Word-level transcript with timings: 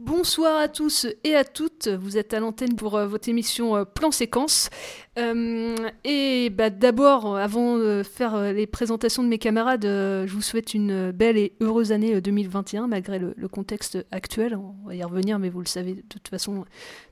Bonsoir 0.00 0.56
à 0.56 0.68
tous 0.68 1.08
et 1.24 1.34
à 1.34 1.42
toutes, 1.42 1.88
vous 1.88 2.18
êtes 2.18 2.32
à 2.32 2.38
l'antenne 2.38 2.76
pour 2.76 2.96
euh, 2.96 3.08
votre 3.08 3.28
émission 3.28 3.74
euh, 3.74 3.84
Plan 3.84 4.12
Séquence. 4.12 4.70
Euh, 5.18 5.74
et 6.04 6.50
bah, 6.50 6.70
d'abord, 6.70 7.36
avant 7.36 7.76
de 7.76 8.04
faire 8.04 8.52
les 8.52 8.68
présentations 8.68 9.24
de 9.24 9.28
mes 9.28 9.38
camarades, 9.38 9.82
je 9.82 10.32
vous 10.32 10.40
souhaite 10.40 10.72
une 10.72 11.10
belle 11.10 11.36
et 11.36 11.52
heureuse 11.60 11.90
année 11.90 12.14
euh, 12.14 12.20
2021, 12.20 12.86
malgré 12.86 13.18
le, 13.18 13.34
contexte 13.48 13.98
actuel. 14.12 14.54
On 14.54 14.86
va 14.86 14.94
y 14.94 15.02
revenir, 15.02 15.40
mais 15.40 15.48
vous 15.48 15.60
le 15.60 15.66
savez 15.66 15.94
de 15.94 16.02
toute 16.08 16.28
façon 16.28 16.64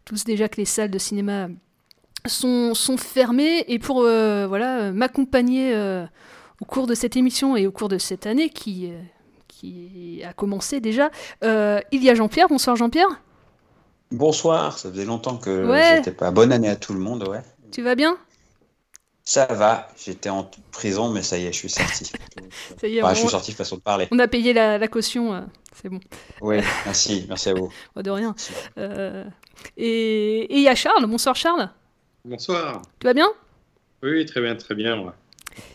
tous 0.05 0.23
déjà 0.23 0.48
que 0.48 0.59
les 0.59 0.65
salles 0.65 0.93
de 0.93 0.98
cinéma 0.98 1.48
sont, 2.25 2.73
sont 2.75 2.98
fermées. 2.98 3.65
Et 3.67 3.81
pour 3.81 4.03
voilà, 4.03 4.93
m'accompagner 4.93 5.75
au 6.61 6.65
cours 6.65 6.87
de 6.87 6.95
cette 6.95 7.17
émission 7.17 7.56
et 7.56 7.67
au 7.67 7.73
cours 7.73 7.89
de 7.89 7.98
cette 7.98 8.27
année 8.27 8.48
qui, 8.48 8.93
qui 9.61 10.23
a 10.23 10.33
commencé 10.35 10.81
déjà, 10.81 11.11
euh, 11.45 11.81
il 11.93 12.03
y 12.05 12.11
a 12.11 12.15
Jean-Pierre. 12.15 12.49
Bonsoir 12.49 12.77
Jean-Pierre. 12.77 13.09
Bonsoir, 14.11 14.79
ça 14.79 14.91
faisait 14.91 15.05
longtemps 15.05 15.37
que 15.39 15.65
Ouais. 15.67 15.95
j'étais 15.97 16.12
pas. 16.12 16.31
Bonne 16.31 16.53
année 16.53 16.69
à 16.69 16.77
tout 16.77 16.93
le 16.93 17.01
monde, 17.01 17.27
ouais. 17.29 17.41
Tu 17.73 17.83
vas 17.83 17.95
bien? 17.95 18.17
Ça 19.25 19.47
va, 19.47 19.89
j'étais 19.99 20.29
en 20.29 20.49
prison, 20.71 21.11
mais 21.11 21.23
ça 21.23 21.37
y 21.39 21.47
est, 21.47 21.53
je 21.53 21.57
suis 21.59 21.71
sorti. 21.71 22.12
Ça 22.81 22.87
y 22.87 22.99
est, 22.99 23.03
Enfin, 23.03 23.11
on- 23.11 23.15
je 23.15 23.21
suis 23.21 23.29
sorti 23.29 23.53
façon 23.53 23.77
de 23.77 23.81
parler. 23.81 24.07
On 24.12 24.19
a 24.21 24.29
payé 24.29 24.53
la, 24.53 24.79
la 24.79 24.87
caution, 24.89 25.34
euh, 25.34 25.41
c'est 25.75 25.89
bon. 25.89 25.99
Oui, 26.41 26.59
merci, 26.84 27.25
merci 27.29 27.49
à 27.49 27.55
vous. 27.55 27.73
Pas 27.95 28.03
de 28.05 28.11
rien. 28.11 28.37
Euh, 28.78 29.25
et 29.77 30.43
et 30.43 30.56
il 30.56 30.62
y 30.62 30.69
a 30.69 30.77
Charles. 30.77 31.06
Bonsoir 31.06 31.34
Charles. 31.34 31.69
Bonsoir. 32.25 32.83
Tu 33.00 33.06
vas 33.06 33.15
bien? 33.15 33.28
Oui, 34.05 34.25
très 34.27 34.41
bien, 34.41 34.55
très 34.55 34.77
bien. 34.77 34.95
moi. 34.95 35.15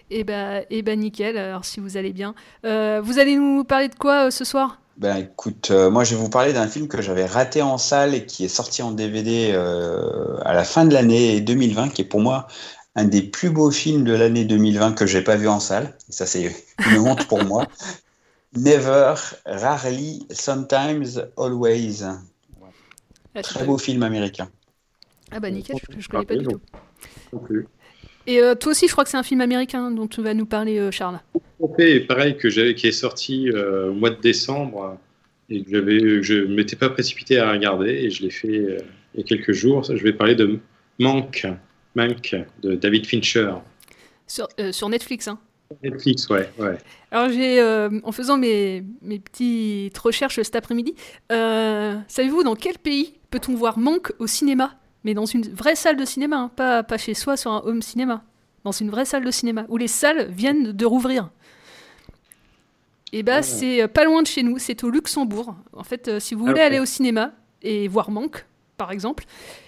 Eh 0.09 0.24
ben, 0.24 0.64
eh 0.69 0.81
ben 0.81 1.00
nickel. 1.00 1.38
Alors 1.38 1.66
si 1.66 1.80
vous 1.80 1.97
allez 1.97 2.14
bien. 2.14 2.36
Euh, 2.66 3.02
vous 3.03 3.19
allez 3.19 3.36
nous 3.36 3.64
parler 3.64 3.88
de 3.88 3.96
quoi 3.96 4.28
euh, 4.28 4.31
ce 4.31 4.44
soir? 4.46 4.80
Ben 4.97 5.18
écoute, 5.18 5.72
euh, 5.72 5.90
moi 5.90 6.03
je 6.03 6.16
vais 6.16 6.22
vous 6.22 6.30
parler 6.30 6.53
d'un 6.53 6.68
film 6.68 6.88
que 6.88 7.02
j'avais 7.02 7.25
raté 7.25 7.62
en 7.62 7.78
salle 7.78 8.14
et 8.14 8.25
qui 8.25 8.46
est 8.46 8.50
sorti 8.50 8.84
en 8.84 8.91
DVD 8.91 9.52
euh, 9.53 10.38
à 10.44 10.53
la 10.53 10.64
fin 10.64 10.86
de 10.86 10.94
l'année 10.94 11.41
2020, 11.41 11.90
qui 11.90 12.02
est 12.02 12.06
pour 12.06 12.20
moi 12.20 12.47
un 12.96 13.06
des 13.06 13.22
plus 13.22 13.50
beaux 13.50 13.72
films 13.72 14.03
de 14.03 14.14
l'année 14.14 14.44
2020 14.46 14.94
que 14.94 15.06
j'ai 15.08 15.24
pas 15.24 15.38
vu 15.38 15.47
en 15.47 15.59
salle. 15.59 15.96
Et 16.09 16.12
ça 16.12 16.25
c'est 16.25 16.53
une 16.91 17.00
honte 17.00 17.28
pour 17.28 17.44
moi. 17.44 17.68
Never, 18.53 19.16
Rarely, 19.46 20.28
Sometimes, 20.30 21.25
Always. 21.38 22.03
Ah, 23.34 23.41
Très 23.41 23.64
beau 23.64 23.78
film 23.78 24.03
américain. 24.03 24.50
Ah 25.31 25.40
bah 25.40 25.50
nickel, 25.50 25.78
je, 25.90 26.02
je 26.02 26.09
connais 26.09 26.25
pas 26.25 26.36
du 26.36 26.44
tout. 26.44 26.59
Non 27.31 27.40
plus. 27.40 27.68
Et 28.28 28.42
euh, 28.42 28.56
toi 28.56 28.72
aussi, 28.72 28.88
je 28.88 28.92
crois 28.92 29.04
que 29.04 29.09
c'est 29.09 29.18
un 29.18 29.24
film 29.24 29.42
américain 29.42 29.92
dont 29.92 30.08
tu 30.08 30.22
vas 30.22 30.34
nous 30.34 30.46
parler, 30.46 30.78
euh, 30.78 30.92
Charles. 30.92 31.20
Pareil, 32.08 32.38
que 32.38 32.50
j'avais, 32.50 32.76
qui 32.76 32.88
est 32.88 32.92
sorti 32.92 33.50
euh, 33.50 33.90
au 33.90 33.94
mois 33.94 34.09
de 34.09 34.20
décembre 34.22 34.98
et 35.50 35.64
que 35.64 36.22
je 36.22 36.34
ne 36.34 36.56
m'étais 36.56 36.76
pas 36.76 36.90
précipité 36.90 37.40
à 37.40 37.52
regarder 37.52 37.90
et 37.90 38.09
je 38.09 38.24
l'ai 38.24 38.30
fait 38.30 38.48
euh, 38.48 38.78
il 39.14 39.22
y 39.22 39.24
a 39.24 39.26
quelques 39.26 39.52
jours. 39.52 39.84
Je 39.84 40.04
vais 40.04 40.14
parler 40.14 40.36
de 40.36 40.59
Manque, 41.00 41.48
Manque 41.96 42.36
de 42.62 42.76
David 42.76 43.06
Fincher. 43.06 43.54
Sur, 44.28 44.48
sur 44.72 44.88
Netflix, 44.88 45.28
hein. 45.28 45.40
Netflix, 45.84 46.30
ouais, 46.30 46.50
ouais. 46.59 46.78
Alors 47.12 47.30
j'ai, 47.30 47.62
en 48.03 48.12
faisant 48.12 48.38
mes, 48.38 48.84
mes 49.02 49.20
petites 49.20 49.98
recherches 49.98 50.42
cet 50.42 50.56
après-midi, 50.56 50.96
savez-vous 51.30 52.44
dans 52.44 52.56
quel 52.56 52.78
pays 52.78 53.14
peut-on 53.30 53.56
voir 53.56 53.78
Manque 53.78 54.14
au 54.20 54.28
cinéma? 54.28 54.81
Mais 55.03 55.13
dans 55.13 55.25
une 55.25 55.41
vraie 55.44 55.75
salle 55.75 55.97
de 55.97 56.06
cinéma, 56.06 56.38
hein, 56.38 56.51
pas, 56.56 56.84
pas 56.84 56.97
chez 56.97 57.13
soi 57.13 57.38
sur 57.38 57.51
un 57.51 57.62
home 57.66 57.81
cinéma. 57.81 58.23
Dans 58.63 58.72
une 58.72 58.89
vraie 58.91 59.06
salle 59.06 59.23
de 59.25 59.31
cinéma, 59.31 59.66
où 59.69 59.78
les 59.78 59.88
salles 59.88 60.29
viennent 60.29 60.72
de 60.72 60.85
rouvrir. 60.85 61.29
Et 63.13 63.23
bah 63.23 63.38
Oh. 63.40 63.44
c'est 63.44 63.81
euh, 63.84 63.88
pas 63.88 64.06
loin 64.06 64.22
de 64.22 64.28
chez 64.28 64.44
nous, 64.44 64.57
c'est 64.59 64.84
au 64.84 64.90
Luxembourg. 64.90 65.56
En 65.73 65.84
fait, 65.84 66.07
euh, 66.07 66.19
si 66.19 66.35
vous 66.35 66.45
Ah, 66.45 66.50
voulez 66.51 66.61
aller 66.61 66.79
au 66.79 66.85
cinéma 66.85 67.31
et 67.61 67.88
voir 67.88 68.09
Manque, 68.11 68.45
par 68.78 68.91
exemple, 68.91 69.25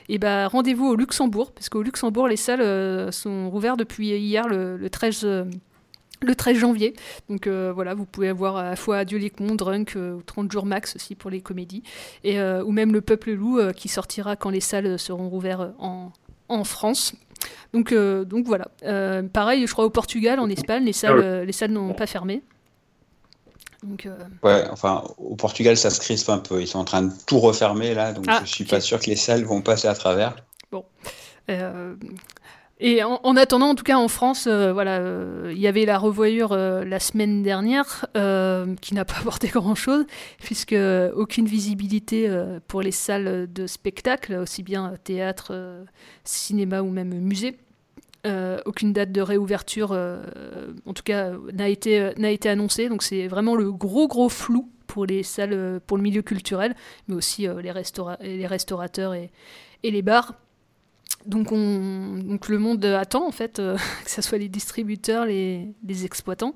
et 0.09 0.17
bah 0.17 0.47
rendez-vous 0.47 0.87
au 0.87 0.95
Luxembourg, 0.95 1.51
parce 1.51 1.69
qu'au 1.69 1.81
Luxembourg, 1.83 2.27
les 2.27 2.37
salles 2.37 2.61
euh, 2.61 3.11
sont 3.11 3.49
rouvertes 3.49 3.79
depuis 3.79 4.09
hier, 4.09 4.47
le, 4.47 4.77
le 4.77 4.89
13... 4.89 5.27
euh, 6.23 6.27
le 6.27 6.35
13 6.35 6.57
janvier. 6.57 6.93
Donc 7.29 7.47
euh, 7.47 7.71
voilà, 7.73 7.93
vous 7.93 8.05
pouvez 8.05 8.29
avoir 8.29 8.57
à 8.57 8.63
la 8.63 8.75
fois 8.75 8.97
Adieu 8.97 9.17
les 9.17 9.29
cons, 9.29 9.55
Drunk, 9.55 9.93
euh, 9.95 10.13
ou 10.15 10.21
30 10.21 10.51
jours 10.51 10.65
max 10.65 10.95
aussi 10.95 11.15
pour 11.15 11.29
les 11.29 11.41
comédies, 11.41 11.83
et, 12.23 12.39
euh, 12.39 12.63
ou 12.63 12.71
même 12.71 12.93
Le 12.93 13.01
Peuple 13.01 13.31
Loup 13.31 13.59
euh, 13.59 13.71
qui 13.71 13.87
sortira 13.87 14.35
quand 14.35 14.49
les 14.49 14.61
salles 14.61 14.97
seront 14.99 15.29
rouvertes 15.29 15.73
en, 15.79 16.11
en 16.49 16.63
France. 16.63 17.13
Donc, 17.73 17.91
euh, 17.91 18.23
donc 18.23 18.45
voilà. 18.45 18.67
Euh, 18.83 19.23
pareil, 19.23 19.65
je 19.67 19.71
crois 19.71 19.85
au 19.85 19.89
Portugal, 19.89 20.39
en 20.39 20.49
Espagne, 20.49 20.85
les 20.85 20.93
salles, 20.93 21.19
euh, 21.19 21.45
les 21.45 21.51
salles 21.51 21.71
n'ont 21.71 21.93
pas 21.93 22.07
fermé. 22.07 22.41
Donc, 23.83 24.05
euh, 24.05 24.15
Ouais, 24.43 24.63
enfin, 24.71 25.03
au 25.17 25.35
Portugal, 25.35 25.75
ça 25.75 25.89
se 25.89 25.99
crispe 25.99 26.29
un 26.29 26.37
peu. 26.37 26.61
Ils 26.61 26.67
sont 26.67 26.79
en 26.79 26.85
train 26.85 27.01
de 27.01 27.11
tout 27.27 27.39
refermer 27.39 27.93
là, 27.93 28.13
donc 28.13 28.25
Ah, 28.29 28.41
je 28.45 28.49
suis 28.49 28.63
pas 28.63 28.79
sûr 28.79 28.99
que 28.99 29.07
les 29.09 29.17
salles 29.17 29.43
vont 29.43 29.61
passer 29.61 29.87
à 29.89 29.93
travers. 29.93 30.35
Bon. 30.71 30.85
Et 32.79 33.03
en, 33.03 33.19
en 33.23 33.35
attendant, 33.35 33.69
en 33.69 33.75
tout 33.75 33.83
cas 33.83 33.97
en 33.97 34.07
France, 34.07 34.47
euh, 34.47 34.73
voilà, 34.73 34.99
euh, 34.99 35.51
il 35.53 35.59
y 35.59 35.67
avait 35.67 35.85
la 35.85 35.97
revoyure 35.97 36.53
euh, 36.53 36.83
la 36.83 36.99
semaine 36.99 37.43
dernière 37.43 38.05
qui 38.81 38.93
n'a 38.93 39.05
pas 39.05 39.17
apporté 39.19 39.47
grand-chose, 39.47 40.05
puisque 40.39 40.75
aucune 41.15 41.45
visibilité 41.45 42.29
pour 42.67 42.81
les 42.81 42.91
salles 42.91 43.51
de 43.51 43.67
spectacle, 43.67 44.35
aussi 44.35 44.63
bien 44.63 44.93
théâtre, 45.03 45.85
cinéma 46.23 46.81
ou 46.81 46.89
même 46.89 47.13
musée. 47.19 47.57
Aucune 48.65 48.93
date 48.93 49.11
de 49.11 49.21
réouverture, 49.21 49.91
en 49.91 50.93
tout 50.93 51.03
cas, 51.03 51.31
n'a 51.53 51.69
été, 51.69 52.11
n'a 52.17 52.31
été 52.31 52.49
annoncée. 52.49 52.89
Donc 52.89 53.03
c'est 53.03 53.27
vraiment 53.27 53.55
le 53.55 53.71
gros 53.71 54.07
gros 54.07 54.29
flou 54.29 54.69
pour 54.87 55.05
les 55.05 55.23
salles, 55.23 55.79
pour 55.85 55.97
le 55.97 56.03
milieu 56.03 56.21
culturel, 56.21 56.75
mais 57.07 57.15
aussi 57.15 57.47
les, 57.47 57.73
les 58.21 58.47
restaurateurs 58.47 59.13
et 59.13 59.31
les 59.83 60.01
bars. 60.01 60.33
Donc, 61.25 61.51
on, 61.51 62.17
donc 62.23 62.49
le 62.49 62.59
monde 62.59 62.83
attend 62.85 63.25
en 63.27 63.31
fait 63.31 63.59
euh, 63.59 63.77
que 64.05 64.11
ce 64.11 64.21
soit 64.21 64.37
les 64.37 64.49
distributeurs, 64.49 65.25
les, 65.25 65.67
les 65.87 66.05
exploitants, 66.05 66.53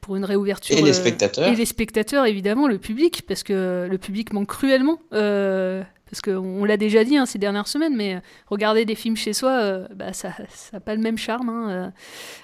pour 0.00 0.16
une 0.16 0.24
réouverture. 0.24 0.76
Et 0.76 0.82
les 0.82 0.90
euh, 0.90 0.92
spectateurs. 0.92 1.48
et 1.48 1.54
les 1.54 1.66
spectateurs, 1.66 2.26
évidemment, 2.26 2.66
le 2.66 2.78
public, 2.78 3.22
parce 3.26 3.42
que 3.42 3.86
le 3.90 3.98
public 3.98 4.32
manque 4.32 4.48
cruellement. 4.48 4.98
euh, 5.12 5.82
parce 6.10 6.22
qu'on 6.22 6.64
l'a 6.64 6.76
déjà 6.76 7.04
dit 7.04 7.16
hein, 7.16 7.26
ces 7.26 7.38
dernières 7.38 7.68
semaines, 7.68 7.94
mais 7.94 8.16
euh, 8.16 8.20
regarder 8.46 8.84
des 8.84 8.94
films 8.94 9.16
chez 9.16 9.32
soi, 9.32 9.50
euh, 9.50 9.88
bah, 9.94 10.12
ça 10.12 10.32
n'a 10.72 10.80
pas 10.80 10.94
le 10.94 11.00
même 11.00 11.18
charme. 11.18 11.48
hein, 11.48 11.70
euh, 11.70 11.90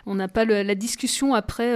on 0.07 0.15
n'a 0.15 0.29
pas 0.29 0.45
la 0.45 0.75
discussion 0.75 1.35
après 1.35 1.75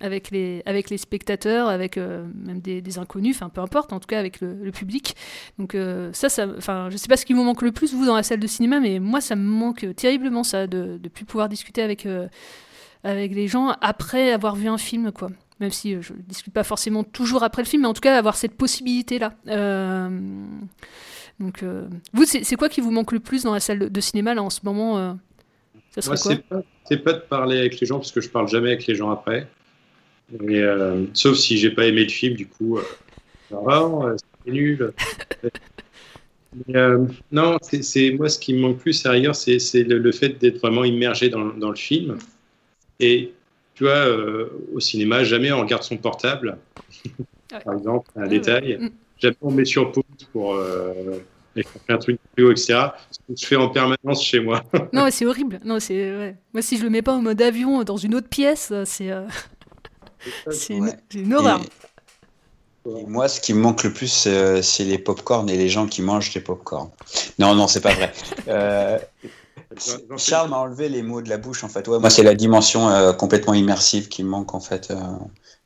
avec, 0.00 0.30
les, 0.30 0.62
avec 0.66 0.90
les 0.90 0.98
spectateurs, 0.98 1.68
avec 1.68 1.96
même 1.96 2.60
des, 2.60 2.98
inconnus, 2.98 3.40
peu 3.52 3.60
importe, 3.60 3.92
en 3.92 4.00
tout 4.00 4.06
cas 4.06 4.18
avec 4.18 4.40
le, 4.40 4.70
public. 4.70 5.14
Donc 5.58 5.76
ça, 6.12 6.28
ça, 6.28 6.46
je 6.90 6.96
sais 6.96 7.08
pas 7.08 7.16
ce 7.16 7.24
qui 7.24 7.32
vous 7.32 7.44
manque 7.44 7.62
le 7.62 7.70
plus, 7.70 7.94
vous, 7.94 8.06
dans 8.06 8.16
la 8.16 8.22
salle 8.22 8.40
de 8.40 8.46
cinéma, 8.46 8.80
mais 8.80 8.98
moi, 8.98 9.20
ça 9.20 9.36
me 9.36 9.44
manque 9.44 9.86
terriblement, 9.94 10.42
ça, 10.42 10.66
de 10.66 10.98
ne 11.02 11.08
plus 11.08 11.24
pouvoir 11.24 11.48
discuter 11.48 11.82
avec... 11.82 12.06
avec 13.04 13.34
les 13.34 13.46
gens 13.46 13.74
après 13.80 14.32
avoir 14.32 14.56
vu 14.56 14.68
un 14.68 14.78
film, 14.78 15.12
quoi. 15.12 15.30
Même 15.60 15.70
si 15.70 16.00
je 16.02 16.12
ne 16.12 16.18
discute 16.22 16.52
pas 16.52 16.64
forcément 16.64 17.04
toujours 17.04 17.42
après 17.44 17.62
le 17.62 17.68
film, 17.68 17.82
mais 17.82 17.88
en 17.88 17.94
tout 17.94 18.00
cas 18.00 18.16
avoir 18.16 18.36
cette 18.36 18.54
possibilité-là. 18.56 19.34
donc, 21.38 21.64
vous, 22.12 22.24
c'est 22.24 22.56
quoi 22.56 22.68
qui 22.68 22.80
vous 22.80 22.90
manque 22.90 23.12
le 23.12 23.20
plus 23.20 23.44
dans 23.44 23.54
la 23.54 23.60
salle 23.60 23.90
de 23.90 24.00
cinéma 24.00 24.34
là 24.34 24.42
en 24.42 24.50
ce 24.50 24.60
moment 24.64 25.16
Ça 25.90 26.02
serait 26.02 26.16
C'est 26.16 26.96
pas, 26.98 27.12
pas, 27.12 27.18
de 27.18 27.24
parler 27.24 27.58
avec 27.58 27.78
les 27.80 27.86
gens 27.86 27.98
parce 27.98 28.10
que 28.10 28.20
je 28.20 28.28
parle 28.28 28.48
jamais 28.48 28.70
avec 28.72 28.86
les 28.86 28.96
gens 28.96 29.10
après. 29.10 29.46
Et, 30.48 30.64
sauf 31.12 31.36
si 31.36 31.56
j'ai 31.56 31.70
pas 31.70 31.86
aimé 31.86 32.02
le 32.02 32.10
film, 32.10 32.34
du 32.34 32.48
coup, 32.48 32.80
c'est 33.48 34.50
nul. 34.50 34.92
Euh, 36.74 37.06
non, 37.32 37.58
c'est 37.60 38.12
moi 38.12 38.28
ce 38.28 38.38
qui 38.38 38.54
me 38.54 38.60
manque 38.60 38.78
plus 38.78 39.04
ailleurs, 39.06 39.34
c'est 39.34 39.58
le, 39.74 40.12
fait 40.12 40.38
d'être 40.38 40.60
vraiment 40.60 40.84
immergé 40.84 41.28
dans, 41.28 41.46
dans, 41.46 41.70
le 41.70 41.76
film. 41.76 42.18
Et 43.00 43.32
tu 43.74 43.84
vois, 43.84 43.92
euh, 43.92 44.50
au 44.72 44.80
cinéma, 44.80 45.24
jamais 45.24 45.52
on 45.52 45.60
regarde 45.60 45.82
son 45.82 45.96
portable, 45.96 46.58
par 47.64 47.74
exemple, 47.74 48.10
un 48.16 48.26
détail. 48.26 48.78
Mm. 48.78 48.90
Jamais 49.18 49.36
on 49.42 49.50
met 49.50 49.64
sur 49.64 49.92
pause 49.92 50.04
pour 50.32 50.54
euh, 50.54 51.20
faire 51.54 51.64
un 51.88 51.98
truc 51.98 52.18
plus 52.34 52.44
haut, 52.44 52.50
etc. 52.50 52.88
Ce 53.10 53.18
que 53.18 53.40
je 53.40 53.46
fais 53.46 53.56
en 53.56 53.68
permanence 53.68 54.24
chez 54.24 54.40
moi. 54.40 54.62
non, 54.92 55.08
c'est 55.10 55.26
horrible. 55.26 55.60
Non, 55.64 55.78
c'est 55.80 56.34
moi 56.52 56.62
si 56.62 56.78
je 56.78 56.82
le 56.82 56.90
mets 56.90 57.02
pas 57.02 57.14
en 57.14 57.22
mode 57.22 57.40
avion 57.40 57.82
dans 57.84 57.96
une 57.96 58.14
autre 58.14 58.28
pièce, 58.28 58.72
c'est 58.84 59.10
c'est 60.50 60.74
une, 60.74 61.34
horreur 61.34 61.60
moi, 62.84 63.28
ce 63.28 63.40
qui 63.40 63.54
me 63.54 63.60
manque 63.60 63.84
le 63.84 63.92
plus, 63.92 64.26
euh, 64.26 64.60
c'est 64.62 64.84
les 64.84 64.98
pop-corn 64.98 65.48
et 65.48 65.56
les 65.56 65.68
gens 65.68 65.86
qui 65.86 66.02
mangent 66.02 66.32
des 66.32 66.40
pop-corn. 66.40 66.90
Non, 67.38 67.54
non, 67.54 67.66
c'est 67.66 67.80
pas 67.80 67.94
vrai. 67.94 68.12
Euh, 68.48 68.98
Charles 70.16 70.50
m'a 70.50 70.58
enlevé 70.58 70.88
les 70.88 71.02
mots 71.02 71.22
de 71.22 71.28
la 71.28 71.38
bouche, 71.38 71.64
en 71.64 71.68
fait. 71.68 71.86
Ouais, 71.88 71.98
moi, 71.98 72.10
c'est 72.10 72.22
la 72.22 72.34
dimension 72.34 72.88
euh, 72.88 73.12
complètement 73.12 73.54
immersive 73.54 74.08
qui 74.08 74.24
me 74.24 74.28
manque, 74.28 74.54
en 74.54 74.60
fait. 74.60 74.92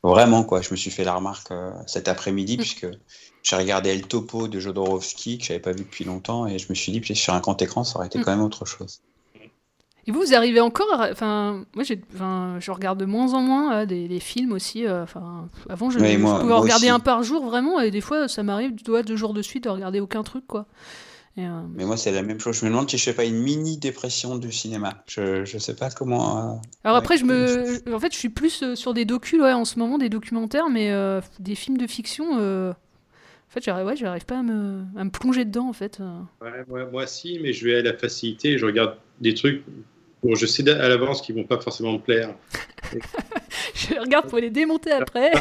vraiment, 0.03 0.43
quoi. 0.43 0.61
Je 0.61 0.71
me 0.71 0.75
suis 0.75 0.91
fait 0.91 1.03
la 1.03 1.15
remarque 1.15 1.51
cet 1.87 2.07
après-midi, 2.07 2.55
mm. 2.55 2.59
puisque 2.59 2.87
j'ai 3.43 3.55
regardé 3.55 3.89
El 3.89 4.03
Topo 4.03 4.47
de 4.47 4.59
Jodorowsky, 4.59 5.37
que 5.37 5.45
j'avais 5.45 5.59
pas 5.59 5.71
vu 5.71 5.83
depuis 5.83 6.05
longtemps, 6.05 6.47
et 6.47 6.59
je 6.59 6.67
me 6.69 6.75
suis 6.75 6.91
dit, 6.91 7.01
que 7.01 7.13
sur 7.13 7.33
un 7.33 7.39
grand 7.39 7.61
écran, 7.61 7.83
ça 7.83 7.97
aurait 7.97 8.07
été 8.07 8.19
mm. 8.19 8.23
quand 8.23 8.31
même 8.31 8.43
autre 8.43 8.65
chose. 8.65 9.01
Et 10.09 10.11
vous, 10.11 10.21
vous 10.21 10.33
arrivez 10.33 10.59
encore 10.59 11.05
Enfin, 11.11 11.63
moi, 11.75 11.83
enfin, 12.15 12.55
je 12.59 12.71
regarde 12.71 12.99
de 12.99 13.05
moins 13.05 13.35
en 13.35 13.41
moins 13.41 13.81
euh, 13.81 13.85
des, 13.85 14.19
films 14.19 14.53
aussi. 14.53 14.87
Euh, 14.87 15.03
enfin, 15.03 15.47
avant, 15.69 15.91
je, 15.91 15.99
pouvais 15.99 16.53
regarder 16.53 16.89
un 16.89 16.99
par 16.99 17.21
jour, 17.21 17.45
vraiment, 17.45 17.79
et 17.79 17.91
des 17.91 18.01
fois, 18.01 18.27
ça 18.27 18.41
m'arrive 18.41 18.73
deux 18.83 19.15
jours 19.15 19.35
de 19.35 19.43
suite 19.43 19.65
de 19.65 19.69
regarder 19.69 19.99
aucun 19.99 20.23
truc, 20.23 20.47
quoi. 20.47 20.65
Euh, 21.37 21.61
Mais 21.75 21.85
moi, 21.85 21.95
c'est 21.95 22.11
la 22.11 22.21
même 22.21 22.39
chose. 22.39 22.59
Je 22.59 22.65
me 22.65 22.69
demande 22.69 22.89
si 22.89 22.97
je 22.97 23.03
fais 23.03 23.13
pas 23.13 23.23
une 23.23 23.39
mini 23.39 23.77
dépression 23.77 24.37
du 24.37 24.51
cinéma. 24.51 25.03
Je, 25.07 25.45
je 25.45 25.57
sais 25.57 25.75
pas 25.75 25.89
comment. 25.89 26.61
Alors 26.83 26.97
après, 26.97 27.17
je 27.17 27.25
me, 27.25 27.93
en 27.93 27.99
fait, 27.99 28.11
je 28.11 28.17
suis 28.17 28.29
plus 28.29 28.75
sur 28.75 28.93
des 28.93 29.05
docus, 29.05 29.41
ouais, 29.41 29.53
en 29.53 29.65
ce 29.65 29.79
moment, 29.79 29.97
des 29.97 30.09
documentaires, 30.09 30.69
mais 30.69 30.91
des 31.39 31.55
films 31.55 31.77
de 31.77 31.87
fiction. 31.87 32.33
En 32.33 33.51
fait, 33.51 33.63
j'arrive, 33.63 33.87
ouais, 33.87 33.95
j'arrive 33.95 34.25
pas 34.25 34.39
à 34.39 34.43
me, 34.43 34.83
à 34.97 35.03
me, 35.03 35.09
plonger 35.09 35.45
dedans, 35.45 35.69
en 35.69 35.73
fait. 35.73 35.99
Ouais, 36.41 36.65
moi, 36.67 36.85
moi, 36.91 37.07
si, 37.07 37.39
mais 37.39 37.53
je 37.53 37.65
vais 37.65 37.77
à 37.77 37.81
la 37.81 37.93
facilité. 37.93 38.57
Je 38.57 38.65
regarde 38.65 38.97
des 39.21 39.33
trucs 39.33 39.63
Bon, 40.21 40.35
je 40.35 40.45
sais 40.45 40.69
à 40.69 40.89
l'avance 40.89 41.21
qu'ils 41.21 41.35
vont 41.35 41.45
pas 41.45 41.59
forcément 41.59 41.93
me 41.93 41.99
plaire. 41.99 42.35
je 43.73 43.99
regarde 43.99 44.27
pour 44.27 44.39
les 44.39 44.49
démonter 44.49 44.91
après. 44.91 45.31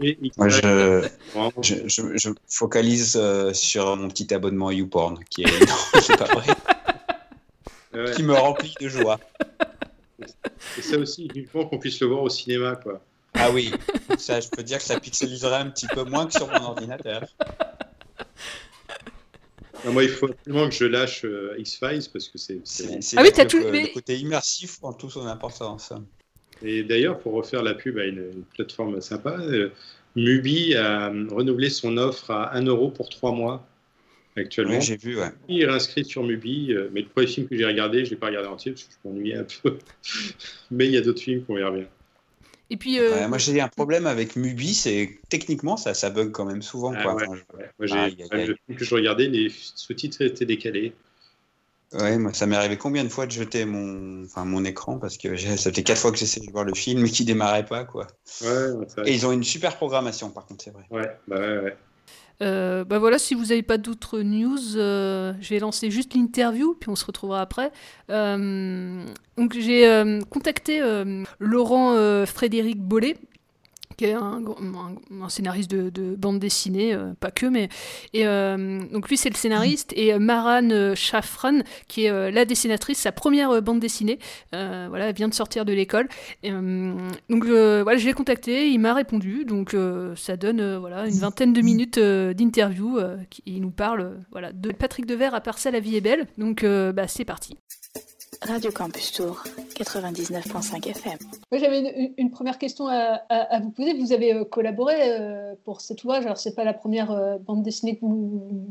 Moi, 0.36 0.48
je, 0.48 1.18
je, 1.62 2.02
je, 2.16 2.30
focalise 2.48 3.16
euh, 3.16 3.52
sur 3.52 3.96
mon 3.96 4.08
petit 4.08 4.32
abonnement 4.34 4.72
YouPorn, 4.72 5.22
qui 5.30 5.42
est. 5.42 5.60
non, 5.66 6.00
c'est 6.00 6.16
pas 6.16 6.24
vrai. 6.24 8.12
Qui 8.14 8.22
me 8.24 8.34
remplit 8.34 8.74
de 8.80 8.88
joie. 8.88 9.20
Et 10.76 10.82
ça 10.82 10.98
aussi, 10.98 11.28
il 11.34 11.46
faut 11.46 11.66
qu'on 11.66 11.78
puisse 11.78 12.00
le 12.00 12.08
voir 12.08 12.22
au 12.22 12.28
cinéma, 12.28 12.76
quoi. 12.76 13.00
Ah 13.34 13.50
oui, 13.52 13.70
ça, 14.18 14.40
je 14.40 14.48
peux 14.48 14.62
dire 14.64 14.78
que 14.78 14.84
ça 14.84 14.98
pixeliserait 14.98 15.56
un 15.56 15.70
petit 15.70 15.86
peu 15.86 16.02
moins 16.02 16.26
que 16.26 16.32
sur 16.32 16.48
mon 16.48 16.64
ordinateur 16.68 17.22
moi, 19.92 20.04
il 20.04 20.08
faut 20.08 20.26
absolument 20.26 20.68
que 20.68 20.74
je 20.74 20.84
lâche 20.84 21.24
euh, 21.24 21.54
X-Files 21.58 22.08
parce 22.12 22.28
que 22.28 22.38
c'est. 22.38 22.60
Ah 23.16 23.22
oui, 23.22 23.30
tout. 23.48 23.58
Le, 23.58 23.70
le 23.70 23.92
côté 23.92 24.16
immersif 24.16 24.78
en 24.82 24.92
tout 24.92 25.10
son 25.10 25.26
importance. 25.26 25.92
Et 26.62 26.82
d'ailleurs, 26.82 27.18
pour 27.20 27.34
refaire 27.34 27.62
la 27.62 27.74
pub 27.74 27.98
à 27.98 28.04
une, 28.04 28.44
plateforme 28.54 29.00
sympa, 29.00 29.36
euh, 29.40 29.70
Mubi 30.16 30.74
a 30.74 31.08
renouvelé 31.08 31.70
son 31.70 31.96
offre 31.96 32.30
à 32.30 32.56
1 32.56 32.64
euro 32.64 32.90
pour 32.90 33.08
3 33.08 33.32
mois 33.32 33.66
actuellement. 34.36 34.74
Oui, 34.74 34.82
j'ai 34.82 34.96
vu, 34.96 35.18
ouais. 35.18 35.30
Il 35.48 35.62
est 35.62 35.68
inscrit 35.68 36.04
sur 36.04 36.24
Mubi, 36.24 36.72
euh, 36.72 36.88
mais 36.92 37.02
le 37.02 37.08
premier 37.08 37.26
film 37.26 37.48
que 37.48 37.56
j'ai 37.56 37.64
regardé, 37.64 38.04
je 38.04 38.06
ne 38.06 38.10
l'ai 38.10 38.16
pas 38.16 38.26
regardé 38.26 38.48
entier 38.48 38.72
parce 38.72 38.84
que 38.84 38.92
je 38.92 39.08
m'ennuyais 39.08 39.36
un 39.36 39.46
peu. 39.62 39.78
mais 40.70 40.86
il 40.86 40.92
y 40.92 40.96
a 40.96 41.00
d'autres 41.00 41.22
films 41.22 41.44
qu'on 41.44 41.54
verra 41.54 41.70
bien. 41.70 41.86
Et 42.70 42.76
puis, 42.76 43.00
euh, 43.00 43.28
moi, 43.28 43.38
j'ai 43.38 43.60
un 43.60 43.68
problème 43.68 44.06
avec 44.06 44.36
Mubi, 44.36 44.74
c'est 44.74 45.18
techniquement, 45.30 45.76
ça, 45.76 45.94
ça 45.94 46.10
bug 46.10 46.32
quand 46.32 46.44
même 46.44 46.60
souvent. 46.60 46.92
Ah, 46.94 47.02
quoi. 47.02 47.14
Moi, 47.14 47.86
j'ai, 47.86 48.10
le 48.30 48.56
film 48.66 48.78
que 48.78 48.84
je 48.84 48.94
regardais, 48.94 49.28
les 49.28 49.50
sous-titres 49.50 50.22
étaient 50.22 50.44
décalés. 50.44 50.92
Ouais, 51.94 52.18
moi, 52.18 52.34
ça 52.34 52.46
m'est 52.46 52.56
arrivé 52.56 52.76
combien 52.76 53.02
de 53.02 53.08
fois 53.08 53.24
de 53.24 53.30
jeter 53.30 53.64
mon, 53.64 54.24
enfin, 54.24 54.44
mon 54.44 54.62
écran 54.66 54.98
parce 54.98 55.16
que 55.16 55.34
ça 55.56 55.72
fait 55.72 55.82
quatre 55.82 56.02
fois 56.02 56.12
que 56.12 56.18
j'essaie 56.18 56.40
de 56.40 56.50
voir 56.50 56.64
le 56.64 56.74
film 56.74 57.06
et 57.06 57.10
qui 57.10 57.24
démarrait 57.24 57.64
pas, 57.64 57.84
quoi. 57.84 58.06
Ouais, 58.42 59.06
et 59.06 59.14
ils 59.14 59.24
ont 59.24 59.32
une 59.32 59.44
super 59.44 59.74
programmation, 59.76 60.28
par 60.28 60.44
contre, 60.44 60.64
c'est 60.64 60.70
vrai. 60.70 60.84
Ouais, 60.90 61.10
bah 61.26 61.40
ouais, 61.40 61.58
ouais. 61.60 61.76
Euh, 62.42 62.84
bah 62.84 62.98
voilà, 62.98 63.18
si 63.18 63.34
vous 63.34 63.46
n'avez 63.46 63.62
pas 63.62 63.78
d'autres 63.78 64.20
news, 64.20 64.76
euh, 64.76 65.32
je 65.40 65.48
vais 65.50 65.58
lancer 65.58 65.90
juste 65.90 66.14
l'interview, 66.14 66.76
puis 66.78 66.88
on 66.90 66.96
se 66.96 67.04
retrouvera 67.04 67.40
après. 67.40 67.72
Euh, 68.10 69.04
donc 69.36 69.54
j'ai 69.58 70.20
contacté 70.30 70.80
Laurent 71.38 72.24
Frédéric 72.26 72.80
Bollet, 72.80 73.16
qui 73.98 74.04
est 74.04 74.14
un, 74.14 74.40
scénariste 75.28 75.70
de, 75.70 76.14
bande 76.14 76.38
dessinée, 76.38 76.94
euh, 76.94 77.12
pas 77.18 77.30
que, 77.30 77.46
mais. 77.46 77.68
Et, 78.14 78.26
euh, 78.26 78.80
donc 78.92 79.08
lui, 79.08 79.18
c'est 79.18 79.28
le 79.28 79.34
scénariste, 79.34 79.92
et 79.96 80.14
euh, 80.14 80.18
Maran 80.18 80.94
Shafran, 80.94 81.60
qui 81.88 82.04
est 82.04 82.30
la 82.30 82.44
dessinatrice, 82.44 82.98
sa 82.98 83.12
première 83.12 83.60
bande 83.60 83.80
dessinée, 83.80 84.18
voilà, 84.52 85.12
vient 85.12 85.28
de 85.28 85.34
sortir 85.34 85.64
de 85.64 85.72
l'école. 85.72 86.08
donc 86.44 87.44
voilà, 87.44 87.96
je 87.96 88.06
l'ai 88.06 88.12
contacté, 88.12 88.70
il 88.70 88.78
m'a 88.78 88.94
répondu, 88.94 89.44
donc 89.44 89.76
ça 90.16 90.36
donne 90.36 90.76
voilà, 90.76 91.08
une 91.08 91.18
vingtaine 91.18 91.52
de 91.52 91.60
minutes 91.60 91.98
d'interview. 91.98 93.00
il 93.46 93.60
nous 93.60 93.70
parle 93.70 94.18
voilà, 94.30 94.52
de 94.52 94.70
Patrick 94.70 95.06
Devers 95.06 95.34
à 95.34 95.40
Parcelle, 95.40 95.72
la 95.72 95.80
vie 95.80 95.96
est 95.96 96.00
belle. 96.00 96.26
Donc 96.38 96.64
bah, 96.64 97.08
c'est 97.08 97.24
parti. 97.24 97.58
Radio 98.42 98.70
Campus 98.70 99.12
Tour, 99.12 99.42
99.5 99.78 100.88
FM. 100.88 101.18
J'avais 101.52 102.12
une, 102.16 102.30
première 102.30 102.58
question 102.58 102.88
à, 102.88 103.60
vous 103.60 103.70
poser. 103.70 103.94
Vous 103.94 104.12
avez 104.12 104.34
euh, 104.34 104.44
collaboré 104.44 104.94
euh, 104.98 105.54
pour 105.64 105.80
cet 105.80 106.02
ouvrage. 106.04 106.24
Alors, 106.24 106.38
c'est 106.38 106.54
pas 106.54 106.64
la 106.64 106.74
première 106.74 107.10
euh, 107.12 107.38
bande 107.38 107.62
dessinée 107.62 107.96
que 107.96 108.00
vous, 108.00 108.66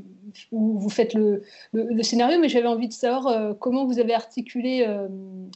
où 0.52 0.80
vous 0.80 0.90
faites 0.90 1.14
le, 1.14 1.44
le, 1.72 2.04
scénario, 2.04 2.40
mais 2.40 2.50
j'avais 2.50 2.68
envie 2.68 2.88
de 2.88 2.94
savoir 2.94 3.58
comment 3.60 3.86
vous 3.86 4.00
avez 4.00 4.14
articulé, 4.14 4.86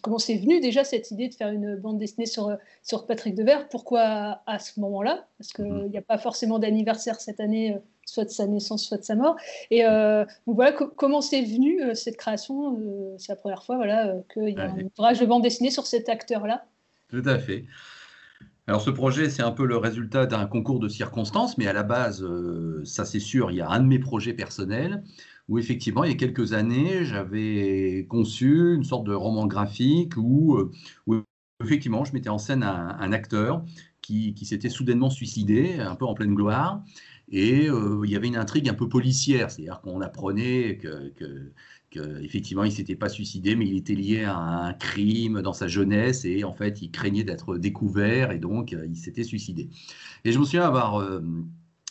comment 0.02 0.18
c'est 0.18 0.38
venu 0.38 0.60
déjà 0.60 0.84
cette 0.84 1.12
idée 1.12 1.28
de 1.28 1.34
faire 1.34 1.50
une 1.50 1.76
bande 1.76 1.98
dessinée 1.98 2.26
sur, 2.26 2.56
sur 2.82 3.06
Patrick 3.06 3.36
Devers? 3.36 3.68
Pourquoi 3.70 4.42
à, 4.46 4.60
ce 4.60 4.80
moment-là? 4.80 5.28
Parce 5.38 5.52
qu'il 5.52 5.90
n'y 5.92 5.98
a 5.98 6.02
pas 6.02 6.18
forcément 6.18 6.58
d'anniversaire 6.58 7.20
cette 7.20 7.40
année 7.40 7.78
soit 8.12 8.26
de 8.26 8.30
sa 8.30 8.46
naissance, 8.46 8.86
soit 8.86 8.98
de 8.98 9.04
sa 9.04 9.16
mort. 9.16 9.38
Et 9.70 9.86
euh, 9.86 10.26
voilà 10.46 10.74
comment 10.74 11.22
c'est 11.22 11.42
venu 11.42 11.82
euh, 11.82 11.94
cette 11.94 12.18
création. 12.18 12.78
Euh, 12.78 13.16
c'est 13.18 13.32
la 13.32 13.38
première 13.38 13.64
fois 13.64 13.78
voilà, 13.78 14.16
qu'il 14.34 14.50
y 14.50 14.58
a 14.58 14.66
un 14.66 14.90
ouvrage 14.98 15.20
de 15.20 15.26
bande 15.26 15.44
dessinée 15.44 15.72
sur 15.72 15.88
cet 15.88 16.10
acteur-là. 16.10 16.66
Tout 17.10 17.24
à 17.26 17.40
fait. 17.40 17.66
Alors 18.68 18.82
ce 18.82 18.90
projet, 18.90 19.30
c'est 19.30 19.42
un 19.42 19.52
peu 19.52 19.66
le 19.66 19.78
résultat 19.78 20.26
d'un 20.26 20.46
concours 20.46 20.80
de 20.80 20.90
circonstances, 20.90 21.58
mais 21.58 21.68
à 21.68 21.74
la 21.74 21.84
base, 21.84 22.26
ça 22.84 23.06
c'est 23.06 23.20
sûr, 23.20 23.50
il 23.52 23.58
y 23.58 23.62
a 23.62 23.70
un 23.70 23.80
de 23.80 23.88
mes 23.88 24.00
projets 24.00 24.34
personnels 24.34 25.04
où 25.50 25.58
effectivement, 25.58 26.04
il 26.04 26.12
y 26.12 26.14
a 26.14 26.18
quelques 26.18 26.54
années, 26.54 27.04
j'avais 27.04 28.06
conçu 28.10 28.76
une 28.76 28.84
sorte 28.84 29.06
de 29.06 29.14
roman 29.14 29.48
graphique 29.48 30.14
où, 30.16 30.58
effectivement, 31.62 32.06
je 32.06 32.14
mettais 32.14 32.30
en 32.30 32.38
scène 32.38 32.64
un, 32.64 33.12
acteur 33.12 33.66
qui, 34.02 34.34
qui 34.34 34.46
s'était 34.46 34.70
soudainement 34.70 35.10
suicidé, 35.10 35.80
un 35.80 35.96
peu 35.96 36.06
en 36.06 36.14
pleine 36.14 36.36
gloire, 36.36 36.84
et 37.32 37.70
euh, 37.70 38.02
il 38.04 38.12
y 38.12 38.16
avait 38.16 38.28
une 38.28 38.36
intrigue 38.36 38.68
un 38.68 38.74
peu 38.74 38.90
policière, 38.90 39.50
c'est-à-dire 39.50 39.80
qu'on 39.82 40.02
apprenait 40.02 40.78
que, 40.78 41.52
effectivement, 42.22 42.66
il 42.66 42.72
s'était 42.72 42.96
pas 42.96 43.10
suicidé, 43.10 43.56
mais 43.56 43.66
il 43.66 43.78
était 43.78 43.96
lié 43.96 44.26
à 44.26 44.38
un 44.38 44.74
crime 44.74 45.42
dans 45.42 45.54
sa 45.54 45.68
jeunesse 45.68 46.26
et 46.26 46.44
en 46.44 46.54
fait, 46.54 46.82
il 46.82 46.92
craignait 46.92 47.24
d'être 47.24 47.58
découvert 47.58 48.32
et 48.32 48.40
donc 48.40 48.74
euh, 48.74 48.86
il 48.88 48.98
s'était 48.98 49.24
suicidé. 49.24 49.70
Et 50.26 50.32
je 50.34 50.40
me 50.40 50.44
souviens 50.44 50.64
avoir 50.64 51.00
euh, 51.00 51.22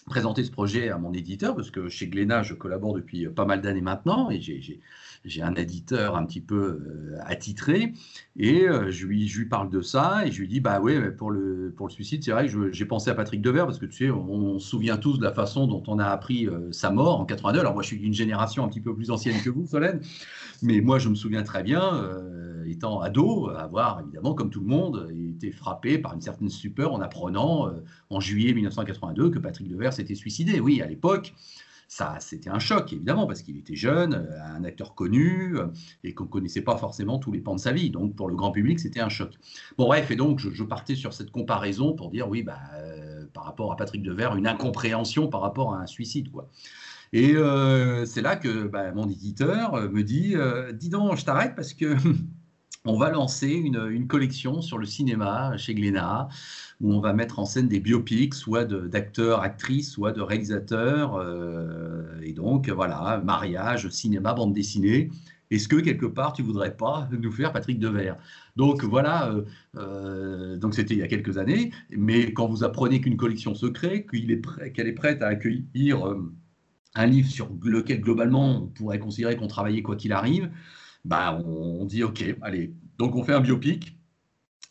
présenté 0.07 0.45
ce 0.45 0.51
projet 0.51 0.91
à 0.91 0.99
mon 0.99 1.13
éditeur 1.13 1.57
parce 1.57 1.71
que 1.71 1.89
chez 1.89 2.09
Glénat, 2.09 2.43
je 2.43 2.55
collabore 2.55 2.95
depuis 2.95 3.27
pas 3.29 3.47
mal 3.47 3.63
d'années 3.63 3.81
maintenant 3.81 4.31
et 4.31 4.41
j'ai 4.41 4.81
j'ai 5.25 5.43
un 5.43 5.55
éditeur 5.55 6.17
un 6.17 6.25
petit 6.25 6.41
peu 6.41 6.57
euh, 6.57 7.19
attitré, 7.25 7.93
et 8.37 8.67
euh, 8.67 8.91
je, 8.91 9.07
lui, 9.07 9.45
parle 9.47 9.71
de 9.71 9.83
ça, 9.83 10.27
et 10.27 10.33
je 10.33 10.41
lui 10.41 10.49
dis, 10.49 10.61
bah 10.61 10.81
ouais, 10.81 11.11
pour 11.11 11.31
le, 11.31 11.73
pour 11.77 11.89
le 11.89 11.93
suicide, 11.93 12.25
c'est 12.25 12.31
vrai 12.31 12.49
que 12.49 12.73
j'ai 12.73 12.85
pensé 12.87 13.11
à 13.11 13.15
Patrick 13.15 13.43
Devers, 13.43 13.67
parce 13.67 13.79
que 13.79 13.87
tu 13.87 14.07
sais, 14.07 14.11
on, 14.11 14.59
se 14.59 14.69
souvient 14.69 14.97
tous 14.97 15.19
de 15.19 15.25
la 15.25 15.33
façon 15.33 15.67
dont 15.67 15.83
on 15.89 15.99
a 15.99 16.07
appris 16.07 16.47
euh, 16.47 16.73
sa 16.73 16.91
mort 16.91 17.21
en 17.21 17.25
82. 17.25 17.61
Alors 17.61 17.75
moi, 17.75 17.83
je 17.83 17.89
suis 17.89 17.99
d'une 17.99 18.15
génération 18.15 18.65
un 18.65 18.69
petit 18.69 18.81
peu 18.81 18.95
plus 18.95 19.11
ancienne 19.11 19.41
que 19.43 19.51
vous, 19.51 19.67
Solène, 19.67 20.01
mais 20.63 20.81
moi, 20.81 20.99
je 20.99 21.09
me 21.09 21.15
souviens 21.15 21.43
très 21.43 21.63
bien, 21.63 22.03
étant 22.67 23.01
ado, 23.01 23.49
avoir 23.49 24.01
évidemment, 24.01 24.35
comme 24.35 24.51
tout 24.51 24.61
le 24.61 24.67
monde, 24.67 25.11
été 25.37 25.51
frappé 25.51 25.99
par 25.99 26.15
une 26.15 26.21
certaine 26.21 26.49
stupeur 26.49 26.93
en 26.93 27.01
apprenant 27.01 27.71
en 28.11 28.21
juillet 28.21 28.53
1982 28.53 29.31
que 29.31 29.39
Patrick 29.39 29.69
Devers 29.69 29.93
s'était 29.93 30.15
suicidé. 30.15 30.61
Oui, 30.61 30.83
à 30.83 30.87
l'époque, 30.87 31.35
ça, 31.91 32.19
c'était 32.21 32.51
un 32.51 32.61
choc, 32.61 32.93
évidemment, 32.93 33.27
parce 33.27 33.43
qu'il 33.43 33.57
était 33.59 33.75
jeune, 33.75 34.15
euh, 34.15 34.57
un 34.57 34.63
acteur 34.63 34.95
connu, 34.95 35.57
euh, 35.59 35.67
et 36.05 36.15
qu'on 36.15 36.23
ne 36.23 36.29
connaissait 36.29 36.61
pas 36.61 36.77
forcément 36.77 37.19
tous 37.19 37.33
les 37.33 37.41
pans 37.41 37.57
de 37.57 37.61
sa 37.61 37.73
vie. 37.73 37.91
Donc, 37.91 38.15
pour 38.15 38.29
le 38.29 38.37
grand 38.37 38.53
public, 38.53 38.79
c'était 38.79 39.01
un 39.01 39.09
choc. 39.09 39.33
Bon, 39.77 39.87
bref, 39.87 40.09
et 40.13 40.15
donc, 40.15 40.39
je, 40.39 40.63
partais 40.63 40.95
sur 40.95 41.13
cette 41.13 41.33
comparaison 41.33 41.93
pour 41.93 42.11
dire, 42.11 42.29
oui, 42.29 42.45
bah, 42.45 42.61
euh, 42.75 43.27
par 43.35 43.43
rapport 43.43 43.73
à 43.73 43.77
Patrick 43.77 44.05
Devers, 44.05 44.37
une 44.37 44.47
incompréhension 44.47 45.27
par 45.27 45.41
rapport 45.41 45.75
à 45.75 45.81
un 45.81 45.87
suicide, 45.87 46.31
quoi. 46.31 46.49
Et 47.13 47.35
c'est 48.07 48.23
là 48.23 48.37
que 48.37 48.69
bah, 48.69 48.93
mon 48.93 49.09
éditeur 49.09 49.91
me 49.91 50.05
dit, 50.05 50.37
dis 50.75 50.91
donc, 50.91 51.17
je 51.17 51.25
t'arrête 51.25 51.57
parce 51.57 51.75
que 51.75 51.97
on 52.85 52.97
va 52.97 53.11
lancer 53.11 53.49
une, 53.49 54.07
collection 54.07 54.63
sur 54.63 54.79
le 54.79 54.87
cinéma 54.87 55.57
chez 55.57 55.75
Glénat, 55.75 56.29
où 56.81 56.93
on 56.93 57.01
va 57.01 57.13
mettre 57.13 57.39
en 57.39 57.45
scène 57.45 57.69
des 57.69 57.81
biopics, 57.81 58.35
soit 58.35 58.65
d'acteurs, 58.65 59.41
actrices, 59.43 59.91
soit 59.91 60.13
de 60.13 60.21
réalisateurs. 60.21 61.17
Euh, 61.17 62.21
et 62.23 62.33
donc, 62.33 62.69
voilà, 62.71 63.21
mariage, 63.25 63.89
cinéma, 63.91 64.33
bande 64.33 64.55
dessinée. 64.55 65.11
Est-ce 65.51 65.69
que 65.69 65.77
quelque 65.77 66.07
part 66.07 66.33
tu 66.33 66.43
voudrais 66.43 66.77
pas 66.77 67.09
nous 67.11 67.33
faire 67.33 67.53
Patrick 67.53 67.79
Devers? 67.79 68.17
Donc 68.57 68.85
voilà, 68.85 69.31
euh, 69.31 69.43
euh, 69.77 70.57
donc 70.57 70.75
c'était 70.75 70.95
il 70.95 71.01
y 71.01 71.03
a 71.03 71.09
quelques 71.09 71.39
années, 71.39 71.73
mais 71.91 72.33
quand 72.33 72.47
vous 72.47 72.63
apprenez 72.63 73.01
qu'une 73.01 73.17
collection 73.17 73.55
se 73.55 73.67
crée, 73.67 74.07
qu'elle 74.07 74.87
est, 74.87 74.93
prête 74.93 75.23
à 75.23 75.27
accueillir 75.27 76.17
un 76.95 77.07
livre 77.07 77.29
sur 77.29 77.51
lequel 77.65 78.01
globalement 78.01 78.63
on 78.63 78.67
pourrait 78.69 79.01
considérer 79.01 79.37
qu'on 79.37 79.49
travaillait 79.49 79.83
quoi 79.83 79.97
qu'il 79.97 80.13
arrive, 80.13 80.51
bah, 81.05 81.41
on, 81.45 81.85
dit 81.85 82.05
OK, 82.05 82.25
allez. 82.43 82.73
Donc 82.99 83.17
on 83.17 83.25
fait 83.25 83.33
un 83.33 83.41
biopic 83.41 83.97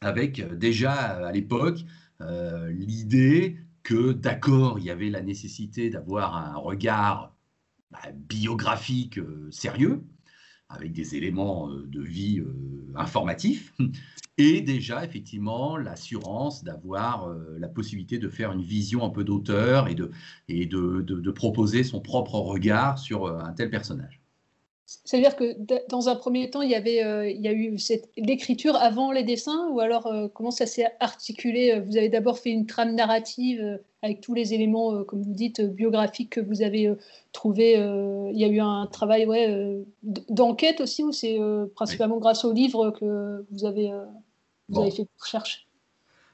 avec 0.02 0.40
euh, 0.40 0.56
déjà 0.56 1.18
euh, 1.18 1.26
à 1.26 1.32
l'époque 1.32 1.86
euh, 2.22 2.70
l'idée 2.72 3.58
que 3.84 4.12
d'accord, 4.12 4.80
il 4.80 4.86
y 4.86 4.92
avait 4.92 5.10
la 5.10 5.22
nécessité 5.22 5.90
d'avoir 5.90 6.36
un 6.36 6.56
regard 6.58 7.36
bah, 7.92 8.00
biographique 8.14 9.20
sérieux, 9.52 10.04
avec 10.68 10.92
des 10.92 11.16
éléments 11.16 11.70
de 11.70 12.02
vie 12.02 12.44
informatifs, 12.96 13.74
et 14.38 14.62
déjà 14.62 15.04
effectivement 15.06 15.78
l'assurance 15.78 16.64
d'avoir 16.64 17.34
la 17.58 17.70
possibilité 17.70 18.20
de 18.20 18.30
faire 18.30 18.52
une 18.52 18.62
vision 18.62 19.04
un 19.04 19.10
peu 19.10 19.24
d'auteur 19.24 19.88
et, 19.88 19.96
de, 19.96 20.12
et 20.50 20.68
de, 20.68 21.32
proposer 21.32 21.84
son 21.84 22.02
propre 22.02 22.36
regard 22.36 23.00
sur 23.00 23.28
un 23.28 23.54
tel 23.54 23.72
personnage. 23.72 24.19
C'est-à-dire 25.06 25.36
que 25.36 25.56
dans 25.88 26.10
un 26.10 26.16
premier 26.16 26.50
temps, 26.50 26.64
il 26.64 26.72
y, 26.72 26.76
avait, 26.76 27.04
euh, 27.04 27.30
il 27.30 27.42
y 27.42 27.48
a 27.48 27.54
eu 27.54 27.78
l'écriture 28.18 28.76
avant 28.76 29.12
les 29.12 29.24
dessins, 29.24 29.70
ou 29.70 29.80
alors 29.80 30.08
euh, 30.08 30.28
comment 30.34 30.50
ça 30.50 30.66
s'est 30.66 30.88
articulé 31.00 31.72
euh, 31.72 31.82
Vous 31.82 31.96
avez 31.96 32.10
d'abord 32.10 32.40
fait 32.40 32.50
une 32.50 32.66
trame 32.66 32.96
narrative 32.96 33.80
avec 34.02 34.20
tous 34.20 34.34
les 34.34 34.56
éléments, 34.56 35.04
comme 35.04 35.22
vous 35.22 35.34
dites, 35.34 35.62
biographiques 35.62 36.32
que 36.32 36.40
vous 36.40 36.64
avez 36.64 36.92
trouvés. 37.34 37.74
il 37.74 38.40
y 38.40 38.46
a 38.46 38.48
eu 38.48 38.62
un 38.62 38.88
travail 38.88 39.26
ouais, 39.26 39.84
d'enquête 40.04 40.80
aussi, 40.80 41.04
ou 41.04 41.12
c'est 41.12 41.38
principalement 41.76 42.18
grâce 42.18 42.46
au 42.46 42.54
livre 42.54 42.92
que 42.92 43.46
vous 43.52 43.66
avez, 43.66 43.92
vous 44.70 44.80
avez 44.80 44.92
fait 44.92 45.06
recherche 45.20 45.68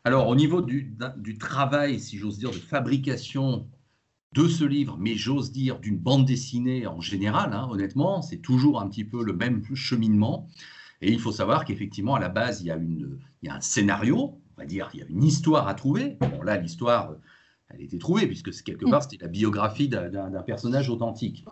Alors, 0.03 0.27
au 0.27 0.35
niveau 0.35 0.61
du, 0.61 0.95
du 1.17 1.39
travail, 1.39 1.99
si 1.99 2.17
j'ose 2.17 2.37
dire, 2.37 2.51
de 2.51 2.55
fabrication 2.55 3.65
de 4.35 4.49
ce 4.49 4.65
livre, 4.65 4.97
mais 4.99 5.15
j'ose 5.15 5.51
dire 5.51 5.79
d'une 5.79 5.97
bande 5.97 6.25
dessinée 6.25 6.85
en 6.87 6.99
général, 6.99 7.53
hein, 7.53 7.67
honnêtement, 7.71 8.21
c'est 8.21 8.37
toujours 8.37 8.81
un 8.81 8.89
petit 8.89 9.05
peu 9.05 9.23
le 9.23 9.31
même 9.31 9.63
cheminement. 9.73 10.49
Et 11.01 11.11
il 11.11 11.19
faut 11.19 11.31
savoir 11.31 11.63
qu'effectivement, 11.63 12.15
à 12.15 12.19
la 12.19 12.27
base, 12.27 12.61
il 12.61 12.67
y, 12.67 12.71
a 12.71 12.75
une, 12.75 13.17
il 13.41 13.47
y 13.47 13.49
a 13.49 13.55
un 13.55 13.61
scénario, 13.61 14.37
on 14.57 14.61
va 14.61 14.65
dire, 14.65 14.89
il 14.93 14.99
y 14.99 15.03
a 15.03 15.05
une 15.07 15.23
histoire 15.23 15.69
à 15.69 15.73
trouver. 15.73 16.17
Bon, 16.19 16.41
là, 16.41 16.57
l'histoire, 16.57 17.15
elle 17.69 17.81
était 17.81 17.97
trouvée, 17.97 18.27
puisque 18.27 18.51
quelque 18.63 18.89
part, 18.89 19.03
c'était 19.03 19.23
la 19.23 19.29
biographie 19.29 19.87
d'un 19.87 20.43
personnage 20.45 20.89
authentique. 20.89 21.45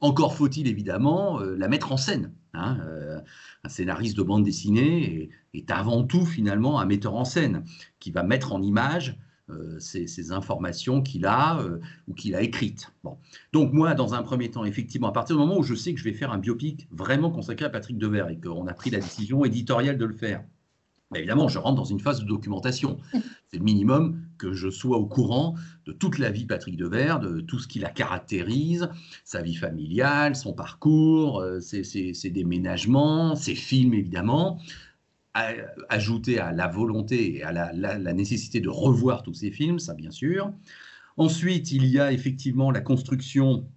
Encore 0.00 0.34
faut-il 0.34 0.68
évidemment 0.68 1.40
euh, 1.40 1.56
la 1.56 1.68
mettre 1.68 1.90
en 1.90 1.96
scène. 1.96 2.34
Hein, 2.52 2.78
euh, 2.86 3.18
un 3.64 3.68
scénariste 3.70 4.16
de 4.16 4.22
bande 4.22 4.44
dessinée 4.44 5.30
est, 5.54 5.58
est, 5.58 5.70
avant 5.70 6.04
tout 6.04 6.26
finalement 6.26 6.80
un 6.80 6.84
metteur 6.84 7.14
en 7.14 7.24
scène 7.24 7.64
qui 7.98 8.10
va 8.10 8.22
mettre 8.22 8.52
en 8.52 8.60
image 8.60 9.18
euh, 9.48 9.78
ces, 9.78 10.32
informations 10.32 11.02
qu'il 11.02 11.24
a 11.24 11.60
euh, 11.60 11.78
ou 12.08 12.14
qu'il 12.14 12.34
a 12.34 12.42
écrites. 12.42 12.90
Bon. 13.04 13.16
Donc 13.52 13.72
moi, 13.72 13.94
dans 13.94 14.12
un 14.12 14.22
premier 14.24 14.50
temps, 14.50 14.64
effectivement, 14.64 15.08
à 15.08 15.12
partir 15.12 15.36
du 15.36 15.40
moment 15.40 15.56
où 15.56 15.62
je 15.62 15.76
sais 15.76 15.94
que 15.94 16.00
je 16.00 16.04
vais 16.04 16.14
faire 16.14 16.32
un 16.32 16.38
biopic 16.38 16.88
vraiment 16.90 17.30
consacré 17.30 17.64
à 17.64 17.70
Patrick 17.70 17.96
Devers 17.96 18.28
et 18.28 18.40
qu'on 18.40 18.66
a 18.66 18.74
pris 18.74 18.90
la 18.90 18.98
décision 18.98 19.44
éditoriale 19.44 19.98
de 19.98 20.04
le 20.04 20.14
faire, 20.14 20.42
bah, 21.12 21.18
évidemment, 21.18 21.46
je 21.46 21.60
rentre 21.60 21.76
dans 21.76 21.84
une 21.84 22.00
phase 22.00 22.20
de 22.20 22.26
documentation. 22.26 22.98
C'est 23.12 23.58
le 23.58 23.62
minimum 23.62 24.20
que 24.36 24.52
je 24.52 24.68
sois 24.68 24.96
au 24.96 25.06
courant 25.06 25.54
de 25.84 25.92
toute 25.92 26.18
la 26.18 26.30
vie 26.30 26.42
de 26.42 26.48
Patrick 26.48 26.76
Devers, 26.76 27.20
de 27.20 27.40
tout 27.40 27.60
ce 27.60 27.68
qui 27.68 27.78
la 27.78 27.90
caractérise, 27.90 28.88
sa 29.22 29.42
vie 29.42 29.54
familiale, 29.54 30.34
son 30.34 30.54
parcours, 30.54 31.38
euh, 31.38 31.60
ses, 31.60 31.84
ses 31.84 32.30
déménagements, 32.30 33.36
ses 33.36 33.54
films 33.54 33.94
évidemment 33.94 34.58
ajouter 35.88 36.38
à 36.38 36.52
la 36.52 36.68
volonté 36.68 37.36
et 37.36 37.42
à 37.42 37.52
la, 37.52 38.12
nécessité 38.12 38.60
de 38.60 38.68
revoir 38.68 39.22
tous 39.22 39.34
ces 39.34 39.50
films, 39.50 39.78
ça 39.78 39.94
bien 39.94 40.10
sûr. 40.10 40.52
Ensuite, 41.16 41.72
il 41.72 41.86
y 41.86 41.98
a 41.98 42.12
effectivement 42.12 42.70
la 42.70 42.80
construction 42.80 43.68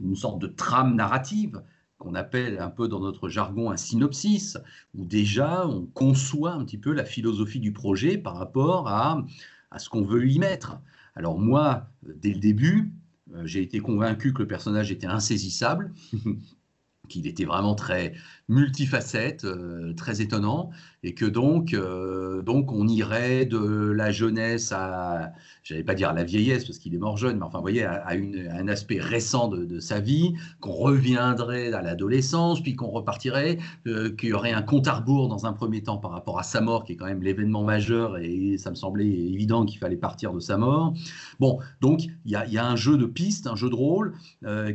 d'une 0.00 0.16
sorte 0.16 0.40
de 0.40 0.46
trame 0.46 0.94
narrative 0.94 1.62
qu'on 1.98 2.14
appelle 2.14 2.58
un 2.60 2.68
peu 2.68 2.88
dans 2.88 3.00
notre 3.00 3.28
jargon 3.28 3.70
un 3.70 3.76
synopsis, 3.76 4.58
où 4.94 5.04
déjà 5.04 5.66
on 5.66 5.86
conçoit 5.86 6.52
un 6.52 6.64
petit 6.64 6.78
peu 6.78 6.92
la 6.92 7.04
philosophie 7.04 7.60
du 7.60 7.72
projet 7.72 8.18
par 8.18 8.36
rapport 8.36 8.88
à, 8.88 9.24
à 9.70 9.78
ce 9.78 9.88
qu'on 9.88 10.04
veut 10.04 10.28
y 10.28 10.38
mettre. 10.38 10.78
Alors 11.14 11.38
moi, 11.38 11.88
dès 12.02 12.32
le 12.32 12.40
début, 12.40 12.92
euh, 13.34 13.46
j'ai 13.46 13.62
été 13.62 13.80
convaincu 13.80 14.32
que 14.32 14.42
le 14.42 14.48
personnage 14.48 14.92
était 14.92 15.06
insaisissable, 15.06 15.92
qu'il 17.08 17.26
était 17.26 17.44
vraiment 17.44 17.74
très 17.74 18.14
multifacette, 18.48 19.44
euh, 19.44 19.94
très 19.94 20.20
étonnant, 20.20 20.70
et 21.06 21.14
que 21.14 21.24
donc, 21.24 21.72
euh, 21.72 22.42
donc 22.42 22.72
on 22.72 22.88
irait 22.88 23.46
de 23.46 23.92
la 23.92 24.10
jeunesse 24.10 24.72
à, 24.72 25.32
j'allais 25.62 25.84
pas 25.84 25.94
dire 25.94 26.08
à 26.08 26.12
la 26.12 26.24
vieillesse 26.24 26.64
parce 26.64 26.78
qu'il 26.78 26.96
est 26.96 26.98
mort 26.98 27.16
jeune, 27.16 27.36
mais 27.38 27.44
enfin, 27.44 27.58
vous 27.58 27.62
voyez, 27.62 27.84
à, 27.84 28.08
un 28.08 28.66
aspect 28.66 28.98
récent 28.98 29.46
de, 29.46 29.78
sa 29.78 30.00
vie, 30.00 30.34
qu'on 30.60 30.72
reviendrait 30.72 31.72
à 31.72 31.80
l'adolescence, 31.80 32.60
puis 32.60 32.74
qu'on 32.74 32.88
repartirait, 32.88 33.58
euh, 33.86 34.10
qu'il 34.16 34.30
y 34.30 34.32
aurait 34.32 34.52
un 34.52 34.62
compte 34.62 34.88
à 34.88 34.94
rebours 34.94 35.28
dans 35.28 35.46
un 35.46 35.52
premier 35.52 35.80
temps 35.80 35.98
par 35.98 36.10
rapport 36.10 36.40
à 36.40 36.42
sa 36.42 36.60
mort, 36.60 36.82
qui 36.82 36.94
est 36.94 36.96
quand 36.96 37.06
même 37.06 37.22
l'événement 37.22 37.62
majeur, 37.62 38.18
et 38.18 38.56
ça 38.58 38.70
me 38.70 38.74
semblait 38.74 39.06
évident 39.06 39.64
qu'il 39.64 39.78
fallait 39.78 39.96
partir 39.96 40.32
de 40.32 40.40
sa 40.40 40.56
mort. 40.56 40.92
Bon, 41.38 41.60
donc 41.80 42.00
il 42.24 42.32
y 42.32 42.58
a, 42.58 42.66
un 42.66 42.76
jeu 42.76 42.96
de 42.96 43.06
pistes, 43.06 43.46
un 43.46 43.54
jeu 43.54 43.70
de 43.70 43.76
rôle 43.76 44.14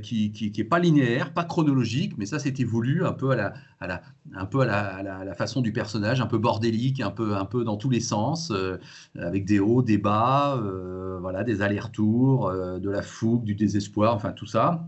qui, 0.02 0.32
qui, 0.32 0.54
qui 0.54 0.62
est 0.62 0.66
pas 0.66 0.80
linéaire, 0.80 1.34
pas 1.34 1.44
chronologique, 1.44 2.14
mais 2.18 2.26
ça 2.26 2.40
c'est 2.40 2.64
voulu 2.64 3.06
un 3.06 3.12
peu 3.12 3.32
à 3.32 3.36
la, 3.36 3.54
un 3.82 4.46
peu 4.46 4.62
à 4.62 5.04
la, 5.04 5.34
façon 5.34 5.62
du 5.62 5.74
personnage, 5.74 6.22
un 6.22 6.28
peu 6.28 6.38
bordélique, 6.38 7.02
un 7.02 7.12
peu, 7.12 7.36
un 7.36 7.46
peu 7.46 7.64
dans 7.64 7.78
tous 7.78 7.90
les 7.90 8.00
sens, 8.00 8.52
euh, 8.52 8.78
avec 9.18 9.46
des 9.46 9.60
hauts, 9.60 9.82
des 9.82 9.98
bas, 9.98 10.58
euh, 10.58 11.18
voilà, 11.20 11.44
des 11.44 11.62
allers-retours, 11.62 12.48
euh, 12.48 12.80
de 12.80 12.90
la 12.90 13.02
fougue, 13.02 13.44
du 13.44 13.56
désespoir, 13.56 14.16
enfin 14.16 14.32
tout 14.32 14.46
ça. 14.46 14.88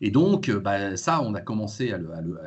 Et 0.00 0.10
donc, 0.10 0.50
bah, 0.50 0.96
ça, 0.96 1.22
on 1.22 1.32
a 1.34 1.40
commencé 1.40 1.92
à, 1.92 2.00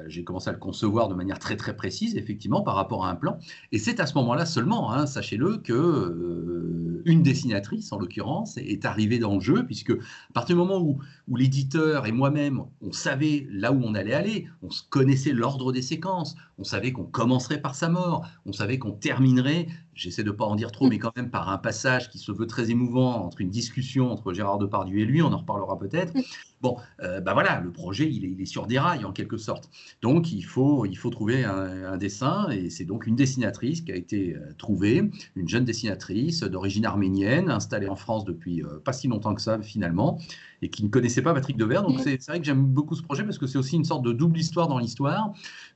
j'ai 0.08 0.26
commencé 0.26 0.50
à 0.50 0.54
le 0.54 0.60
concevoir 0.60 1.08
de 1.08 1.14
manière 1.16 1.40
très 1.40 1.56
très 1.56 1.76
précise, 1.76 2.18
effectivement, 2.18 2.62
par 2.62 2.76
rapport 2.76 3.06
à 3.06 3.10
un 3.10 3.16
plan. 3.16 3.38
Et 3.72 3.78
c'est 3.78 4.02
à 4.02 4.08
ce 4.08 4.14
moment-là 4.16 4.46
seulement, 4.46 4.92
hein, 4.92 5.06
sachez-le, 5.06 5.58
que 5.58 6.95
une 7.06 7.24
dessinatrice, 7.24 7.92
en 7.92 8.00
l'occurrence, 8.00 8.58
est 8.58 8.86
arrivée 8.86 9.20
dans 9.20 9.36
le 9.36 9.42
jeu, 9.42 9.66
puisque 9.66 9.92
à 9.92 10.34
partir 10.34 10.56
du 10.56 10.62
moment 10.62 10.80
où, 10.80 11.00
où 11.28 11.36
l'éditeur 11.36 12.06
et 12.06 12.12
moi-même, 12.12 12.62
on 12.82 12.92
savait 12.92 13.48
là 13.52 13.72
où 13.72 13.82
on 13.84 13.96
allait 13.96 14.14
aller, 14.14 14.48
on 14.62 14.70
connaissait 14.90 15.34
l'ordre 15.34 15.72
des 15.72 15.82
séquences, 15.82 16.36
on 16.58 16.64
savait 16.64 16.92
qu'on 16.92 17.06
commencerait 17.06 17.62
par 17.62 17.76
sa 17.76 17.90
mort, 17.90 18.26
on 18.46 18.54
savait 18.54 18.80
qu'on 18.80 18.92
terminerait, 18.92 19.68
j'essaie 19.94 20.24
de 20.24 20.32
ne 20.32 20.36
pas 20.36 20.46
en 20.46 20.56
dire 20.56 20.72
trop, 20.72 20.88
mais 20.88 21.00
quand 21.00 21.16
même 21.16 21.30
par 21.30 21.50
un 21.50 21.58
passage 21.58 22.10
qui 22.10 22.20
se 22.20 22.32
veut 22.32 22.48
très 22.48 22.72
émouvant 22.72 23.26
entre 23.26 23.42
une 23.42 23.50
discussion 23.50 24.12
entre 24.12 24.34
Gérard 24.34 24.58
Depardieu 24.58 25.00
et 25.00 25.06
lui, 25.06 25.22
on 25.22 25.32
en 25.34 25.38
reparlera 25.38 25.78
peut-être. 25.78 26.14
Bon, 26.62 26.78
ben 27.00 27.22
bah 27.22 27.34
voilà, 27.34 27.60
le 27.60 27.72
projet, 27.72 28.10
il 28.10 28.26
est, 28.26 28.32
il 28.32 28.42
est, 28.42 28.46
sur 28.46 28.66
des 28.66 28.80
rails 28.80 29.06
en 29.06 29.12
quelque 29.12 29.38
sorte. 29.38 29.70
Donc, 30.02 30.32
il 30.32 30.42
faut, 30.42 30.86
il 30.88 30.96
faut 30.96 31.12
trouver 31.12 31.44
un, 31.44 31.98
dessin, 31.98 32.50
et 32.50 32.72
c'est 32.72 32.86
donc 32.86 33.06
une 33.06 33.16
dessinatrice 33.16 33.82
qui 33.82 33.92
a 33.92 33.96
été 33.96 34.36
euh, 34.36 34.54
trouvée, 34.58 35.04
une 35.36 35.48
jeune 35.48 35.66
dessinatrice 35.66 36.42
d'origine 36.42 36.86
arménienne, 36.96 37.50
installée 37.50 37.90
en 37.90 37.96
France 37.96 38.24
depuis 38.24 38.64
euh, 38.64 38.80
pas 38.84 38.94
si 38.94 39.08
longtemps 39.08 39.36
que 39.36 39.42
ça 39.42 39.62
finalement, 39.62 40.20
et 40.62 40.70
qui 40.70 40.84
ne 40.84 40.90
connaissait 40.90 41.22
pas 41.22 41.34
Patrick 41.34 41.58
Devers. 41.58 41.84
Donc, 41.84 42.00
c'est 42.00 42.26
vrai 42.28 42.40
que 42.40 42.46
j'aime 42.46 42.66
beaucoup 42.66 42.96
ce 42.96 43.04
projet 43.04 43.24
parce 43.24 43.38
que 43.38 43.48
c'est 43.48 43.58
aussi 43.58 43.76
une 43.76 43.84
sorte 43.84 44.04
de 44.04 44.14
double 44.14 44.40
histoire 44.40 44.68
dans 44.68 44.80
l'histoire. 44.80 45.34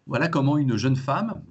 Voilà 0.07 0.29
comment 0.29 0.57
une 0.57 0.77
jeune 0.77 0.95
femme, 0.95 1.41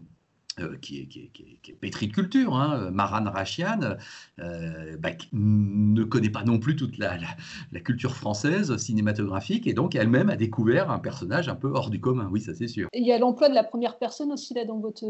euh, 0.61 0.77
qui, 0.81 1.01
est, 1.01 1.07
qui, 1.07 1.21
est, 1.21 1.31
qui, 1.63 1.71
est, 1.71 1.75
pétri 1.75 2.09
de 2.09 2.13
culture, 2.13 2.57
hein, 2.57 2.91
Maran 2.91 3.31
Rachian, 3.31 3.97
euh, 4.41 4.97
bah, 4.99 5.11
ne 5.33 6.03
connaît 6.03 6.31
pas 6.31 6.43
non 6.43 6.59
plus 6.59 6.75
toute 6.75 6.99
la, 6.99 7.17
la, 7.19 7.29
la, 7.71 7.81
culture 7.81 8.17
française 8.17 8.77
cinématographique 8.77 9.67
et 9.67 9.75
donc 9.75 9.95
elle-même 9.95 10.31
a 10.31 10.37
découvert 10.37 10.91
un 10.91 10.99
personnage 10.99 11.49
un 11.49 11.55
peu 11.55 11.69
hors 11.69 11.91
du 11.91 12.01
commun, 12.01 12.29
oui, 12.33 12.41
ça 12.41 12.55
c'est 12.55 12.67
sûr. 12.67 12.89
il 12.93 13.07
y 13.07 13.13
a 13.13 13.19
l'emploi 13.19 13.49
de 13.49 13.55
la 13.55 13.63
première 13.63 13.99
personne 13.99 14.33
aussi 14.33 14.55
là 14.55 14.65
dans 14.65 14.81
votre, 14.81 15.05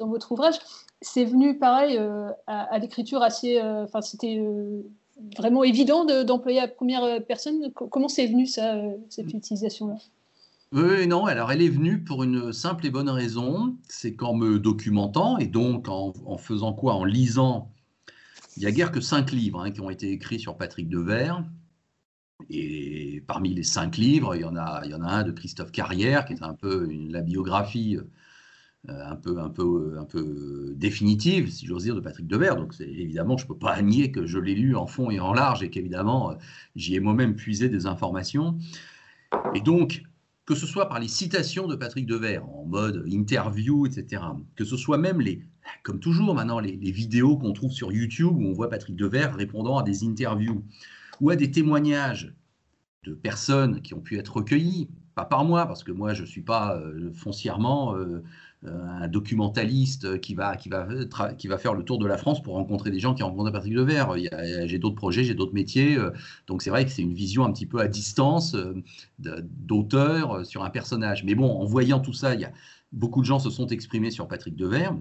dans 0.00 0.08
votre 0.08 0.32
ouvrage. 0.32 0.56
C'est 1.00 1.24
venu 1.24 1.58
pareil 1.58 1.96
euh, 1.96 2.30
à, 2.46 2.62
à 2.74 2.78
l'écriture 2.78 3.22
assez. 3.22 3.60
Enfin, 3.62 4.00
c'était 4.00 4.42
vraiment 5.36 5.62
évident 5.62 6.04
d'employer 6.24 6.60
de, 6.60 6.66
la 6.66 6.68
première 6.68 7.24
personne. 7.26 7.70
Comment 7.72 8.08
c'est 8.08 8.26
venu 8.26 8.46
ça, 8.46 8.76
cette 9.08 9.32
utilisation-là? 9.32 9.96
Oui, 10.72 11.08
non, 11.08 11.26
alors 11.26 11.50
elle 11.50 11.62
est 11.62 11.68
venue 11.68 12.04
pour 12.04 12.22
une 12.22 12.52
simple 12.52 12.86
et 12.86 12.90
bonne 12.90 13.08
raison, 13.10 13.76
c'est 13.88 14.14
qu'en 14.14 14.34
me 14.34 14.60
documentant, 14.60 15.36
et 15.38 15.46
donc 15.46 15.88
en, 15.88 16.12
en, 16.24 16.38
faisant 16.38 16.72
quoi? 16.72 16.94
En 16.94 17.04
lisant, 17.04 17.72
il 18.56 18.60
n'y 18.60 18.66
a 18.66 18.70
guère 18.70 18.92
que 18.92 19.00
cinq 19.00 19.32
livres 19.32 19.60
hein, 19.60 19.72
qui 19.72 19.80
ont 19.80 19.90
été 19.90 20.12
écrits 20.12 20.38
sur 20.38 20.56
Patrick 20.56 20.88
Devers, 20.88 21.42
et 22.48 23.22
parmi 23.26 23.52
les 23.52 23.64
cinq 23.64 23.96
livres, 23.96 24.36
il 24.36 24.42
y 24.42 24.44
en 24.44 24.54
a, 24.54 24.82
il 24.84 24.92
y 24.92 24.94
en 24.94 25.02
a 25.02 25.08
un 25.08 25.22
de 25.24 25.32
Christophe 25.32 25.72
Carrière, 25.72 26.24
qui 26.24 26.34
est 26.34 26.42
un 26.42 26.54
peu 26.54 26.88
une, 26.88 27.10
la 27.10 27.20
biographie 27.20 27.96
euh, 27.96 28.08
un 28.88 29.16
peu, 29.16 29.38
un, 29.38 29.50
peu, 29.50 29.96
un 29.98 30.04
peu 30.04 30.72
définitive, 30.74 31.50
si 31.50 31.66
j'ose 31.66 31.84
dire, 31.84 31.94
de 31.94 32.00
Patrick 32.00 32.26
Devers. 32.26 32.56
Donc 32.56 32.74
évidemment, 32.80 33.36
je 33.36 33.44
ne 33.44 33.48
peux 33.48 33.58
pas 33.58 33.80
nier 33.82 34.10
que 34.10 34.26
je 34.26 34.38
l'ai 34.38 34.54
lu 34.54 34.76
en 34.76 34.86
fond 34.86 35.10
et 35.10 35.20
en 35.20 35.32
large, 35.32 35.62
et 35.62 35.70
qu'évidemment, 35.70 36.36
j'y 36.76 36.94
ai 36.94 37.00
moi-même 37.00 37.36
puisé 37.36 37.68
des 37.68 37.86
informations. 37.86 38.58
Et 39.54 39.60
donc, 39.60 40.02
que 40.46 40.54
ce 40.54 40.66
soit 40.66 40.88
par 40.88 40.98
les 40.98 41.08
citations 41.08 41.68
de 41.68 41.76
Patrick 41.76 42.06
Devers 42.06 42.44
en 42.48 42.64
mode 42.64 43.04
interview, 43.06 43.86
etc., 43.86 44.22
que 44.56 44.64
ce 44.64 44.76
soit 44.76 44.98
même 44.98 45.20
les, 45.20 45.44
comme 45.82 46.00
toujours 46.00 46.34
maintenant, 46.34 46.58
les, 46.58 46.72
vidéos 46.72 47.36
qu'on 47.36 47.52
trouve 47.52 47.70
sur 47.70 47.92
YouTube 47.92 48.32
où 48.36 48.42
on 48.42 48.52
voit 48.52 48.68
Patrick 48.68 48.96
Devers 48.96 49.34
répondant 49.34 49.78
à 49.78 49.82
des 49.82 50.04
interviews 50.04 50.64
ou 51.20 51.30
à 51.30 51.36
des 51.36 51.50
témoignages 51.50 52.34
de 53.04 53.14
personnes 53.14 53.80
qui 53.80 53.94
ont 53.94 54.00
pu 54.00 54.18
être 54.18 54.36
recueillies, 54.38 54.88
pas 55.14 55.24
par 55.24 55.44
moi, 55.44 55.66
parce 55.66 55.84
que 55.84 55.92
moi 55.92 56.14
je 56.14 56.22
ne 56.22 56.26
suis 56.26 56.42
pas 56.42 56.76
euh, 56.76 57.12
foncièrement 57.12 57.96
euh, 57.96 58.22
un 58.62 59.08
documentaliste 59.08 60.20
qui 60.20 60.34
va, 60.34 60.56
qui, 60.56 60.68
va, 60.68 60.86
qui 61.38 61.48
va 61.48 61.58
faire 61.58 61.72
le 61.72 61.82
tour 61.82 61.98
de 61.98 62.06
la 62.06 62.18
France 62.18 62.42
pour 62.42 62.54
rencontrer 62.54 62.90
des 62.90 63.00
gens 63.00 63.14
qui 63.14 63.22
ont 63.22 63.28
rencontré 63.28 63.52
Patrick 63.52 63.74
Devers. 63.74 64.14
J'ai 64.66 64.78
d'autres 64.78 64.96
projets, 64.96 65.24
j'ai 65.24 65.34
d'autres 65.34 65.54
métiers. 65.54 65.96
euh, 65.96 66.10
Donc 66.46 66.62
c'est 66.62 66.70
vrai 66.70 66.84
que 66.84 66.90
c'est 66.90 67.02
une 67.02 67.14
vision 67.14 67.44
un 67.44 67.52
petit 67.52 67.66
peu 67.66 67.80
à 67.80 67.88
distance 67.88 68.54
euh, 68.54 68.74
d'auteur 69.18 70.32
euh, 70.32 70.44
sur 70.44 70.62
un 70.62 70.70
personnage. 70.70 71.24
Mais 71.24 71.34
bon, 71.34 71.50
en 71.50 71.64
voyant 71.64 72.00
tout 72.00 72.12
ça, 72.12 72.34
il 72.34 72.40
y 72.42 72.44
a, 72.44 72.52
beaucoup 72.92 73.20
de 73.20 73.26
gens 73.26 73.38
se 73.38 73.50
sont 73.50 73.66
exprimés 73.68 74.10
sur 74.10 74.28
Patrick 74.28 74.56
Devers. 74.56 74.94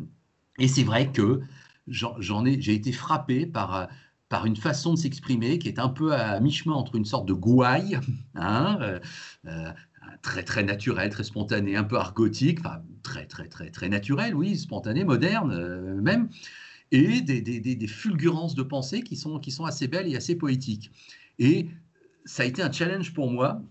Et 0.58 0.68
c'est 0.68 0.84
vrai 0.84 1.12
que 1.12 1.42
j'en 1.88 2.46
ai, 2.46 2.62
j'ai 2.62 2.74
été 2.74 2.92
frappé 2.92 3.46
par, 3.46 3.76
euh, 3.76 3.86
par 4.28 4.46
une 4.46 4.56
façon 4.56 4.94
de 4.94 5.00
s'exprimer 5.00 5.58
qui 5.60 5.68
est 5.68 5.80
un 5.80 5.90
peu 5.90 6.14
à 6.14 6.40
mi-chemin 6.40 6.76
entre 6.76 6.96
une 6.96 7.06
sorte 7.06 7.26
de 7.28 7.34
gouaille, 7.34 8.00
hein, 8.36 8.78
euh, 8.82 9.00
euh, 9.48 9.72
très 10.22 10.44
très 10.44 10.64
naturel, 10.64 11.10
très 11.10 11.24
spontané, 11.24 11.76
un 11.76 11.84
peu 11.84 11.98
argotique, 11.98 12.60
enfin 12.60 12.82
très 13.04 13.26
très 13.26 13.48
très 13.48 13.70
très 13.70 13.90
naturel, 13.90 14.36
oui, 14.36 14.58
spontané, 14.58 15.04
moderne 15.04 15.52
euh, 15.52 16.02
même, 16.02 16.30
et 16.92 17.22
des, 17.22 17.42
des, 17.42 17.60
des, 17.60 17.88
fulgurances 17.88 18.56
de 18.56 18.64
pensée 18.64 19.02
qui 19.02 19.16
sont, 19.16 19.40
qui 19.40 19.52
sont 19.52 19.66
assez 19.66 19.88
belles 19.88 20.12
et 20.12 20.16
assez 20.16 20.36
poétiques. 20.36 20.92
Et 21.38 21.68
ça 22.26 22.44
a 22.44 22.46
été 22.46 22.62
un 22.62 22.72
challenge 22.72 23.14
pour 23.14 23.30
moi, 23.30 23.62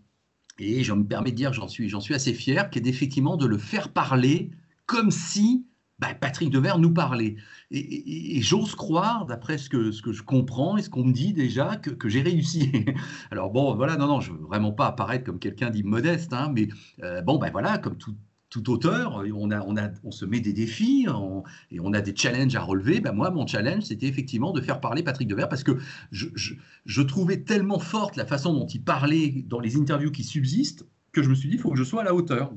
et 0.59 0.85
je 0.85 0.93
me 0.93 1.05
permets 1.05 1.31
de 1.31 1.37
dire, 1.37 1.52
j'en 1.52 1.69
suis, 1.69 1.88
j'en 1.88 2.00
suis 2.00 2.14
assez 2.14 2.33
fier, 2.33 2.71
qui 2.71 2.78
est 2.78 2.87
effectivement 2.87 3.37
de 3.37 3.47
le 3.47 3.59
faire 3.59 3.93
parler 3.93 4.50
comme 4.87 5.11
si 5.11 5.67
bah, 5.99 6.14
Patrick 6.14 6.50
Devers 6.50 6.78
nous 6.78 6.93
parlait. 6.93 7.37
Et, 7.71 8.40
j'ose 8.40 8.75
croire, 8.75 9.26
d'après 9.26 9.59
ce 9.59 9.69
que, 9.69 9.90
je 9.90 10.23
comprends 10.23 10.76
et 10.76 10.83
ce 10.83 10.90
qu'on 10.90 11.05
me 11.05 11.12
dit 11.12 11.33
déjà, 11.33 11.76
que, 11.76 12.09
j'ai 12.09 12.23
réussi. 12.23 12.71
Alors 13.31 13.50
bon, 13.50 13.75
voilà, 13.75 13.97
non, 13.97 14.07
non, 14.07 14.21
je 14.21 14.33
veux 14.33 14.38
vraiment 14.38 14.73
pas 14.73 14.87
apparaître 14.87 15.25
comme 15.25 15.38
quelqu'un 15.38 15.71
d'immodeste, 15.71 16.33
hein, 16.33 16.52
mais 16.55 16.69
euh, 17.02 17.21
bon, 17.23 17.38
ben 17.38 17.50
voilà, 17.50 17.78
comme 17.78 17.97
tout, 17.97 18.14
auteur, 18.69 19.23
on, 20.05 20.11
se 20.11 20.25
met 20.25 20.40
des 20.40 20.52
défis 20.52 21.07
et 21.71 21.81
on 21.81 21.93
a 21.93 22.00
des 22.00 22.17
challenges 22.17 22.57
à 22.57 22.62
relever. 22.62 23.00
Ben 23.00 23.12
moi, 23.12 23.31
mon 23.31 23.47
challenge, 23.47 23.85
c'était 23.85 24.07
effectivement 24.07 24.52
de 24.52 24.61
faire 24.61 24.81
parler 24.81 25.02
Patrick 25.02 25.28
Devers 25.28 25.49
parce 25.49 25.64
que 25.64 25.78
je, 26.12 26.28
je, 26.35 26.55
je, 26.87 27.02
trouvais 27.02 27.42
tellement 27.42 27.79
forte 27.79 28.16
la 28.16 28.25
façon 28.25 28.55
dont 28.55 28.66
il 28.66 28.83
parlait 28.83 29.44
dans 29.46 29.61
les 29.61 29.77
interviews 29.77 30.11
qui 30.11 30.25
subsistent 30.25 30.87
que 31.12 31.23
je 31.23 31.29
me 31.29 31.35
suis 31.35 31.49
dit, 31.49 31.57
il 31.57 31.61
faut 31.61 31.70
que 31.70 31.79
je 31.79 31.85
sois 31.85 32.01
à 32.01 32.05
la 32.05 32.14
hauteur. 32.14 32.53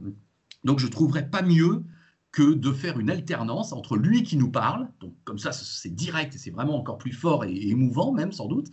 Donc, 0.63 0.80
je 0.80 0.86
ne 0.86 0.92
trouverais 0.92 1.30
pas 1.30 1.42
mieux 1.42 1.84
que 2.32 2.54
de 2.54 2.72
faire 2.72 2.98
une 3.00 3.10
alternance 3.10 3.74
entre 3.74 3.98
lui 3.98 4.24
qui 4.24 4.38
nous 4.38 4.50
parle, 4.50 4.88
donc 5.02 5.13
comme 5.26 5.38
ça 5.38 5.52
c'est 5.52 5.94
direct 5.94 6.34
et 6.34 6.38
c'est 6.38 6.52
vraiment 6.52 6.78
encore 6.78 6.98
plus 6.98 7.12
fort 7.12 7.44
et 7.44 7.54
émouvant 7.67 8.13
même 8.13 8.32
sans 8.32 8.48
doute, 8.48 8.67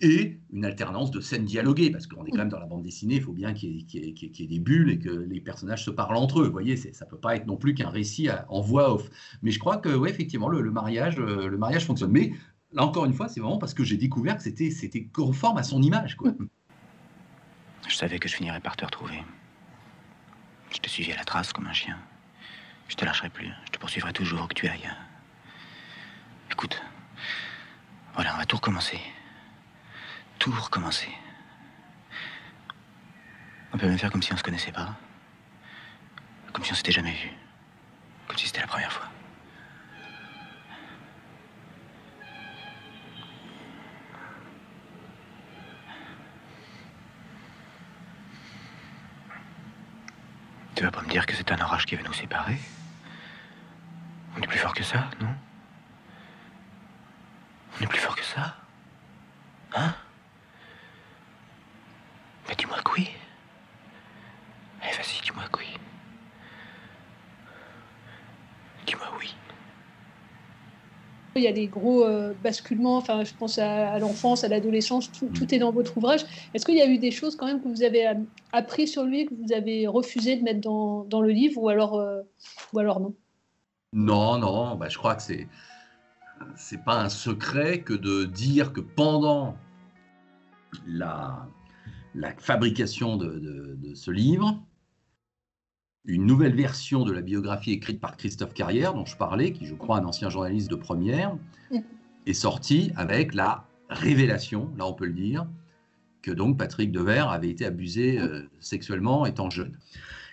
et 0.00 0.40
une 0.52 0.64
alternance 0.64 1.10
de 1.10 1.20
scènes 1.20 1.44
dialoguées, 1.44 1.90
parce 1.90 2.06
qu'on 2.06 2.24
est 2.24 2.30
quand 2.30 2.38
même 2.38 2.48
dans 2.48 2.58
la 2.58 2.66
bande 2.66 2.82
dessinée, 2.82 3.16
il 3.16 3.22
faut 3.22 3.32
bien 3.32 3.52
qu'il 3.52 3.84
y, 3.92 4.42
ait 4.42 4.46
des 4.46 4.58
bulles 4.58 4.90
et 4.90 4.98
que 4.98 5.10
les 5.10 5.40
personnages 5.40 5.84
se 5.84 5.90
parlent 5.90 6.16
entre 6.16 6.40
eux, 6.40 6.46
vous 6.46 6.52
voyez, 6.52 6.76
ça 6.76 7.04
peut 7.04 7.18
pas 7.18 7.36
être 7.36 7.46
non 7.46 7.56
plus 7.56 7.74
qu'un 7.74 7.90
récit 7.90 8.28
en 8.48 8.60
voix 8.60 8.94
off. 8.94 9.10
Mais 9.42 9.50
je 9.50 9.58
crois 9.58 9.76
que, 9.76 9.94
ouais, 9.94 10.10
effectivement, 10.10 10.48
le, 10.48 10.70
mariage, 10.70 11.16
le 11.16 11.56
mariage 11.58 11.84
fonctionne. 11.84 12.10
Mais 12.10 12.32
là 12.72 12.84
encore 12.84 13.04
une 13.04 13.12
fois, 13.12 13.28
c'est 13.28 13.40
vraiment 13.40 13.58
parce 13.58 13.74
que 13.74 13.84
j'ai 13.84 13.96
découvert 13.96 14.36
que 14.36 14.42
c'était 14.42 15.04
conforme 15.12 15.58
à 15.58 15.62
son 15.62 15.82
image. 15.82 16.16
Quoi. 16.16 16.32
Je 17.86 17.94
savais 17.94 18.18
que 18.18 18.28
je 18.28 18.36
finirais 18.36 18.60
par 18.60 18.76
te 18.76 18.84
retrouver. 18.84 19.22
Je 20.70 20.78
te 20.78 20.88
suivais 20.88 21.12
à 21.12 21.16
la 21.16 21.24
trace 21.24 21.52
comme 21.52 21.66
un 21.66 21.72
chien. 21.72 21.98
Je 22.88 22.96
te 22.96 23.04
lâcherai 23.04 23.30
plus. 23.30 23.50
Je 23.66 23.70
te 23.70 23.78
poursuivrai 23.78 24.12
toujours 24.12 24.42
où 24.42 24.46
que 24.46 24.54
tu 24.54 24.68
ailles. 24.68 24.90
Écoute, 26.50 26.80
voilà, 28.14 28.34
on 28.34 28.38
va 28.38 28.46
tout 28.46 28.56
recommencer. 28.56 29.00
Tout 30.38 30.52
recommencer. 30.52 31.08
On 33.72 33.78
peut 33.78 33.88
même 33.88 33.98
faire 33.98 34.12
comme 34.12 34.22
si 34.22 34.32
on 34.32 34.36
se 34.36 34.42
connaissait 34.42 34.72
pas. 34.72 34.94
Comme 36.52 36.64
si 36.64 36.72
on 36.72 36.76
s'était 36.76 36.92
jamais 36.92 37.12
vu. 37.12 37.30
Comme 38.28 38.38
si 38.38 38.46
c'était 38.46 38.60
la 38.60 38.68
première 38.68 38.92
fois. 38.92 39.08
Tu 50.76 50.82
vas 50.82 50.90
pas 50.90 51.02
me 51.02 51.08
dire 51.08 51.26
que 51.26 51.34
c'est 51.34 51.50
un 51.50 51.60
orage 51.60 51.86
qui 51.86 51.96
va 51.96 52.02
nous 52.02 52.12
séparer? 52.12 52.58
On 54.36 54.42
est 54.42 54.46
plus 54.46 54.58
fort 54.58 54.74
que 54.74 54.82
ça, 54.82 55.10
non? 55.20 55.28
On 57.78 57.84
est 57.84 57.86
plus 57.86 57.98
fort 57.98 58.16
que 58.16 58.24
ça? 58.24 58.56
Hein? 59.74 59.94
Mais 62.48 62.54
dis-moi 62.56 62.78
que 62.84 62.92
oui. 62.92 63.08
Allez, 64.82 64.92
vas-y, 64.92 65.22
dis-moi 65.22 65.44
que 65.52 65.58
oui. 65.60 65.66
Dis-moi 68.86 69.06
oui. 69.18 69.34
Il 71.36 71.42
y 71.42 71.48
a 71.48 71.52
des 71.52 71.66
gros 71.66 72.04
euh, 72.04 72.32
basculements, 72.42 72.96
enfin, 72.96 73.24
je 73.24 73.34
pense 73.34 73.58
à, 73.58 73.98
l'enfance, 73.98 74.44
à 74.44 74.48
l'adolescence, 74.48 75.10
tout, 75.10 75.54
est 75.54 75.58
dans 75.58 75.72
votre 75.72 75.96
ouvrage. 75.96 76.24
Est-ce 76.54 76.64
qu'il 76.64 76.76
y 76.76 76.82
a 76.82 76.86
eu 76.86 76.98
des 76.98 77.10
choses 77.10 77.34
quand 77.34 77.46
même 77.46 77.60
que 77.60 77.68
vous 77.68 77.82
avez 77.82 78.08
appris 78.52 78.86
sur 78.86 79.04
lui, 79.04 79.26
que 79.26 79.34
vous 79.34 79.52
avez 79.52 79.88
refusé 79.88 80.36
de 80.36 80.42
mettre 80.42 80.60
dans, 80.60 81.04
dans 81.04 81.20
le 81.20 81.30
livre, 81.30 81.60
ou 81.60 81.68
alors, 81.68 81.96
euh, 81.96 82.22
ou 82.72 82.78
alors 82.78 83.00
non? 83.00 83.14
Non, 83.94 84.38
non, 84.38 84.74
bah, 84.74 84.88
je 84.88 84.98
crois 84.98 85.14
que 85.14 85.22
c'est 85.22 85.48
c'est 86.56 86.84
pas 86.84 87.00
un 87.00 87.08
secret 87.08 87.80
que 87.80 87.94
de 87.94 88.24
dire 88.24 88.72
que 88.72 88.80
pendant 88.80 89.56
la, 90.84 91.48
la 92.14 92.34
fabrication 92.36 93.16
de, 93.16 93.38
de, 93.38 93.76
de 93.78 93.94
ce 93.94 94.10
livre, 94.10 94.60
une 96.04 96.26
nouvelle 96.26 96.54
version 96.54 97.04
de 97.04 97.12
la 97.12 97.22
biographie 97.22 97.70
écrite 97.70 98.00
par 98.00 98.16
Christophe 98.16 98.52
Carrière, 98.52 98.94
dont 98.94 99.06
je 99.06 99.16
parlais, 99.16 99.52
qui 99.52 99.64
je 99.64 99.74
crois 99.74 99.98
un 99.98 100.04
ancien 100.04 100.28
journaliste 100.28 100.70
de 100.70 100.76
première, 100.76 101.36
est 102.26 102.34
sortie 102.34 102.92
avec 102.96 103.32
la 103.32 103.66
révélation, 103.88 104.72
là 104.76 104.86
on 104.86 104.92
peut 104.92 105.06
le 105.06 105.12
dire, 105.12 105.46
que 106.20 106.30
donc 106.30 106.58
Patrick 106.58 106.90
Devers 106.90 107.28
avait 107.28 107.50
été 107.50 107.64
abusé 107.64 108.18
euh, 108.18 108.42
sexuellement 108.60 109.24
étant 109.24 109.50
jeune. 109.50 109.78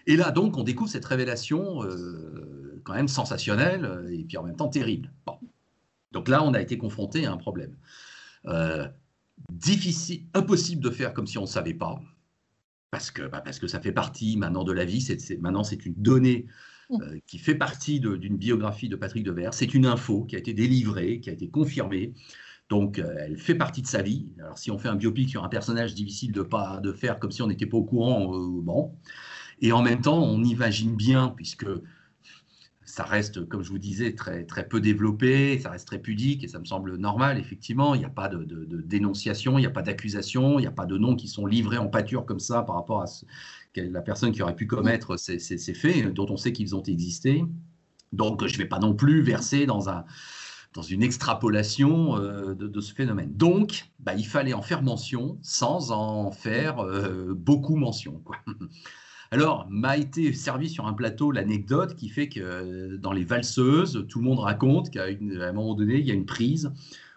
Et 0.08 0.16
là 0.16 0.32
donc 0.32 0.58
on 0.58 0.64
découvre 0.64 0.90
cette 0.90 1.06
révélation 1.06 1.84
euh, 1.84 2.71
quand 2.84 2.94
même 2.94 3.08
sensationnelle 3.08 3.86
euh, 3.86 4.12
et 4.12 4.24
puis 4.24 4.38
en 4.38 4.44
même 4.44 4.56
temps 4.56 4.70
terrible. 4.70 5.12
Bon. 5.26 5.38
Donc 6.12 6.28
là 6.28 6.44
on 6.44 6.54
a 6.54 6.62
été 6.62 6.78
confronté 6.78 7.26
à 7.26 7.32
un 7.32 7.38
problème. 7.38 7.76
Euh, 8.46 8.88
difficile, 9.52 10.26
impossible 10.34 10.82
de 10.82 10.90
faire 10.90 11.14
comme 11.14 11.28
si 11.28 11.38
on 11.38 11.42
ne 11.42 11.48
savait 11.48 11.74
pas 11.74 12.00
parce 12.92 13.10
que, 13.12 13.24
bah 13.24 13.42
parce 13.42 13.60
que 13.60 13.68
ça 13.68 13.80
fait 13.80 13.94
partie 13.94 14.36
maintenant 14.36 14.64
de 14.64 14.74
la 14.74 14.84
vie, 14.84 15.02
c'est, 15.02 15.38
maintenant 15.40 15.64
c'est 15.64 15.86
une 15.86 15.96
donnée 15.96 16.48
euh, 16.92 17.20
qui 17.26 17.38
fait 17.38 17.56
partie 17.56 18.02
d'une 18.02 18.36
biographie 18.36 18.90
de 18.90 18.98
Patrick 18.98 19.24
Devers, 19.24 19.54
c'est 19.54 19.74
une 19.74 19.86
info 19.86 20.26
qui 20.26 20.36
a 20.36 20.40
été 20.40 20.54
délivrée, 20.54 21.22
qui 21.22 21.30
a 21.30 21.34
été 21.34 21.50
confirmée, 21.50 22.14
donc 22.68 23.00
euh, 23.00 23.16
elle 23.18 23.38
fait 23.38 23.56
partie 23.56 23.82
de 23.82 23.88
sa 23.88 24.02
vie. 24.02 24.28
Alors 24.40 24.58
si 24.58 24.72
on 24.72 24.78
fait 24.78 24.90
un 24.90 24.96
biopic 24.96 25.30
sur 25.30 25.46
un 25.46 25.50
personnage, 25.50 25.96
difficile 25.96 26.34
de, 26.34 26.42
pas, 26.42 26.82
de 26.82 26.92
faire 26.92 27.18
comme 27.18 27.32
si 27.32 27.42
on 27.42 27.48
n'était 27.48 27.66
pas 27.66 27.78
au 27.78 27.86
courant, 27.86 28.38
bon. 28.38 28.94
Et 29.62 29.72
en 29.72 29.84
même 29.84 30.02
temps, 30.02 30.22
on 30.22 30.44
imagine 30.44 30.96
bien, 30.96 31.30
puisque 31.30 31.68
ça 32.92 33.06
reste, 33.06 33.48
comme 33.48 33.64
je 33.64 33.70
vous 33.70 33.80
disais, 33.80 34.16
très, 34.16 34.44
très 34.44 34.68
peu 34.68 34.82
développé, 34.82 35.58
ça 35.60 35.70
reste 35.70 35.88
très 35.88 36.00
pudique 36.00 36.44
et 36.44 36.50
ça 36.50 36.60
me 36.60 36.66
semble 36.66 36.98
normal, 36.98 37.38
effectivement. 37.38 37.96
Il 37.96 38.00
n'y 38.00 38.06
a 38.06 38.10
pas 38.10 38.28
de, 38.28 38.44
dénonciation, 38.84 39.58
il 39.58 39.62
n'y 39.62 39.68
a 39.68 39.72
pas 39.72 39.82
d'accusation, 39.82 40.60
il 40.60 40.64
n'y 40.64 40.68
a 40.68 40.72
pas 40.72 40.86
de 40.86 40.98
noms 40.98 41.16
qui 41.16 41.30
sont 41.30 41.46
livrés 41.46 41.78
en 41.78 41.88
pâture 41.88 42.26
comme 42.26 42.42
ça 42.42 42.64
par 42.64 42.76
rapport 42.76 43.02
à 43.02 43.06
la 43.78 44.02
personne 44.02 44.34
qui 44.34 44.42
aurait 44.42 44.58
pu 44.58 44.68
commettre 44.68 45.18
ces, 45.18 45.40
faits, 45.74 46.14
dont 46.14 46.28
on 46.30 46.36
sait 46.36 46.52
qu'ils 46.52 46.76
ont 46.76 46.84
existé. 46.84 47.46
Donc, 48.12 48.46
je 48.46 48.54
ne 48.54 48.58
vais 48.58 48.68
pas 48.68 48.80
non 48.80 48.94
plus 48.94 49.22
verser 49.22 49.66
dans, 49.66 49.88
un, 49.88 50.04
dans 50.74 50.82
une 50.82 51.02
extrapolation 51.02 52.18
euh, 52.18 52.56
de, 52.56 52.82
ce 52.82 52.94
phénomène. 52.94 53.32
Donc, 53.38 53.86
bah, 54.00 54.16
il 54.16 54.28
fallait 54.28 54.54
en 54.54 54.62
faire 54.62 54.84
mention 54.84 55.40
sans 55.42 55.92
en 55.92 56.32
faire 56.32 56.80
euh, 56.80 57.34
beaucoup 57.34 57.78
mention. 57.78 58.22
Alors, 59.34 59.66
m'a 59.70 59.96
été 59.96 60.34
servi 60.34 60.70
sur 60.70 60.88
un 60.88 60.94
plateau 60.94 61.32
l'anecdote 61.32 61.96
qui 61.96 62.10
fait 62.10 62.28
que 62.28 62.42
euh, 62.42 62.98
dans 62.98 63.14
les 63.14 63.24
valseuses, 63.24 64.06
tout 64.10 64.20
le 64.20 64.26
monde 64.26 64.40
raconte 64.40 64.90
qu'à 64.90 65.06
un 65.06 65.54
moment 65.54 65.74
donné, 65.74 66.00
il 66.00 66.06
y 66.06 66.12
a 66.12 66.14
une 66.14 66.26
prise 66.26 66.74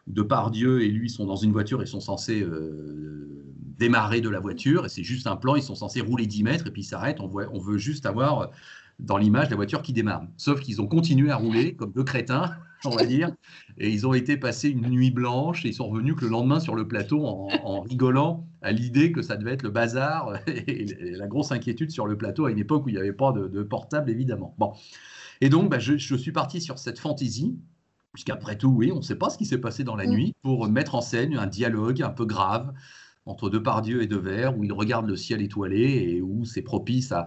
où 0.07 0.12
Depardieu 0.12 0.83
et 0.83 0.88
lui 0.88 1.11
sont 1.11 1.27
dans 1.27 1.35
une 1.35 1.50
voiture 1.50 1.83
et 1.83 1.87
sont 1.87 1.98
censés 1.98 2.40
euh, 2.40 3.44
démarrer 3.79 4.20
de 4.20 4.29
la 4.29 4.38
voiture. 4.38 4.87
Et 4.87 4.88
c'est 4.88 5.03
juste 5.03 5.27
un 5.27 5.35
plan, 5.35 5.57
ils 5.57 5.62
sont 5.62 5.74
censés 5.74 6.00
rouler 6.00 6.27
10 6.27 6.44
mètres 6.44 6.68
et 6.68 6.70
puis 6.70 6.83
ils 6.83 6.87
s'arrêtent. 6.87 7.18
On, 7.18 7.33
on 7.53 7.59
veut 7.59 7.79
juste 7.79 8.07
avoir 8.07 8.53
dans 8.98 9.16
l'image 9.16 9.50
la 9.50 9.57
voiture 9.57 9.83
qui 9.83 9.92
démarre. 9.92 10.22
Sauf 10.37 10.61
qu'ils 10.61 10.81
ont 10.81 10.87
continué 10.87 11.31
à 11.31 11.37
rouler 11.37 11.74
comme 11.74 11.92
deux 11.92 12.05
crétins, 12.05 12.53
on 12.85 12.90
va 12.90 13.07
dire, 13.07 13.33
et 13.79 13.90
ils 13.90 14.07
ont 14.07 14.14
été 14.14 14.37
passés 14.37 14.68
une 14.68 14.88
nuit 14.88 15.11
blanche 15.11 15.64
et 15.64 15.68
ils 15.68 15.74
sont 15.74 15.88
revenus 15.88 16.14
que 16.14 16.24
le 16.24 16.31
lendemain 16.31 16.61
sur 16.61 16.74
le 16.74 16.87
plateau 16.87 17.24
en, 17.24 17.81
rigolant 17.81 18.46
à 18.64 18.72
l'idée 18.72 19.12
que 19.12 19.22
ça 19.22 19.37
devait 19.37 19.53
être 19.53 19.62
le 19.62 19.70
bazar 19.70 20.35
et, 20.46 20.87
la 21.12 21.27
grosse 21.27 21.53
inquiétude 21.53 21.90
sur 21.90 22.07
le 22.07 22.16
plateau 22.16 22.46
à 22.46 22.50
une 22.50 22.59
époque 22.59 22.87
où 22.87 22.88
il 22.88 22.94
n'y 22.94 22.98
avait 22.98 23.12
pas 23.12 23.33
de, 23.33 23.62
portable 23.62 24.11
évidemment. 24.11 24.55
Bon, 24.59 24.72
et 25.40 25.48
donc 25.48 25.70
bah, 25.70 25.79
je, 25.79 25.96
je 25.96 26.16
suis 26.16 26.33
parti 26.33 26.61
sur 26.61 26.79
cette 26.79 26.98
fantaisie 26.98 27.57
puisqu'après 28.14 28.57
tout, 28.57 28.68
oui, 28.68 28.92
on 28.92 28.96
ne 28.96 29.03
sait 29.03 29.16
pas 29.16 29.29
ce 29.29 29.37
qui 29.37 29.44
s'est 29.44 29.59
passé 29.59 29.85
dans 29.85 29.96
la 29.96 30.07
mm. 30.07 30.11
nuit, 30.11 30.35
pour 30.42 30.68
mettre 30.68 30.94
en 30.94 31.00
scène 31.00 31.37
un 31.37 31.46
dialogue 31.46 32.00
un 32.00 32.11
peu 32.11 32.24
grave 32.24 32.72
entre 33.26 33.48
Depardieu 33.48 34.02
et 34.02 34.06
Devers, 34.06 34.56
où 34.58 34.64
il 34.64 34.72
regarde 34.72 35.06
le 35.06 35.16
ciel 35.16 35.40
étoilé 35.40 36.14
et 36.14 36.22
où 36.22 36.44
c'est 36.44 36.62
propice 36.62 37.12
à, 37.12 37.26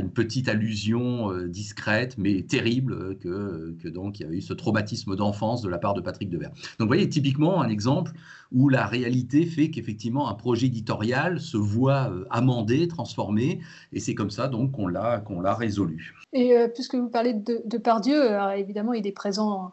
une 0.00 0.10
petite 0.10 0.48
allusion 0.48 1.30
euh, 1.30 1.48
discrète 1.48 2.16
mais 2.16 2.42
terrible 2.42 3.18
que, 3.18 3.76
que, 3.82 3.88
donc 3.88 4.20
il 4.20 4.26
y 4.26 4.28
a 4.28 4.32
eu 4.32 4.40
ce 4.40 4.54
traumatisme 4.54 5.16
d'enfance 5.16 5.60
de 5.60 5.68
la 5.68 5.78
part 5.78 5.94
de 5.94 6.00
Patrick 6.00 6.30
Devers. 6.30 6.50
Donc 6.50 6.80
vous 6.80 6.86
voyez 6.86 7.08
typiquement 7.08 7.60
un 7.60 7.68
exemple 7.68 8.12
où 8.52 8.68
la 8.68 8.86
réalité 8.86 9.44
fait 9.44 9.70
qu'effectivement 9.70 10.28
un 10.30 10.34
projet 10.34 10.66
éditorial 10.66 11.40
se 11.40 11.56
voit 11.56 12.10
euh, 12.10 12.24
amendé, 12.30 12.88
transformé, 12.88 13.60
et 13.92 14.00
c'est 14.00 14.14
comme 14.14 14.30
ça 14.30 14.48
donc 14.48 14.72
qu'on 14.72 14.86
l'a 14.86 15.20
qu'on 15.20 15.42
résolu. 15.42 16.14
Et 16.32 16.56
euh, 16.56 16.68
puisque 16.68 16.94
vous 16.94 17.08
parlez 17.08 17.34
de 17.34 17.62
Depardieu, 17.66 18.38
évidemment 18.56 18.94
il 18.94 19.06
est 19.06 19.12
présent 19.12 19.72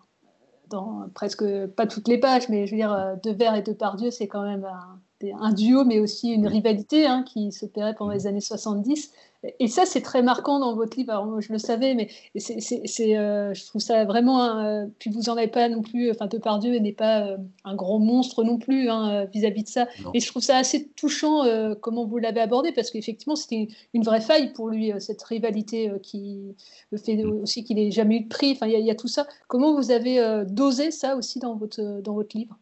dans 0.70 1.10
presque 1.14 1.46
pas 1.78 1.88
toutes 1.88 2.08
les 2.08 2.18
pages, 2.18 2.50
mais 2.50 2.68
je 2.68 2.72
veux 2.72 2.78
dire 2.78 3.18
Devers 3.24 3.56
et 3.56 3.62
Depardieu 3.62 4.12
c'est 4.12 4.28
quand 4.28 4.44
même 4.44 4.66
un 4.66 5.00
un 5.40 5.54
duo, 5.54 5.84
mais 5.86 6.00
aussi 6.00 6.30
une 6.30 6.48
rivalité 6.48 7.06
hein, 7.06 7.24
qui 7.24 7.52
s'opérait 7.52 7.96
pendant 7.96 8.12
les 8.12 8.28
années 8.28 8.42
70. 8.42 9.12
Et 9.60 9.68
ça, 9.68 9.86
c'est 9.88 10.02
très 10.02 10.22
marquant 10.22 10.60
dans 10.60 10.76
votre 10.76 10.96
livre. 10.96 11.12
Alors, 11.12 11.26
moi, 11.26 11.40
je 11.42 11.52
le 11.52 11.58
savais, 11.58 11.96
mais 11.96 12.10
c'est, 12.36 13.18
euh, 13.18 13.54
je 13.56 13.66
trouve 13.66 13.82
ça 13.82 14.06
vraiment. 14.06 14.60
Euh, 14.60 14.86
puis 15.00 15.10
vous 15.10 15.22
n'en 15.24 15.36
avez 15.36 15.48
pas 15.48 15.68
non 15.68 15.82
plus. 15.82 16.12
Enfin, 16.12 16.28
Depardieu 16.28 16.78
n'est 16.78 16.92
pas 16.92 17.26
euh, 17.26 17.38
un 17.64 17.76
grand 17.76 17.98
monstre 17.98 18.44
non 18.44 18.60
plus 18.60 18.90
hein, 18.90 19.26
vis-à-vis 19.34 19.64
de 19.64 19.68
ça. 19.68 19.88
Et 20.14 20.20
je 20.20 20.28
trouve 20.28 20.44
ça 20.44 20.58
assez 20.58 20.90
touchant 20.90 21.44
comment 21.82 22.06
vous 22.06 22.20
l'avez 22.20 22.42
abordé, 22.42 22.72
parce 22.72 22.92
qu'effectivement, 22.92 23.36
c'était 23.36 23.68
une 23.94 24.04
vraie 24.04 24.22
faille 24.22 24.54
pour 24.54 24.70
lui, 24.70 24.92
cette 25.00 25.24
rivalité 25.24 25.92
qui 26.04 26.56
le 26.92 26.98
fait 27.00 27.16
mm. 27.16 27.42
aussi 27.42 27.64
qu'il 27.64 27.78
n'ait 27.78 27.92
jamais 27.92 28.18
eu 28.18 28.22
de 28.22 28.30
prix. 28.30 28.52
Enfin, 28.52 28.68
il 28.68 28.80
y, 28.80 28.84
y, 28.84 28.92
a 28.92 28.96
tout 28.96 29.08
ça. 29.08 29.26
Comment 29.48 29.74
vous 29.74 29.90
avez 29.90 30.44
dosé 30.48 30.92
ça 30.92 31.16
aussi 31.16 31.40
dans 31.40 31.56
votre, 31.56 32.02
dans 32.02 32.14
votre 32.14 32.38
livre? 32.38 32.58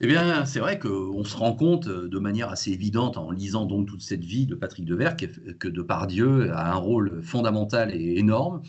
Eh 0.00 0.06
bien, 0.06 0.44
c'est 0.44 0.60
vrai 0.60 0.78
qu'on 0.78 1.24
se 1.24 1.36
rend 1.36 1.54
compte 1.54 1.88
euh, 1.88 2.08
de 2.08 2.18
manière 2.18 2.50
assez 2.50 2.70
évidente 2.70 3.16
en 3.16 3.30
lisant 3.30 3.66
donc 3.66 3.88
toute 3.88 4.02
cette 4.02 4.24
vie 4.24 4.46
de 4.46 4.54
Patrick 4.54 4.84
Devers 4.84 5.16
que 5.16 5.68
Depardieu 5.68 6.52
a 6.52 6.72
un 6.72 6.76
rôle 6.76 7.20
fondamental 7.22 7.92
et 7.92 8.18
énorme. 8.18 8.62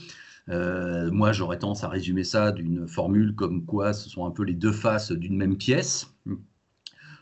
Euh, 0.50 1.12
moi, 1.12 1.32
j'aurais 1.32 1.60
tendance 1.60 1.84
à 1.84 1.90
résumer 1.90 2.24
ça 2.24 2.52
d'une 2.52 2.88
formule 2.88 3.36
comme 3.36 3.66
quoi 3.66 3.94
ce 3.94 4.10
sont 4.10 4.26
un 4.26 4.32
peu 4.32 4.44
les 4.44 4.56
deux 4.56 4.72
faces 4.72 5.12
d'une 5.12 5.38
même 5.38 5.58
pièce. 5.58 6.12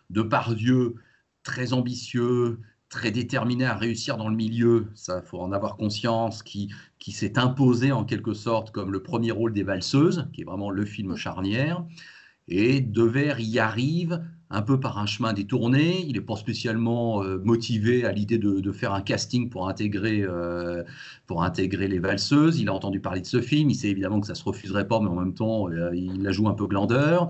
Depardieu, 0.09 0.95
très 1.43 1.73
ambitieux, 1.73 2.59
très 2.89 3.11
déterminé 3.11 3.65
à 3.65 3.75
réussir 3.75 4.15
dans 4.15 4.29
le 4.29 4.35
milieu, 4.35 4.87
ça 4.95 5.21
faut 5.21 5.39
en 5.39 5.51
avoir 5.51 5.75
conscience, 5.75 6.43
qui, 6.43 6.71
qui 6.99 7.11
s'est 7.11 7.37
imposé 7.37 7.91
en 7.91 8.05
quelque 8.05 8.33
sorte 8.33 8.71
comme 8.71 8.93
le 8.93 9.03
premier 9.03 9.31
rôle 9.31 9.51
des 9.51 9.63
valseuses, 9.63 10.29
qui 10.31 10.41
est 10.41 10.45
vraiment 10.45 10.69
le 10.69 10.85
film 10.85 11.17
charnière. 11.17 11.83
Et 12.47 12.81
Devers 12.81 13.39
y 13.39 13.59
arrive 13.59 14.21
un 14.49 14.61
peu 14.61 14.79
par 14.79 14.97
un 14.97 15.05
chemin 15.05 15.33
détourné. 15.33 16.01
Il 16.05 16.13
n'est 16.13 16.21
pas 16.21 16.35
spécialement 16.35 17.23
euh, 17.23 17.37
motivé 17.39 18.05
à 18.05 18.11
l'idée 18.11 18.37
de, 18.37 18.71
faire 18.71 18.93
un 18.93 19.01
casting 19.01 19.49
pour 19.49 19.67
intégrer, 19.67 20.21
euh, 20.21 20.83
pour 21.25 21.43
intégrer 21.43 21.87
les 21.87 21.99
valseuses. 21.99 22.59
Il 22.59 22.69
a 22.69 22.73
entendu 22.73 22.99
parler 22.99 23.21
de 23.21 23.25
ce 23.25 23.41
film. 23.41 23.69
Il 23.69 23.75
sait 23.75 23.89
évidemment 23.89 24.21
que 24.21 24.27
ça 24.27 24.33
ne 24.33 24.37
se 24.37 24.43
refuserait 24.43 24.87
pas, 24.87 24.99
mais 24.99 25.09
en 25.09 25.15
même 25.15 25.33
temps, 25.33 25.69
euh, 25.69 25.95
il 25.95 26.21
la 26.23 26.31
joue 26.31 26.47
un 26.47 26.53
peu 26.53 26.67
glandeur. 26.67 27.29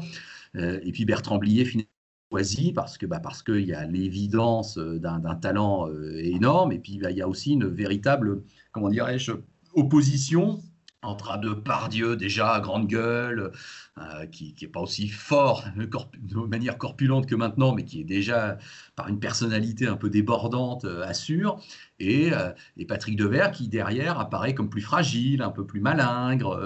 et 0.56 0.92
puis 0.92 1.06
Bertrand 1.06 1.38
Blier 1.38 1.66
finalement 1.66 1.90
choisi 2.32 2.74
parce 2.74 2.98
que 2.98 3.06
bah, 3.06 3.20
parce 3.20 3.42
qu'il 3.42 3.66
y 3.66 3.74
a 3.74 3.86
l'évidence 3.86 4.78
d'un 4.78 5.36
talent 5.36 5.88
énorme 6.18 6.74
et 6.74 6.80
puis 6.80 6.98
bah, 6.98 7.12
il 7.12 7.18
y 7.18 7.22
a 7.22 7.28
aussi 7.28 7.54
une 7.54 7.68
véritable 7.68 8.42
comment 8.72 8.90
dirais-je 8.90 9.32
opposition 9.76 10.60
entre 11.04 11.38
deux 11.40 11.56
Depardieu, 11.56 12.16
déjà 12.16 12.54
à 12.54 12.60
grande 12.60 12.88
gueule, 12.88 13.52
euh, 13.98 14.26
qui 14.28 14.56
n'est 14.62 14.68
pas 14.68 14.82
aussi 14.82 15.08
fort 15.08 15.64
de 15.76 16.38
manière 16.48 16.78
corpulente 16.78 17.28
que 17.28 17.36
maintenant, 17.36 17.74
mais 17.74 17.86
qui 17.86 18.02
est 18.02 18.04
déjà 18.04 18.58
par 18.96 19.08
une 19.08 19.20
personnalité 19.20 19.88
un 19.88 19.96
peu 19.96 20.10
débordante, 20.10 20.86
euh, 20.86 21.04
assure, 21.04 21.62
et, 22.00 22.34
euh, 22.34 22.52
Patrick 22.88 23.16
Devers 23.16 23.52
qui 23.52 23.68
derrière 23.68 24.20
apparaît 24.20 24.54
comme 24.54 24.70
plus 24.70 24.82
fragile, 24.82 25.42
un 25.42 25.52
peu 25.52 25.66
plus 25.66 25.82
malingre, 25.82 26.58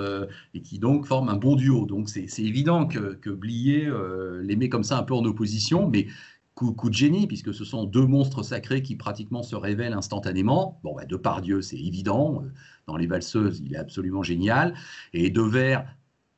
et 0.54 0.62
qui 0.62 0.78
donc 0.80 1.06
forme 1.06 1.30
un 1.30 1.36
bon 1.36 1.56
duo. 1.56 1.86
Donc 1.86 2.10
c'est 2.10 2.28
évident 2.40 2.86
que, 2.86 3.16
que 3.16 3.30
Blier 3.30 3.92
les 4.44 4.56
met 4.56 4.70
comme 4.70 4.84
ça 4.84 4.98
un 5.00 5.04
peu 5.04 5.16
en 5.16 5.26
opposition, 5.26 5.90
mais 5.90 6.08
coup, 6.54 6.74
coup, 6.74 6.90
de 6.90 6.94
génie, 6.94 7.26
puisque 7.28 7.54
ce 7.54 7.66
sont 7.66 7.86
deux 7.86 8.06
monstres 8.06 8.44
sacrés 8.44 8.84
qui 8.84 8.96
pratiquement 8.96 9.42
se 9.42 9.56
révèlent 9.56 9.94
instantanément. 9.94 10.80
Bon, 10.84 10.94
bah, 10.94 11.06
Depardieu, 11.06 11.62
c'est 11.62 11.80
évident 11.80 12.44
dans 12.92 12.98
Les 12.98 13.08
Valseuses, 13.08 13.62
il 13.66 13.74
est 13.74 13.78
absolument 13.78 14.24
génial. 14.24 14.74
Et 15.14 15.30
Devers 15.30 15.86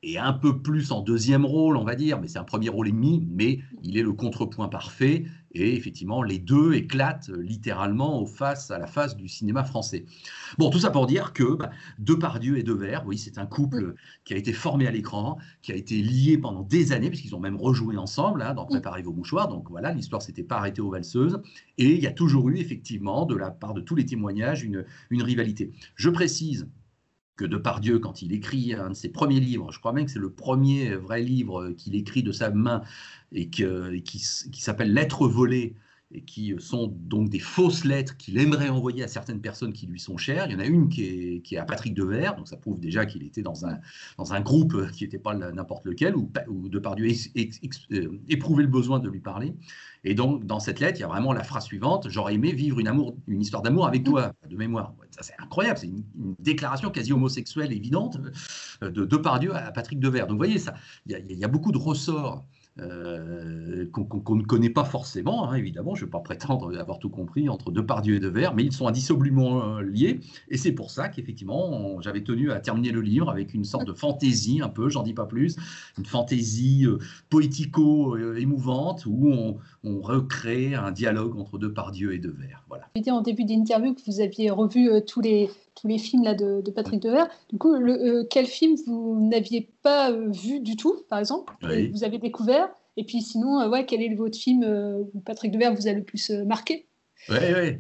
est 0.03 0.17
un 0.17 0.33
peu 0.33 0.61
plus 0.61 0.91
en 0.91 1.01
deuxième 1.01 1.45
rôle, 1.45 1.77
on 1.77 1.83
va 1.83 1.95
dire, 1.95 2.19
mais 2.19 2.27
c'est 2.27 2.39
un 2.39 2.43
premier 2.43 2.69
rôle 2.69 2.87
et 2.89 2.91
demi, 2.91 3.27
mais 3.31 3.59
il 3.81 3.97
est 3.97 4.03
le 4.03 4.13
contrepoint 4.13 4.67
parfait. 4.67 5.25
Et 5.53 5.75
effectivement, 5.75 6.23
les 6.23 6.39
deux 6.39 6.73
éclatent 6.73 7.29
littéralement 7.29 8.21
au 8.21 8.25
face, 8.25 8.71
à 8.71 8.79
la 8.79 8.87
face 8.87 9.15
du 9.15 9.27
cinéma 9.27 9.63
français. 9.63 10.05
Bon, 10.57 10.69
tout 10.69 10.79
ça 10.79 10.89
pour 10.89 11.05
dire 11.05 11.31
que 11.33 11.55
bah, 11.55 11.69
Depardieu 11.99 12.57
et 12.57 12.63
Devers, 12.63 13.05
oui, 13.05 13.17
c'est 13.17 13.37
un 13.37 13.45
couple 13.45 13.93
qui 14.25 14.33
a 14.33 14.37
été 14.37 14.51
formé 14.51 14.87
à 14.87 14.91
l'écran, 14.91 15.37
qui 15.61 15.71
a 15.71 15.75
été 15.75 16.01
lié 16.01 16.37
pendant 16.37 16.63
des 16.63 16.91
années, 16.91 17.09
puisqu'ils 17.09 17.35
ont 17.35 17.39
même 17.39 17.57
rejoué 17.57 17.97
ensemble 17.97 18.41
hein, 18.41 18.53
dans 18.53 18.65
Préparer 18.65 19.03
vos 19.03 19.13
mouchoirs. 19.13 19.49
Donc 19.49 19.69
voilà, 19.69 19.93
l'histoire 19.93 20.23
s'était 20.23 20.43
pas 20.43 20.57
arrêtée 20.57 20.81
aux 20.81 20.89
valseuses. 20.89 21.39
Et 21.77 21.93
il 21.93 22.01
y 22.01 22.07
a 22.07 22.11
toujours 22.11 22.49
eu, 22.49 22.57
effectivement, 22.57 23.25
de 23.25 23.35
la 23.35 23.51
part 23.51 23.75
de 23.75 23.81
tous 23.81 23.93
les 23.95 24.05
témoignages, 24.05 24.63
une, 24.63 24.85
une 25.11 25.21
rivalité. 25.21 25.71
Je 25.95 26.09
précise 26.09 26.67
que 27.35 27.45
Depardieu, 27.45 27.99
quand 27.99 28.21
il 28.21 28.33
écrit 28.33 28.73
un 28.73 28.89
de 28.89 28.93
ses 28.93 29.09
premiers 29.09 29.39
livres, 29.39 29.71
je 29.71 29.79
crois 29.79 29.93
même 29.93 30.05
que 30.05 30.11
c'est 30.11 30.19
le 30.19 30.31
premier 30.31 30.95
vrai 30.95 31.21
livre 31.21 31.71
qu'il 31.71 31.95
écrit 31.95 32.23
de 32.23 32.31
sa 32.31 32.51
main 32.51 32.83
et, 33.31 33.49
qui, 33.49 34.19
s'appelle 34.19 34.93
Lettres 34.93 35.27
volées, 35.27 35.75
et 36.13 36.21
qui 36.21 36.53
sont 36.59 36.87
donc 36.87 37.29
des 37.29 37.39
fausses 37.39 37.85
lettres 37.85 38.15
qu'il 38.17 38.37
aimerait 38.37 38.69
envoyer 38.69 39.03
à 39.03 39.07
certaines 39.07 39.41
personnes 39.41 39.73
qui 39.73 39.87
lui 39.87 39.99
sont 39.99 40.17
chères. 40.17 40.45
Il 40.47 40.53
y 40.53 40.55
en 40.55 40.59
a 40.59 40.65
une 40.65 40.89
qui 40.89 41.41
est, 41.51 41.57
à 41.57 41.65
Patrick 41.65 41.93
Devers, 41.93 42.35
donc 42.35 42.47
ça 42.47 42.57
prouve 42.57 42.79
déjà 42.79 43.05
qu'il 43.05 43.23
était 43.23 43.41
dans 43.41 43.65
un, 43.65 43.79
dans 44.17 44.33
un 44.33 44.41
groupe 44.41 44.91
qui 44.91 45.03
n'était 45.03 45.17
pas 45.17 45.33
n'importe 45.33 45.85
lequel, 45.85 46.15
où, 46.15 46.31
où 46.47 46.69
Depardieu 46.69 47.07
euh, 47.09 48.19
éprouvait 48.29 48.63
le 48.63 48.69
besoin 48.69 48.99
de 48.99 49.09
lui 49.09 49.19
parler. 49.19 49.53
Et 50.05 50.15
donc, 50.15 50.45
dans 50.45 50.59
cette 50.59 50.79
lettre, 50.79 50.99
il 50.99 51.01
y 51.01 51.05
a 51.05 51.07
vraiment 51.07 51.31
la 51.31 51.43
phrase 51.43 51.65
suivante 51.65 52.09
J'aurais 52.09 52.35
aimé 52.35 52.51
vivre 52.51 52.79
une, 52.79 53.41
histoire 53.41 53.61
d'amour 53.61 53.87
avec 53.87 54.03
toi, 54.03 54.33
de 54.49 54.57
mémoire. 54.57 54.93
Ça, 55.11 55.23
c'est 55.23 55.35
incroyable, 55.39 55.79
c'est 55.79 55.87
une, 55.87 56.03
déclaration 56.39 56.89
quasi 56.89 57.13
homosexuelle 57.13 57.71
évidente 57.71 58.17
euh, 58.83 58.91
de 58.91 59.05
Depardieu 59.05 59.55
à 59.55 59.71
Patrick 59.71 59.99
Devers. 59.99 60.27
Donc, 60.27 60.33
vous 60.33 60.45
voyez, 60.45 60.59
il 61.05 61.39
y, 61.39 61.45
a 61.45 61.47
beaucoup 61.47 61.71
de 61.71 61.77
ressorts 61.77 62.45
euh, 62.79 63.85
qu'on 63.91 64.35
ne 64.35 64.43
connaît 64.43 64.71
pas 64.71 64.83
forcément, 64.83 65.47
hein, 65.47 65.53
évidemment, 65.53 65.93
je 65.93 66.01
ne 66.01 66.05
vais 66.07 66.11
pas 66.11 66.21
prétendre 66.21 66.75
avoir 66.79 66.97
tout 66.97 67.09
compris 67.09 67.47
entre 67.47 67.71
Depardieu 67.71 68.15
et 68.15 68.19
Devers, 68.19 68.55
mais 68.55 68.63
ils 68.63 68.71
sont 68.71 68.87
indissolublement 68.87 69.77
euh, 69.77 69.81
liés, 69.81 70.21
et 70.49 70.57
c'est 70.57 70.71
pour 70.71 70.89
ça 70.89 71.07
qu'effectivement, 71.07 72.01
j'avais 72.01 72.23
tenu 72.23 72.51
à 72.51 72.59
terminer 72.59 72.89
le 72.89 73.01
livre 73.01 73.29
avec 73.29 73.53
une 73.53 73.63
sorte 73.63 73.85
de 73.85 73.93
fantaisie, 73.93 74.61
un 74.61 74.69
peu, 74.69 74.89
j'en 74.89 75.03
dis 75.03 75.13
pas 75.13 75.25
plus, 75.25 75.55
une 75.99 76.05
fantaisie 76.05 76.87
euh, 76.87 76.97
poético-émouvante, 77.29 79.05
où 79.05 79.29
on, 79.29 79.57
recrée 80.01 80.73
un 80.73 80.91
dialogue 80.91 81.37
entre 81.37 81.59
Depardieu 81.59 82.13
et 82.13 82.17
Devers. 82.17 82.63
Voilà. 82.67 82.89
Vous 82.95 83.11
en 83.11 83.21
début 83.21 83.45
d'interview 83.45 83.93
que 83.93 84.01
vous 84.07 84.19
aviez 84.19 84.49
revu 84.49 84.89
tous 85.05 85.21
les 85.21 85.49
tous 85.75 85.87
les 85.87 85.97
films 85.97 86.23
là, 86.23 86.33
de, 86.33 86.61
de 86.61 86.71
Patrick 86.71 87.01
Devers. 87.01 87.27
Du 87.51 87.57
coup, 87.57 87.73
le, 87.75 88.23
quel 88.29 88.45
film 88.45 88.75
vous 88.85 89.19
n'aviez 89.27 89.69
pas 89.81 90.11
vu 90.11 90.59
du 90.59 90.75
tout, 90.75 91.01
par 91.09 91.19
exemple, 91.19 91.53
Oui. 91.63 91.89
vous 91.89 92.03
avez 92.03 92.19
découvert? 92.19 92.69
Et 92.95 93.03
puis 93.03 93.21
sinon, 93.21 93.67
ouais, 93.69 93.85
quel 93.85 94.01
est 94.01 94.13
votre 94.13 94.37
film 94.37 94.63
où 95.13 95.19
Patrick 95.21 95.51
Devers 95.51 95.73
vous 95.73 95.87
a 95.87 95.93
le 95.93 96.03
plus 96.03 96.29
marqué? 96.29 96.87
Oui, 97.29 97.37
oui. 97.55 97.77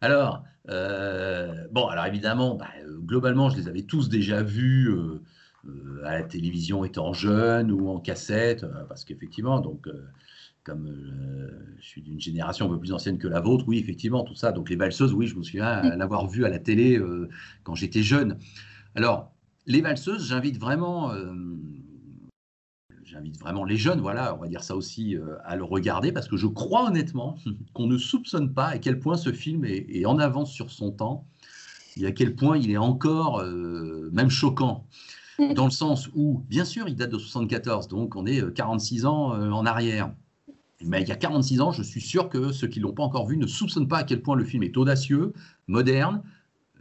Alors, 0.00 0.42
euh, 0.70 1.66
bon, 1.70 1.86
alors 1.86 2.06
évidemment, 2.06 2.54
bah, 2.54 2.68
globalement, 3.00 3.50
je 3.50 3.56
les 3.56 3.68
avais 3.68 3.82
tous 3.82 4.08
déjà 4.08 4.42
vus 4.42 4.88
euh, 4.88 5.20
euh, 5.66 6.02
à 6.04 6.18
la 6.18 6.22
télévision 6.22 6.84
étant 6.84 7.12
jeune 7.12 7.70
ou 7.70 7.88
en 7.88 8.00
cassette, 8.00 8.64
parce 8.88 9.04
qu'effectivement, 9.04 9.60
donc, 9.60 9.88
comme 10.64 10.90
je 11.78 11.86
suis 11.86 12.02
d'une 12.02 12.20
génération 12.20 12.66
un 12.66 12.68
peu 12.70 12.78
plus 12.78 12.92
ancienne 12.92 13.18
que 13.18 13.28
la 13.28 13.40
vôtre, 13.40 13.64
oui, 13.68 13.78
effectivement, 13.78 14.24
tout 14.24 14.34
ça. 14.34 14.50
Donc, 14.52 14.70
les 14.70 14.76
valseuses, 14.76 15.12
oui, 15.12 15.26
je 15.26 15.36
me 15.36 15.42
souviens 15.42 15.82
l'avoir 15.96 16.26
vu 16.26 16.44
à 16.44 16.48
la 16.48 16.58
télé 16.58 17.00
quand 17.62 17.74
j'étais 17.74 18.02
jeune. 18.02 18.38
Alors, 18.94 19.32
les 19.66 19.82
valseuses, 19.82 20.26
j'invite 20.26 20.58
vraiment 20.58 21.12
j'invite 23.14 23.38
vraiment 23.38 23.64
les 23.64 23.76
jeunes, 23.76 24.00
voilà, 24.00 24.34
on 24.34 24.38
va 24.38 24.48
dire 24.48 24.64
ça 24.64 24.74
aussi, 24.74 25.16
euh, 25.16 25.36
à 25.44 25.56
le 25.56 25.62
regarder 25.64 26.10
parce 26.10 26.26
que 26.26 26.36
je 26.36 26.46
crois 26.46 26.88
honnêtement 26.88 27.36
qu'on 27.72 27.86
ne 27.86 27.96
soupçonne 27.96 28.52
pas 28.52 28.66
à 28.66 28.78
quel 28.78 28.98
point 28.98 29.16
ce 29.16 29.32
film 29.32 29.64
est, 29.64 29.86
est, 29.88 30.04
en 30.04 30.18
avance 30.18 30.50
sur 30.52 30.70
son 30.70 30.90
temps 30.90 31.26
et 31.96 32.06
à 32.06 32.12
quel 32.12 32.34
point 32.34 32.58
il 32.58 32.70
est 32.70 32.76
encore 32.76 33.40
euh, 33.40 34.10
même 34.12 34.30
choquant. 34.30 34.86
Dans 35.56 35.64
le 35.64 35.72
sens 35.72 36.08
où, 36.14 36.44
bien 36.48 36.64
sûr, 36.64 36.88
il 36.88 36.94
date 36.94 37.10
de 37.10 37.18
74, 37.18 37.88
donc 37.88 38.14
on 38.14 38.24
est 38.24 38.54
46 38.54 39.04
ans 39.04 39.34
euh, 39.34 39.50
en 39.50 39.66
arrière. 39.66 40.12
Mais 40.82 41.02
il 41.02 41.08
y 41.08 41.12
a 41.12 41.16
46 41.16 41.60
ans, 41.60 41.72
je 41.72 41.82
suis 41.82 42.00
sûr 42.00 42.28
que 42.28 42.52
ceux 42.52 42.66
qui 42.66 42.80
ne 42.80 42.84
l'ont 42.84 42.92
pas 42.92 43.04
encore 43.04 43.26
vu 43.26 43.36
ne 43.36 43.46
soupçonnent 43.46 43.88
pas 43.88 43.98
à 43.98 44.04
quel 44.04 44.22
point 44.22 44.36
le 44.36 44.44
film 44.44 44.62
est 44.62 44.76
audacieux, 44.76 45.32
moderne, 45.66 46.22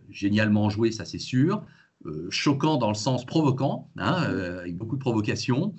génialement 0.10 0.70
joué, 0.70 0.92
ça 0.92 1.06
c'est 1.06 1.20
sûr, 1.20 1.64
euh, 2.06 2.28
choquant 2.30 2.78
dans 2.78 2.90
le 2.90 2.96
sens 2.96 3.26
provoquant, 3.26 3.90
hein, 3.98 4.24
euh, 4.30 4.62
avec 4.62 4.78
beaucoup 4.78 4.96
de 4.96 5.02
provocation. 5.02 5.74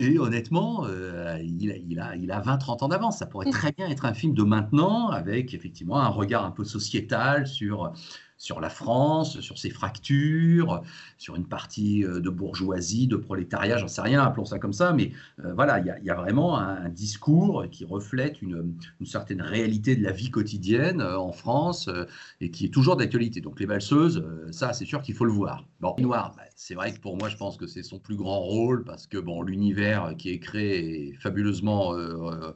Et 0.00 0.18
honnêtement, 0.18 0.86
euh, 0.86 1.38
il, 1.42 1.72
a, 1.72 1.76
il, 1.76 2.00
a, 2.00 2.16
il 2.16 2.30
a 2.30 2.40
20-30 2.40 2.84
ans 2.84 2.88
d'avance. 2.88 3.18
Ça 3.18 3.26
pourrait 3.26 3.50
très 3.50 3.72
bien 3.72 3.88
être 3.88 4.04
un 4.04 4.14
film 4.14 4.32
de 4.32 4.44
maintenant, 4.44 5.08
avec 5.08 5.54
effectivement 5.54 5.98
un 5.98 6.08
regard 6.08 6.44
un 6.44 6.52
peu 6.52 6.64
sociétal 6.64 7.48
sur, 7.48 7.92
sur 8.38 8.60
la 8.60 8.70
France, 8.70 9.40
sur 9.40 9.58
ses 9.58 9.70
fractures, 9.70 10.82
sur 11.18 11.36
une 11.36 11.46
partie 11.46 12.02
de 12.02 12.30
bourgeoisie, 12.30 13.06
de 13.06 13.16
prolétariat, 13.16 13.76
j'en 13.78 13.88
sais 13.88 14.00
rien, 14.00 14.22
appelons 14.22 14.44
ça 14.44 14.58
comme 14.58 14.72
ça. 14.72 14.92
Mais 14.92 15.12
euh, 15.44 15.52
voilà, 15.54 15.78
il 15.78 16.04
y, 16.04 16.10
a, 16.10 16.14
vraiment 16.14 16.58
un, 16.58 16.88
discours 16.88 17.66
qui 17.70 17.84
reflète 17.84 18.40
une, 18.42 18.74
certaine 19.04 19.42
réalité 19.42 19.96
de 19.96 20.02
la 20.02 20.12
vie 20.12 20.30
quotidienne 20.30 21.00
euh, 21.00 21.18
en 21.18 21.32
France 21.32 21.88
euh, 21.88 22.04
et 22.40 22.50
qui 22.50 22.66
est 22.66 22.72
toujours 22.72 22.96
d'actualité. 22.96 23.40
Donc 23.40 23.60
les 23.60 23.66
valseuses, 23.66 24.24
ça, 24.50 24.72
c'est 24.72 24.86
sûr 24.86 25.02
qu'il 25.02 25.14
faut 25.14 25.24
le 25.24 25.32
voir. 25.32 25.64
Bon, 25.80 25.94
Noir, 25.98 26.34
bah, 26.36 26.42
c'est 26.60 26.74
vrai 26.74 26.92
que 26.92 26.98
pour 26.98 27.16
moi, 27.16 27.28
je 27.28 27.36
pense 27.36 27.56
que 27.56 27.68
c'est 27.68 27.84
son 27.84 28.00
plus 28.00 28.16
grand 28.16 28.40
rôle 28.40 28.82
parce 28.82 29.06
que 29.06 29.16
bon, 29.16 29.42
l'univers 29.42 30.14
qui 30.18 30.30
est 30.30 30.40
créé 30.40 31.10
est 31.10 31.12
fabuleusement 31.14 31.94
euh, 31.94 32.16
euh, 32.32 32.52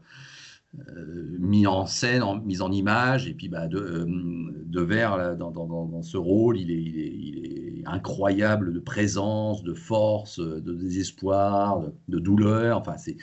mis 1.38 1.66
en 1.66 1.86
scène, 1.86 2.22
en, 2.22 2.36
mis 2.36 2.62
en 2.62 2.72
image, 2.72 3.26
et 3.28 3.34
puis 3.34 3.48
bah, 3.48 3.66
de, 3.66 3.78
euh, 3.78 4.06
de 4.64 4.80
Vers 4.80 5.36
dans, 5.36 5.50
dans, 5.50 5.66
dans, 5.66 6.02
ce 6.02 6.16
rôle, 6.16 6.58
il 6.58 6.70
est, 6.70 6.82
il, 6.82 6.98
est, 6.98 7.12
il 7.14 7.78
est, 7.80 7.82
incroyable 7.84 8.72
de 8.72 8.78
présence, 8.78 9.62
de 9.62 9.74
force, 9.74 10.38
de 10.38 10.72
désespoir, 10.72 11.80
de, 11.80 11.94
de 12.08 12.18
douleur. 12.18 12.78
Enfin, 12.78 12.96
c'est 12.96 13.16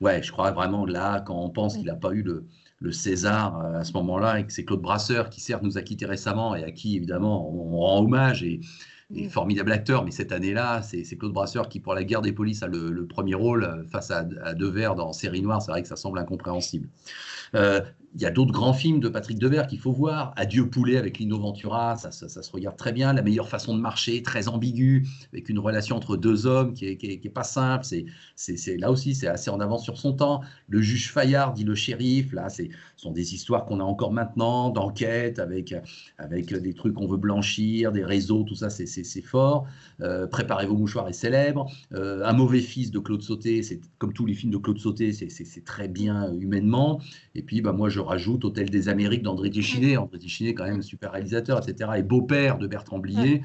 ouais, 0.00 0.22
je 0.22 0.32
crois 0.32 0.50
vraiment 0.50 0.84
là, 0.84 1.20
quand 1.20 1.40
on 1.42 1.50
pense 1.50 1.76
qu'il 1.76 1.86
n'a 1.86 1.94
pas 1.94 2.12
eu 2.12 2.22
le, 2.22 2.44
le 2.80 2.92
César 2.92 3.58
à 3.76 3.84
ce 3.84 3.92
moment-là, 3.94 4.40
et 4.40 4.46
que 4.46 4.52
c'est 4.52 4.64
Claude 4.64 4.82
Brasseur 4.82 5.30
qui 5.30 5.40
certes 5.40 5.62
nous 5.62 5.78
a 5.78 5.82
quittés 5.82 6.06
récemment 6.06 6.54
et 6.54 6.64
à 6.64 6.72
qui 6.72 6.96
évidemment 6.96 7.48
on, 7.50 7.74
on 7.74 7.78
rend 7.78 8.00
hommage 8.04 8.42
et, 8.42 8.60
et 9.14 9.28
formidable 9.28 9.72
acteur, 9.72 10.04
mais 10.04 10.10
cette 10.10 10.32
année-là, 10.32 10.82
c'est 10.82 11.04
Claude 11.16 11.32
Brasseur 11.32 11.68
qui, 11.68 11.80
pour 11.80 11.94
la 11.94 12.04
guerre 12.04 12.22
des 12.22 12.32
polices, 12.32 12.62
a 12.62 12.68
le, 12.68 13.06
premier 13.06 13.34
rôle 13.34 13.84
face 13.90 14.10
à, 14.10 14.24
à 14.42 14.54
Devers 14.54 14.94
dans 14.94 15.12
Série 15.12 15.42
Noire. 15.42 15.60
C'est 15.62 15.72
vrai 15.72 15.82
que 15.82 15.88
ça 15.88 15.96
semble 15.96 16.18
incompréhensible. 16.18 16.88
Euh, 17.54 17.80
il 18.14 18.20
y 18.20 18.26
a 18.26 18.30
d'autres 18.30 18.52
grands 18.52 18.72
films 18.72 18.98
de 18.98 19.08
Patrick 19.08 19.38
Devers 19.38 19.66
qu'il 19.66 19.78
faut 19.78 19.92
voir. 19.92 20.32
Adieu 20.36 20.68
poulet 20.68 20.96
avec 20.96 21.18
Lino 21.18 21.38
Ventura, 21.38 21.96
ça, 21.96 22.10
se 22.10 22.52
regarde 22.52 22.76
très 22.76 22.92
bien. 22.92 23.12
La 23.12 23.22
meilleure 23.22 23.48
façon 23.48 23.74
de 23.76 23.80
marcher, 23.80 24.22
très 24.22 24.48
ambiguë, 24.48 25.06
avec 25.32 25.48
une 25.48 25.58
relation 25.58 25.96
entre 25.96 26.16
deux 26.16 26.46
hommes 26.46 26.74
qui 26.74 26.86
est, 26.86 27.32
pas 27.32 27.44
simple. 27.44 27.84
C'est, 27.84 28.06
c'est, 28.34 28.76
là 28.76 28.90
aussi, 28.90 29.14
c'est 29.14 29.28
assez 29.28 29.50
en 29.50 29.60
avance 29.60 29.84
sur 29.84 29.96
son 29.96 30.12
temps. 30.12 30.40
Le 30.68 30.82
juge 30.82 31.12
Fayard 31.12 31.52
dit 31.52 31.62
le 31.62 31.76
shérif. 31.76 32.32
Là, 32.32 32.48
ce 32.48 32.64
sont 32.96 33.12
des 33.12 33.34
histoires 33.34 33.64
qu'on 33.64 33.78
a 33.78 33.84
encore 33.84 34.12
maintenant, 34.12 34.70
d'enquête, 34.70 35.38
avec, 35.38 35.74
avec 36.18 36.52
des 36.52 36.74
trucs 36.74 36.94
qu'on 36.94 37.06
veut 37.06 37.16
blanchir, 37.16 37.92
des 37.92 38.04
réseaux, 38.04 38.42
tout 38.42 38.56
ça, 38.56 38.70
c'est, 38.70 38.86
c'est 38.86 39.22
fort. 39.22 39.66
Euh, 40.00 40.26
Préparez 40.26 40.66
vos 40.66 40.76
mouchoirs 40.76 41.08
est 41.08 41.12
célèbre. 41.12 41.70
Euh, 41.94 42.24
un 42.24 42.32
mauvais 42.32 42.60
fils 42.60 42.90
de 42.90 42.98
Claude 42.98 43.22
Sauté, 43.22 43.62
c'est 43.62 43.80
comme 43.98 44.12
tous 44.12 44.26
les 44.26 44.34
films 44.34 44.52
de 44.52 44.58
Claude 44.58 44.78
Sauté, 44.78 45.12
c'est 45.12 45.64
très 45.64 45.86
bien 45.86 46.32
humainement. 46.34 47.00
Et 47.34 47.42
puis, 47.42 47.60
bah, 47.60 47.72
moi, 47.72 47.88
je 47.88 47.99
rajoute 48.00 48.44
Hôtel 48.44 48.70
des 48.70 48.88
Amériques 48.88 49.22
d'André 49.22 49.50
Téchiné. 49.50 49.96
André 49.96 50.18
Téchiné, 50.18 50.54
quand 50.54 50.64
même, 50.64 50.82
super 50.82 51.12
réalisateur, 51.12 51.58
etc. 51.58 51.90
Et 51.96 52.02
beau-père 52.02 52.58
de 52.58 52.66
Bertrand 52.66 52.98
Blier, 52.98 53.42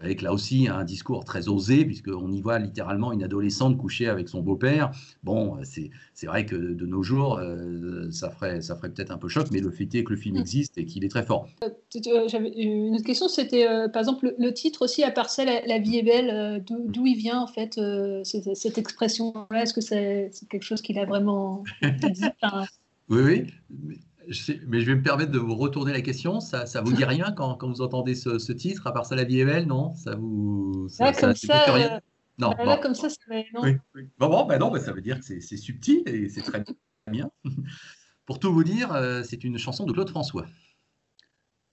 avec 0.00 0.22
là 0.22 0.32
aussi 0.32 0.68
un 0.68 0.84
discours 0.84 1.24
très 1.24 1.48
osé, 1.48 1.84
puisqu'on 1.84 2.32
y 2.32 2.40
voit 2.40 2.58
littéralement 2.58 3.12
une 3.12 3.22
adolescente 3.22 3.76
coucher 3.76 4.08
avec 4.08 4.28
son 4.28 4.40
beau-père. 4.40 4.90
Bon, 5.22 5.58
c'est 5.62 6.26
vrai 6.26 6.46
que 6.46 6.56
de 6.56 6.86
nos 6.86 7.02
jours, 7.02 7.38
euh, 7.38 8.10
ça 8.10 8.30
ferait, 8.30 8.62
ça 8.62 8.76
ferait 8.76 8.90
peut-être 8.90 9.10
un 9.10 9.18
peu 9.18 9.28
choc, 9.28 9.48
mais 9.52 9.60
le 9.60 9.70
fait 9.70 9.94
est 9.94 10.04
que 10.04 10.10
le 10.10 10.18
film 10.18 10.36
existe 10.36 10.78
et 10.78 10.86
qu'il 10.86 11.04
est 11.04 11.08
très 11.08 11.24
fort. 11.24 11.48
Euh, 11.62 12.28
J'avais 12.28 12.50
une 12.50 12.94
autre 12.94 13.04
question, 13.04 13.28
c'était 13.28 13.68
euh, 13.68 13.88
par 13.88 14.00
exemple 14.00 14.34
le, 14.38 14.52
titre 14.52 14.82
aussi, 14.82 15.04
à 15.04 15.10
part 15.10 15.28
ça, 15.28 15.44
la, 15.44 15.64
la 15.66 15.78
vie 15.78 15.98
est 15.98 16.02
belle, 16.02 16.64
d'où 16.66 17.06
il 17.06 17.16
vient 17.16 17.40
en 17.40 17.46
fait 17.46 17.78
cette, 18.24 18.56
cette 18.56 18.78
expression-là 18.78 19.62
Est-ce 19.62 19.74
que 19.74 19.80
c'est 19.80 20.30
quelque 20.48 20.64
chose 20.64 20.80
qu'il 20.80 20.98
a 20.98 21.04
vraiment 21.04 21.62
dit 21.82 22.24
enfin, 22.42 22.64
oui, 23.10 23.22
oui. 23.22 24.00
Mais 24.68 24.80
je 24.80 24.86
vais 24.86 24.94
me 24.94 25.02
permettre 25.02 25.32
de 25.32 25.38
vous 25.38 25.56
retourner 25.56 25.92
la 25.92 26.02
question. 26.02 26.40
Ça, 26.40 26.66
ça 26.66 26.80
vous 26.80 26.92
dit 26.92 27.04
rien 27.04 27.32
quand, 27.32 27.56
quand 27.56 27.68
vous 27.68 27.82
entendez 27.82 28.14
ce, 28.14 28.38
ce, 28.38 28.52
titre, 28.52 28.86
à 28.86 28.92
part 28.92 29.04
ça, 29.04 29.16
la 29.16 29.24
vie 29.24 29.40
est 29.40 29.44
belle, 29.44 29.66
non? 29.66 29.94
Ça 29.94 30.14
vous. 30.14 30.86
Ça, 30.88 31.06
là, 31.06 31.12
comme 31.12 31.34
ça. 31.34 31.66
ça 31.66 31.76
euh, 31.76 32.00
non, 32.38 32.50
bah, 32.50 32.64
là, 32.64 32.76
bon. 32.76 32.82
comme 32.82 32.94
ça, 32.94 33.08
ça 33.10 33.16
non? 33.28 33.62
Oui, 33.62 33.76
oui. 33.94 34.08
Bon, 34.18 34.28
bon, 34.28 34.46
bah 34.46 34.58
non, 34.58 34.70
bah, 34.70 34.78
ça 34.78 34.92
veut 34.92 35.00
dire 35.00 35.18
que 35.18 35.24
c'est 35.24 35.56
subtil 35.56 36.02
et 36.06 36.28
c'est 36.28 36.42
très 36.42 36.62
bien. 37.10 37.30
Pour 38.24 38.38
tout 38.38 38.52
vous 38.52 38.64
dire, 38.64 38.92
euh, 38.92 39.22
c'est 39.24 39.42
une 39.42 39.58
chanson 39.58 39.84
de 39.84 39.92
Claude 39.92 40.08
François. 40.08 40.46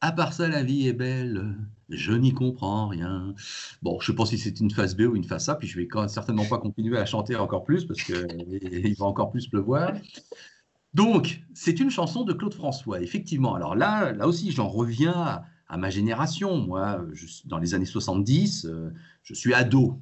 À 0.01 0.11
part 0.11 0.33
ça, 0.33 0.47
la 0.47 0.63
vie 0.63 0.87
est 0.87 0.93
belle, 0.93 1.55
je 1.89 2.13
n'y 2.13 2.33
comprends 2.33 2.87
rien. 2.87 3.33
Bon, 3.81 3.99
je 3.99 4.11
ne 4.11 4.15
sais 4.15 4.17
pas 4.17 4.25
si 4.25 4.37
c'est 4.37 4.59
une 4.59 4.69
phase 4.71 4.95
B 4.95 5.01
ou 5.01 5.15
une 5.15 5.23
phase 5.23 5.49
A, 5.49 5.55
puis 5.55 5.67
je 5.67 5.77
vais 5.77 5.87
quand 5.87 6.07
certainement 6.07 6.45
pas 6.45 6.57
continuer 6.59 6.97
à 6.97 7.05
chanter 7.05 7.35
encore 7.35 7.63
plus 7.63 7.85
parce 7.85 8.01
qu'il 8.03 8.95
va 8.97 9.05
encore 9.05 9.31
plus 9.31 9.47
pleuvoir. 9.47 9.93
Donc, 10.97 11.43
c'est 11.53 11.79
une 11.79 11.91
chanson 11.91 12.23
de 12.23 12.33
Claude 12.33 12.55
François, 12.55 12.99
effectivement. 13.01 13.53
Alors 13.53 13.75
là, 13.75 14.13
là 14.13 14.27
aussi, 14.27 14.51
j'en 14.51 14.67
reviens 14.67 15.13
à, 15.13 15.45
à, 15.69 15.77
ma 15.77 15.91
génération. 15.91 16.57
Moi, 16.57 17.05
je, 17.13 17.27
dans 17.45 17.59
les 17.59 17.75
années 17.75 17.85
70, 17.85 18.65
euh, 18.65 18.89
je 19.21 19.35
suis 19.35 19.53
ado. 19.53 20.01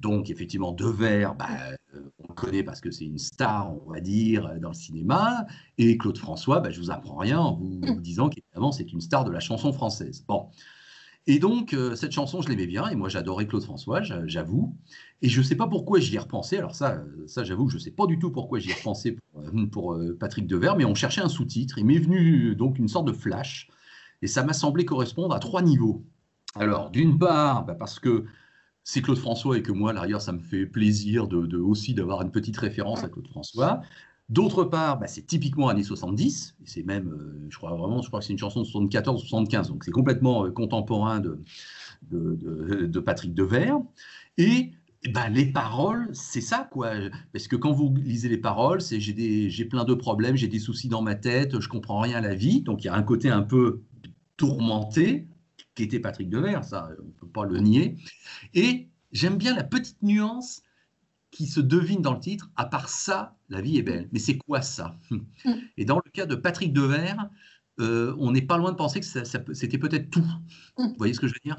Donc, 0.00 0.30
effectivement, 0.30 0.72
Devers, 0.72 1.36
bah, 1.36 1.46
euh, 1.94 2.00
on 2.18 2.26
le 2.28 2.34
connaît 2.34 2.64
parce 2.64 2.80
que 2.80 2.90
c'est 2.90 3.04
une 3.04 3.18
star, 3.18 3.72
on 3.86 3.92
va 3.92 4.00
dire, 4.00 4.58
dans 4.60 4.70
le 4.70 4.74
cinéma. 4.74 5.46
Et 5.78 5.96
Claude 5.96 6.18
François, 6.18 6.58
bah, 6.58 6.72
je 6.72 6.80
ne 6.80 6.86
vous 6.86 6.90
apprends 6.90 7.18
rien 7.18 7.38
en 7.38 7.54
vous, 7.54 7.80
vous 7.80 8.00
disant 8.00 8.28
qu'évidemment, 8.28 8.72
c'est 8.72 8.92
une 8.92 9.00
star 9.00 9.24
de 9.24 9.30
la 9.30 9.38
chanson 9.38 9.72
française. 9.72 10.24
Bon. 10.26 10.48
Et 11.28 11.38
donc, 11.38 11.72
euh, 11.72 11.94
cette 11.94 12.10
chanson, 12.12 12.42
je 12.42 12.48
l'aimais 12.48 12.66
bien, 12.66 12.88
et 12.88 12.96
moi, 12.96 13.08
j'adorais 13.08 13.46
Claude 13.46 13.62
François, 13.62 14.02
j'avoue. 14.02 14.76
Et 15.20 15.28
je 15.28 15.38
ne 15.40 15.44
sais 15.44 15.54
pas 15.54 15.68
pourquoi 15.68 16.00
j'y 16.00 16.16
ai 16.16 16.18
repensé. 16.18 16.58
Alors 16.58 16.74
ça, 16.74 17.04
ça 17.26 17.44
j'avoue 17.44 17.68
je 17.68 17.76
ne 17.76 17.80
sais 17.80 17.92
pas 17.92 18.06
du 18.06 18.18
tout 18.18 18.32
pourquoi 18.32 18.58
j'y 18.58 18.70
ai 18.70 18.74
repensé 18.74 19.16
pour, 19.70 19.94
euh, 19.94 20.16
Patrick 20.18 20.48
Devers, 20.48 20.76
mais 20.76 20.84
on 20.84 20.96
cherchait 20.96 21.20
un 21.20 21.28
sous-titre. 21.28 21.78
Il 21.78 21.86
m'est 21.86 21.98
venu 21.98 22.56
donc 22.56 22.78
une 22.78 22.88
sorte 22.88 23.06
de 23.06 23.12
flash, 23.12 23.68
et 24.20 24.26
ça 24.26 24.42
m'a 24.42 24.52
semblé 24.52 24.84
correspondre 24.84 25.34
à 25.34 25.38
trois 25.38 25.62
niveaux. 25.62 26.04
Alors, 26.56 26.90
d'une 26.90 27.18
part, 27.18 27.64
bah, 27.64 27.76
parce 27.76 28.00
que 28.00 28.24
c'est 28.84 29.00
Claude 29.00 29.18
François 29.18 29.56
et 29.56 29.62
que 29.62 29.70
moi, 29.70 29.90
à 29.90 29.92
l'arrière, 29.92 30.20
ça 30.20 30.32
me 30.32 30.40
fait 30.40 30.66
plaisir 30.66 31.28
de 31.28 31.56
aussi 31.56 31.94
d'avoir 31.94 32.22
une 32.22 32.32
petite 32.32 32.56
référence 32.56 33.04
à 33.04 33.08
Claude 33.08 33.28
François. 33.28 33.82
D'autre 34.32 34.64
part, 34.64 34.98
bah, 34.98 35.08
c'est 35.08 35.26
typiquement 35.26 35.68
années 35.68 35.82
70, 35.82 36.56
et 36.62 36.66
c'est 36.66 36.82
même, 36.84 37.10
euh, 37.10 37.46
je 37.50 37.56
crois 37.58 37.76
vraiment, 37.76 38.00
je 38.00 38.08
crois 38.08 38.20
que 38.20 38.24
c'est 38.24 38.32
une 38.32 38.38
chanson 38.38 38.60
de 38.60 38.64
74 38.64 39.22
ou 39.22 39.26
75, 39.26 39.68
donc 39.68 39.84
c'est 39.84 39.90
complètement 39.90 40.46
euh, 40.46 40.50
contemporain 40.50 41.20
de, 41.20 41.38
de, 42.10 43.00
Patrick 43.00 43.34
Devers. 43.34 43.78
Et, 44.38 44.70
et 45.02 45.08
ben, 45.10 45.28
les 45.28 45.44
paroles, 45.44 46.08
c'est 46.14 46.40
ça, 46.40 46.66
quoi. 46.72 46.92
Parce 47.34 47.46
que 47.46 47.56
quand 47.56 47.72
vous 47.72 47.94
lisez 47.94 48.30
les 48.30 48.38
paroles, 48.38 48.80
c'est 48.80 49.00
j'ai 49.00 49.64
plein 49.66 49.84
de 49.84 49.92
problèmes, 49.92 50.34
j'ai 50.34 50.48
des 50.48 50.60
soucis 50.60 50.88
dans 50.88 51.02
ma 51.02 51.14
tête, 51.14 51.60
je 51.60 51.68
comprends 51.68 52.00
rien 52.00 52.16
à 52.16 52.22
la 52.22 52.34
vie, 52.34 52.62
donc 52.62 52.84
il 52.84 52.86
y 52.86 52.90
a 52.90 52.94
un 52.94 53.02
côté 53.02 53.28
un 53.28 53.42
peu 53.42 53.82
tourmenté, 54.38 55.26
qui 55.74 55.82
était 55.82 56.00
Patrick 56.00 56.30
Devers, 56.30 56.64
ça, 56.64 56.88
on 56.98 57.04
ne 57.04 57.10
peut 57.10 57.26
pas 57.26 57.44
le 57.44 57.58
nier. 57.58 57.96
Et 58.54 58.88
j'aime 59.12 59.36
bien 59.36 59.54
la 59.54 59.64
petite 59.64 60.02
nuance 60.02 60.62
qui 61.32 61.46
se 61.48 61.60
devine 61.60 62.02
dans 62.02 62.14
le 62.14 62.20
titre, 62.20 62.50
à 62.56 62.66
part 62.66 62.88
ça, 62.90 63.36
la 63.48 63.60
vie 63.62 63.78
est 63.78 63.82
belle. 63.82 64.08
Mais 64.12 64.20
c'est 64.20 64.38
quoi 64.38 64.62
ça? 64.62 64.98
Et 65.78 65.84
dans 65.86 65.96
le 66.04 66.10
cas 66.12 66.26
de 66.26 66.36
Patrick 66.36 66.72
Devers, 66.72 67.30
euh, 67.80 68.14
on 68.18 68.32
n'est 68.32 68.42
pas 68.42 68.58
loin 68.58 68.70
de 68.72 68.76
penser 68.76 69.00
que 69.00 69.06
ça- 69.06 69.24
c'était 69.54 69.78
peut-être 69.78 70.10
tout. 70.10 70.26
Vous 70.90 70.94
voyez 70.98 71.14
ce 71.14 71.20
que 71.20 71.26
je 71.28 71.34
veux 71.34 71.40
dire? 71.44 71.56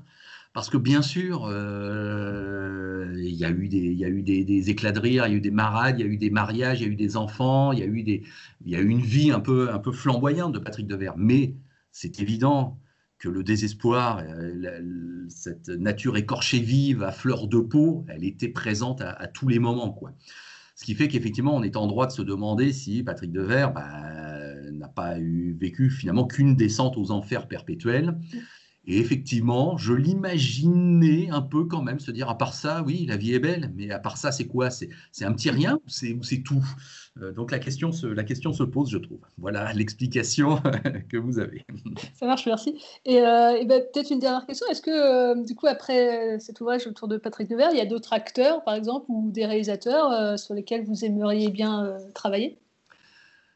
Parce 0.54 0.70
que 0.70 0.78
bien 0.78 1.02
sûr, 1.02 1.46
euh, 1.48 3.14
il 3.18 3.34
y 3.36 3.46
a 3.46 3.50
eu, 3.50 3.68
des, 3.68 3.80
il 3.80 3.98
y 3.98 4.06
a 4.06 4.10
eu 4.10 4.22
des, 4.24 4.46
des 4.46 4.70
éclats 4.70 4.92
de 4.92 5.00
rire, 5.00 5.26
il 5.28 5.32
y 5.32 5.34
a 5.34 5.38
eu 5.38 5.42
des 5.42 5.52
marades, 5.52 6.00
il 6.00 6.06
y 6.06 6.10
a 6.10 6.12
eu 6.12 6.18
des 6.18 6.30
mariages, 6.30 6.82
il 6.82 6.84
y 6.88 6.90
a 6.90 6.92
eu 6.94 6.96
des 6.96 7.18
enfants, 7.18 7.72
il 7.74 7.80
y 7.80 7.84
a 7.84 7.86
eu, 7.88 8.04
des, 8.04 8.24
il 8.66 8.72
y 8.72 8.76
a 8.76 8.80
eu 8.82 8.90
une 8.90 9.02
vie 9.02 9.32
un 9.32 9.40
peu, 9.40 9.72
un 9.74 9.80
peu 9.80 9.92
flamboyante 9.92 10.54
de 10.54 10.60
Patrick 10.60 10.88
Devers. 10.88 11.18
Mais 11.18 11.56
c'est 11.92 12.20
évident 12.20 12.80
que 13.24 13.30
le 13.30 13.42
désespoir, 13.42 14.22
euh, 14.28 15.26
cette 15.30 15.70
nature 15.70 16.18
écorchée 16.18 16.60
vive 16.60 17.04
à 17.04 17.14
fleur 17.14 17.48
de 17.48 17.60
peau, 17.60 18.06
elle 18.10 18.26
était 18.26 18.50
présente 18.50 19.00
à, 19.00 19.12
à 19.12 19.28
tous 19.28 19.48
les 19.48 19.60
moments. 19.60 19.94
Quoi. 19.94 20.12
Ce 20.76 20.84
qui 20.84 20.94
fait 20.94 21.08
qu'effectivement, 21.08 21.56
on 21.56 21.64
est 21.64 21.78
en 21.78 21.88
droit 21.88 22.06
de 22.06 22.12
se 22.12 22.22
demander 22.22 22.74
si 22.74 23.02
Patrick 23.02 23.32
Devers 23.32 23.72
bah, 23.72 23.88
n'a 24.74 24.90
pas 24.90 25.18
eu, 25.20 25.56
vécu 25.58 25.90
finalement 25.90 26.28
qu'une 26.28 26.58
descente 26.58 26.98
aux 26.98 27.12
enfers 27.12 27.48
perpétuels. 27.48 28.20
Et 28.86 29.00
effectivement, 29.00 29.78
je 29.78 29.94
l'imaginais 29.94 31.30
un 31.30 31.42
peu 31.42 31.66
quand 31.66 31.82
même 31.82 32.00
se 32.00 32.12
dire, 32.12 32.30
à 32.30 32.38
part 32.38 32.54
ça, 32.54 32.84
oui, 32.86 33.06
la 33.08 33.16
vie 33.16 33.34
est 33.34 33.40
belle, 33.40 33.72
mais 33.76 33.92
à 33.92 34.00
part 34.00 34.18
ça, 34.18 34.32
c'est 34.32 34.46
quoi? 34.46 34.70
C'est 34.70 34.90
un 35.22 35.32
petit 35.32 35.50
rien 35.50 35.76
ou 35.76 35.90
c'est 35.90 36.14
ou 36.14 36.24
c'est 36.24 36.42
tout? 36.42 36.64
Euh, 37.22 37.32
Donc 37.32 37.52
la 37.52 37.60
question, 37.60 37.92
se, 37.92 38.08
la 38.08 38.24
question 38.24 38.52
se 38.52 38.64
pose, 38.64 38.90
je 38.90 38.98
trouve. 38.98 39.20
Voilà 39.38 39.72
l'explication 39.74 40.62
que 41.10 41.18
vous 41.18 41.40
avez. 41.40 41.66
Ça 42.14 42.26
marche, 42.26 42.46
merci. 42.46 42.78
Et, 43.06 43.20
euh, 43.20 43.64
ben, 43.66 43.84
peut-être 43.94 44.12
une 44.12 44.20
dernière 44.20 44.46
question. 44.46 44.68
Est-ce 44.70 44.82
que, 44.82 44.92
euh, 44.92 45.44
du 45.44 45.56
coup, 45.56 45.68
après 45.68 46.40
cet 46.40 46.60
ouvrage 46.60 46.86
autour 46.86 47.08
de 47.08 47.18
Patrick 47.18 47.50
Devers, 47.50 47.72
il 47.72 47.78
y 47.78 47.82
a 47.82 47.86
d'autres 47.86 48.12
acteurs, 48.12 48.64
par 48.64 48.76
exemple, 48.76 49.06
ou 49.10 49.32
des 49.32 49.46
réalisateurs 49.46 50.38
sur 50.38 50.54
lesquels 50.54 50.84
vous 50.84 51.06
aimeriez 51.06 51.50
bien 51.50 51.98
travailler? 52.14 52.58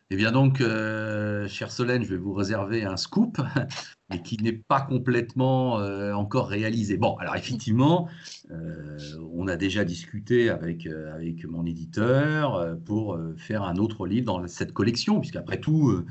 Eh 0.10 0.16
bien 0.16 0.32
donc, 0.32 0.62
euh, 0.62 1.50
chère 1.50 1.70
Solène, 1.70 2.02
je 2.02 2.10
vais 2.10 2.18
vous 2.18 2.32
réserver 2.32 2.86
un 2.86 2.96
scoop, 2.96 3.42
mais 4.10 4.22
qui 4.22 4.42
n'est 4.42 4.54
pas 4.54 4.80
complètement 4.80 5.82
euh, 5.82 6.14
encore 6.14 6.48
réalisé. 6.48 6.96
Bon, 6.96 7.18
alors 7.18 7.36
effectivement, 7.36 8.08
euh, 8.50 8.98
on 9.34 9.50
a 9.50 9.58
déjà 9.58 9.84
discuté 9.84 10.50
avec, 10.50 10.88
euh, 10.88 11.14
avec 11.14 11.44
mon 11.46 11.66
éditeur 11.66 12.78
pour 12.86 13.20
faire 13.36 13.64
un 13.64 13.76
autre 13.76 14.08
livre 14.08 14.28
dans 14.28 14.48
cette 14.48 14.72
collection, 14.72 15.20
puisqu'après 15.20 15.60
tout, 15.60 16.06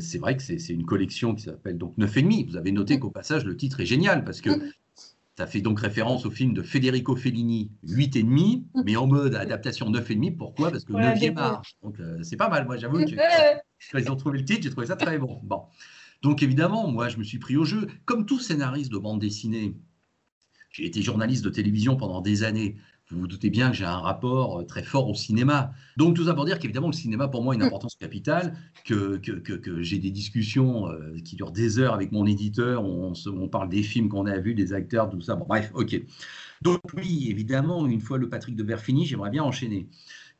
c'est 0.00 0.18
vrai 0.18 0.36
que 0.36 0.42
c'est 0.42 0.58
c'est 0.58 0.72
une 0.72 0.84
collection 0.84 1.36
qui 1.36 1.44
s'appelle 1.44 1.78
donc 1.78 1.96
9,5. 1.96 2.50
Vous 2.50 2.56
avez 2.56 2.72
noté 2.72 2.98
qu'au 2.98 3.10
passage, 3.10 3.44
le 3.44 3.56
titre 3.56 3.80
est 3.80 3.86
génial, 3.86 4.24
parce 4.24 4.40
que 4.40 4.50
ça 5.36 5.46
fait 5.46 5.60
donc 5.60 5.80
référence 5.80 6.26
au 6.26 6.30
film 6.30 6.54
de 6.54 6.62
Federico 6.62 7.16
Fellini, 7.16 7.72
8,5, 7.86 8.64
mais 8.84 8.96
en 8.96 9.06
mode 9.06 9.34
adaptation 9.34 9.90
9,5. 9.90 10.36
Pourquoi? 10.36 10.70
Parce 10.70 10.84
que 10.84 10.92
Voilà, 10.92 11.14
9e 11.14 11.18
bien 11.18 11.36
art. 11.36 11.62
Donc 11.82 11.98
euh, 12.00 12.18
c'est 12.22 12.36
pas 12.36 12.48
mal, 12.48 12.66
moi 12.66 12.76
j'avoue 12.76 13.04
que 13.04 13.14
quand 13.92 13.98
ils 13.98 14.10
ont 14.10 14.16
trouvé 14.16 14.38
le 14.38 14.44
titre, 14.44 14.62
j'ai 14.62 14.70
trouvé 14.70 14.86
ça 14.86 14.96
très 14.96 15.18
bon. 15.18 15.40
Bon. 15.42 15.64
Donc 16.22 16.42
évidemment, 16.42 16.90
moi 16.90 17.08
je 17.08 17.16
me 17.18 17.24
suis 17.24 17.38
pris 17.38 17.56
au 17.56 17.64
jeu. 17.64 17.88
Comme 18.04 18.26
tout 18.26 18.38
scénariste 18.38 18.92
de 18.92 18.98
bande 18.98 19.20
dessinée, 19.20 19.74
j'ai 20.70 20.86
été 20.86 21.02
journaliste 21.02 21.44
de 21.44 21.50
télévision 21.50 21.96
pendant 21.96 22.20
des 22.20 22.44
années. 22.44 22.76
Vous 23.10 23.20
vous 23.20 23.26
doutez 23.26 23.50
bien 23.50 23.70
que 23.70 23.76
j'ai 23.76 23.84
un 23.84 23.98
rapport 23.98 24.60
euh, 24.60 24.64
très 24.64 24.82
fort 24.82 25.08
au 25.08 25.14
cinéma. 25.14 25.72
Donc 25.96 26.16
tout 26.16 26.24
ça 26.24 26.34
pour 26.34 26.44
dire 26.46 26.58
qu'évidemment 26.58 26.86
le 26.88 26.92
cinéma 26.94 27.28
pour 27.28 27.42
moi 27.42 27.52
a 27.54 27.56
une 27.56 27.62
importance 27.62 27.96
capitale, 27.96 28.56
que, 28.84 29.18
que, 29.18 29.32
que- 29.32 29.52
que 29.52 29.82
j'ai 29.82 29.98
des 29.98 30.10
discussions 30.10 30.88
euh, 30.88 31.14
qui 31.24 31.36
durent 31.36 31.52
des 31.52 31.78
heures 31.78 31.94
avec 31.94 32.12
mon 32.12 32.24
éditeur, 32.26 32.82
on, 32.84 33.14
se- 33.14 33.28
on 33.28 33.48
parle 33.48 33.68
des 33.68 33.82
films 33.82 34.08
qu'on 34.08 34.26
a 34.26 34.38
vus, 34.38 34.54
des 34.54 34.72
acteurs, 34.72 35.10
tout 35.10 35.20
ça. 35.20 35.36
Bon 35.36 35.44
bref, 35.46 35.70
ok. 35.74 36.00
Donc 36.62 36.80
oui, 36.96 37.26
évidemment, 37.30 37.86
une 37.86 38.00
fois 38.00 38.16
le 38.18 38.28
Patrick 38.28 38.56
Devers 38.56 38.80
fini, 38.80 39.04
j'aimerais 39.06 39.30
bien 39.30 39.42
enchaîner. 39.44 39.88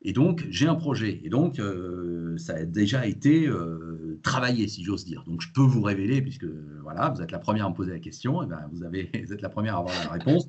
Et 0.01 0.13
donc, 0.13 0.45
j'ai 0.51 0.67
un 0.67 0.75
projet. 0.75 1.21
Et 1.23 1.29
donc, 1.29 1.57
euh, 1.59 2.37
ça 2.37 2.53
a 2.55 2.63
déjà 2.65 3.07
été 3.07 3.47
euh, 3.47 4.19
travaillé, 4.21 4.67
si 4.67 4.83
j'ose 4.83 5.03
dire. 5.05 5.23
Donc, 5.25 5.41
je 5.41 5.51
peux 5.51 5.61
vous 5.63 5.81
révéler, 5.81 6.21
puisque 6.21 6.45
voilà, 6.83 7.09
vous 7.09 7.21
êtes 7.21 7.31
la 7.31 7.39
première 7.39 7.65
à 7.65 7.69
me 7.69 7.73
poser 7.75 7.91
la 7.93 7.99
question, 7.99 8.43
et 8.43 8.45
ben, 8.45 8.69
vous, 8.71 8.83
avez, 8.83 9.09
vous 9.25 9.33
êtes 9.33 9.41
la 9.41 9.49
première 9.49 9.75
à 9.75 9.79
avoir 9.79 9.95
la 9.95 10.11
réponse, 10.11 10.45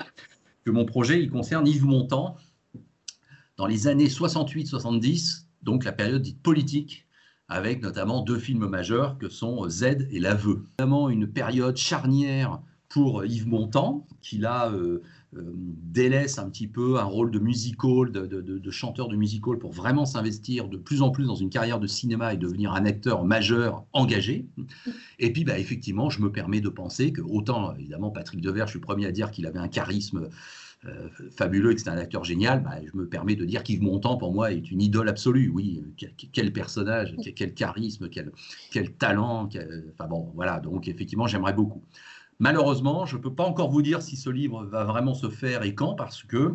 que 0.67 0.73
mon 0.73 0.85
projet, 0.85 1.23
il 1.23 1.31
concerne 1.31 1.67
Yves 1.69 1.87
Montand 1.87 2.37
dans 3.57 3.67
les 3.67 3.87
années 3.87 4.09
68-70, 4.09 5.45
donc 5.63 5.85
la 5.85 5.93
période 5.93 6.21
dite 6.21 6.43
politique, 6.43 7.07
avec 7.49 7.81
notamment 7.83 8.21
deux 8.21 8.39
films 8.39 8.67
majeurs 8.67 9.17
que 9.17 9.29
sont 9.29 9.69
Z 9.69 10.09
et 10.11 10.19
L'Aveu. 10.19 10.65
Vraiment 10.81 11.09
une 11.09 11.29
période 11.29 11.77
charnière 11.77 12.61
pour 12.89 13.25
Yves 13.25 13.47
Montand, 13.47 14.09
qui 14.21 14.39
là 14.39 14.69
euh, 14.73 14.77
euh, 14.77 15.03
délaisse 15.33 16.39
un 16.39 16.49
petit 16.49 16.67
peu 16.69 16.99
un 16.99 17.05
rôle 17.05 17.31
de 17.31 17.39
musical, 17.39 18.11
de, 18.13 18.27
de- 18.27 18.41
de- 18.41 18.71
chanteur 18.71 19.09
de 19.09 19.17
musical, 19.17 19.59
pour 19.59 19.73
vraiment 19.73 20.07
s'investir 20.07 20.69
de 20.69 20.77
plus 20.77 21.03
en 21.03 21.11
plus 21.11 21.27
dans 21.27 21.35
une 21.35 21.51
carrière 21.51 21.79
de 21.81 21.87
cinéma 21.87 22.33
et 22.35 22.37
devenir 22.37 22.73
un 22.73 22.85
acteur 22.87 23.25
majeur 23.25 23.85
engagé. 23.93 24.47
Et 25.19 25.33
puis, 25.33 25.45
bah, 25.45 25.59
effectivement, 25.59 26.11
je 26.11 26.21
me 26.21 26.31
permets 26.31 26.61
de 26.61 26.69
penser 26.69 27.13
que, 27.13 27.21
autant, 27.23 27.75
évidemment, 27.75 28.11
Patrick 28.11 28.41
Devers, 28.41 28.67
je 28.67 28.73
suis 28.73 28.79
le 28.79 28.85
premier 28.85 29.07
à 29.07 29.13
dire 29.13 29.31
qu'il 29.31 29.47
avait 29.47 29.59
un 29.59 29.69
charisme 29.69 30.29
euh, 30.85 31.09
fabuleux 31.37 31.73
et 31.73 31.75
que 31.75 31.81
c'était 31.81 31.91
un 31.91 31.99
acteur 31.99 32.23
génial, 32.25 32.63
bah, 32.63 32.77
je 32.85 32.97
me 32.97 33.07
permets 33.09 33.35
de 33.35 33.45
dire 33.45 33.63
qu'Yves 33.63 33.83
Montand, 33.83 34.17
pour 34.19 34.33
moi, 34.33 34.53
est 34.53 34.71
une 34.71 34.83
idole 34.83 35.09
absolue. 35.09 35.49
Oui, 35.49 35.83
quel, 36.33 36.53
personnage, 36.53 37.15
quel, 37.23 37.35
quel 37.35 37.55
charisme, 37.55 38.09
quel, 38.09 38.31
quel 38.71 38.93
talent. 38.93 39.47
quel- 39.49 39.85
Enfin 39.93 40.07
bon, 40.09 40.31
voilà, 40.35 40.61
donc 40.61 40.87
effectivement, 40.89 41.27
j'aimerais 41.27 41.55
beaucoup. 41.55 41.83
Malheureusement, 42.39 43.07
je 43.07 43.17
ne 43.17 43.23
peux 43.23 43.35
pas 43.35 43.45
encore 43.45 43.71
vous 43.71 43.83
dire 43.83 44.03
si 44.03 44.17
ce 44.17 44.29
livre 44.29 44.65
va 44.65 44.85
vraiment 44.85 45.15
se 45.15 45.31
faire 45.31 45.63
et 45.63 45.75
quand, 45.75 45.95
parce 45.95 46.23
que, 46.23 46.55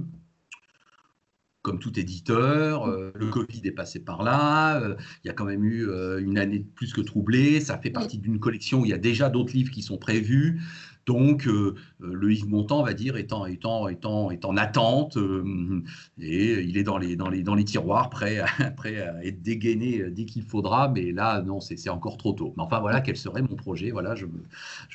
comme 1.63 1.79
tout 1.79 1.99
éditeur, 1.99 2.87
euh, 2.87 3.11
le 3.15 3.27
Covid 3.27 3.61
est 3.65 3.71
passé 3.71 3.99
par 3.99 4.23
là, 4.23 4.79
euh, 4.79 4.95
il 5.23 5.27
y 5.27 5.29
a 5.29 5.33
quand 5.33 5.45
même 5.45 5.63
eu 5.63 5.87
euh, 5.89 6.19
une 6.19 6.37
année 6.37 6.65
plus 6.75 6.93
que 6.93 7.01
troublée, 7.01 7.59
ça 7.61 7.77
fait 7.77 7.89
partie 7.89 8.19
d'une 8.19 8.39
collection 8.39 8.81
où 8.81 8.85
il 8.85 8.89
y 8.89 8.93
a 8.93 8.99
déjà 8.99 9.29
d'autres 9.29 9.53
livres 9.53 9.71
qui 9.71 9.81
sont 9.81 9.97
prévus. 9.97 10.61
Donc, 11.05 11.47
euh, 11.47 11.75
euh, 12.01 12.13
le 12.13 12.31
Yves 12.31 12.47
Montand, 12.47 12.81
on 12.81 12.83
va 12.83 12.93
dire, 12.93 13.17
est 13.17 13.33
en, 13.33 13.45
est 13.45 13.65
en- 13.65 14.57
attente 14.57 15.17
euh, 15.17 15.81
et 16.19 16.61
il 16.61 16.77
est 16.77 16.83
dans 16.83 16.97
les, 16.97 17.63
tiroirs, 17.63 18.09
prêt 18.11 18.39
à, 18.39 19.25
être 19.25 19.41
dégainé 19.41 20.09
dès 20.11 20.25
qu'il 20.25 20.43
faudra. 20.43 20.89
Mais 20.89 21.11
là, 21.11 21.41
non, 21.41 21.59
c'est 21.59 21.89
encore 21.89 22.17
trop 22.17 22.33
tôt. 22.33 22.53
Mais 22.57 22.63
enfin, 22.63 22.79
voilà 22.79 23.01
quel 23.01 23.17
serait 23.17 23.41
mon 23.41 23.55
projet. 23.55 23.91
Voilà, 23.91 24.15
je 24.15 24.25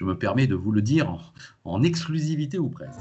me, 0.04 0.18
permets 0.18 0.46
de 0.46 0.54
vous 0.54 0.72
le 0.72 0.82
dire 0.82 1.32
en 1.64 1.82
exclusivité 1.82 2.58
ou 2.58 2.68
presque. 2.68 3.00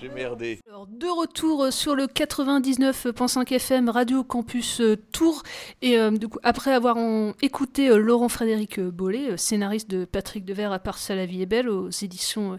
J'ai 0.00 0.08
merdé. 0.08 0.58
Alors, 0.68 0.86
de 0.86 1.06
retour 1.06 1.70
sur 1.72 1.94
le 1.94 2.06
99.5 2.06 3.52
FM 3.54 3.88
Radio 3.90 4.24
Campus 4.24 4.80
euh, 4.80 4.96
Tours. 5.12 5.42
Et 5.82 5.98
euh, 5.98 6.10
du 6.10 6.28
coup, 6.28 6.38
après 6.42 6.72
avoir 6.72 6.96
en- 6.96 7.32
écouté 7.42 7.90
euh, 7.90 7.98
Laurent 7.98 8.28
Frédéric 8.30 8.78
euh, 8.78 8.90
Bollet, 8.90 9.32
euh, 9.32 9.36
scénariste 9.36 9.90
de 9.90 10.06
Patrick 10.06 10.44
Devers, 10.46 10.72
à 10.72 10.78
part 10.78 10.96
ça, 10.96 11.14
la 11.14 11.26
vie 11.26 11.42
est 11.42 11.46
belle, 11.46 11.68
aux 11.68 11.90
éditions 11.90 12.54
euh, 12.54 12.56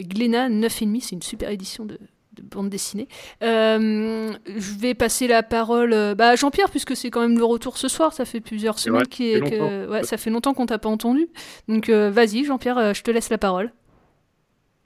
Glénat, 0.00 0.48
9,5, 0.48 1.00
c'est 1.02 1.12
une 1.16 1.22
super 1.22 1.50
édition 1.50 1.86
de, 1.86 1.98
de 2.34 2.42
bande 2.42 2.68
dessinée. 2.70 3.08
Euh, 3.42 4.32
je 4.46 4.78
vais 4.78 4.94
passer 4.94 5.26
la 5.26 5.42
parole 5.42 5.92
euh, 5.92 6.14
bah, 6.14 6.28
à 6.28 6.36
Jean-Pierre, 6.36 6.70
puisque 6.70 6.94
c'est 6.94 7.10
quand 7.10 7.20
même 7.20 7.36
le 7.38 7.44
retour 7.44 7.78
ce 7.78 7.88
soir. 7.88 8.12
Ça 8.12 8.24
fait 8.24 8.40
plusieurs 8.40 8.78
semaines 8.78 9.00
est- 9.36 9.40
que- 9.50 9.88
ouais, 9.88 10.04
ça 10.04 10.16
fait 10.18 10.30
longtemps 10.30 10.54
qu'on 10.54 10.66
t'a 10.66 10.78
pas 10.78 10.88
entendu. 10.90 11.26
Donc 11.66 11.88
euh, 11.88 12.10
vas-y, 12.10 12.44
Jean-Pierre, 12.44 12.78
euh, 12.78 12.92
je 12.94 13.02
te 13.02 13.10
laisse 13.10 13.30
la 13.30 13.38
parole. 13.38 13.72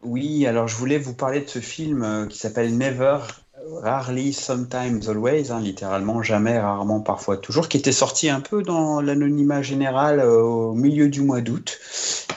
Oui, 0.03 0.47
alors 0.47 0.67
je 0.67 0.77
voulais 0.77 0.99
vous 0.99 1.15
parler 1.15 1.41
de 1.41 1.49
ce 1.49 1.59
film 1.59 2.03
euh, 2.03 2.27
qui 2.27 2.39
s'appelle 2.39 2.77
Never, 2.77 3.19
Rarely, 3.83 4.33
Sometimes, 4.33 5.03
Always, 5.09 5.51
hein, 5.51 5.61
littéralement 5.61 6.23
jamais, 6.23 6.59
rarement, 6.59 7.01
parfois, 7.01 7.37
toujours, 7.37 7.69
qui 7.69 7.77
était 7.77 7.93
sorti 7.93 8.31
un 8.31 8.41
peu 8.41 8.63
dans 8.63 9.03
l'anonymat 9.03 9.61
général 9.61 10.21
euh, 10.21 10.41
au 10.41 10.75
milieu 10.75 11.09
du 11.09 11.21
mois 11.21 11.43
d'août. 11.43 11.79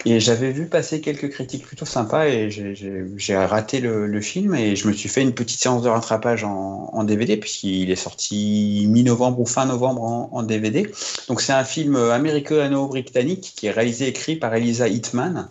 Et 0.06 0.20
j'avais 0.20 0.52
vu 0.52 0.66
passer 0.68 1.02
quelques 1.02 1.30
critiques 1.30 1.66
plutôt 1.66 1.86
sympas 1.86 2.28
et 2.28 2.50
j'ai- 2.50 3.36
raté 3.36 3.80
le, 3.80 4.22
film 4.22 4.56
et 4.56 4.76
je 4.76 4.88
me 4.88 4.94
suis 4.94 5.10
fait 5.10 5.22
une 5.22 5.34
petite 5.34 5.60
séance 5.60 5.82
de 5.82 5.90
rattrapage 5.90 6.44
en, 6.44 7.04
DVD 7.04 7.36
puisqu'il 7.38 7.92
est 7.92 7.96
sorti 7.96 8.86
mi-novembre 8.90 9.42
ou 9.42 9.46
fin 9.46 9.66
novembre 9.66 10.04
en, 10.04 10.44
DVD. 10.44 10.90
Donc 11.28 11.42
c'est 11.42 11.54
un 11.54 11.64
film 11.64 11.96
américano-britannique 11.96 13.54
qui 13.56 13.68
est 13.68 13.72
réalisé 13.72 14.06
et 14.06 14.10
écrit 14.10 14.36
par 14.36 14.54
Elisa 14.54 14.88
Hitman. 14.88 15.50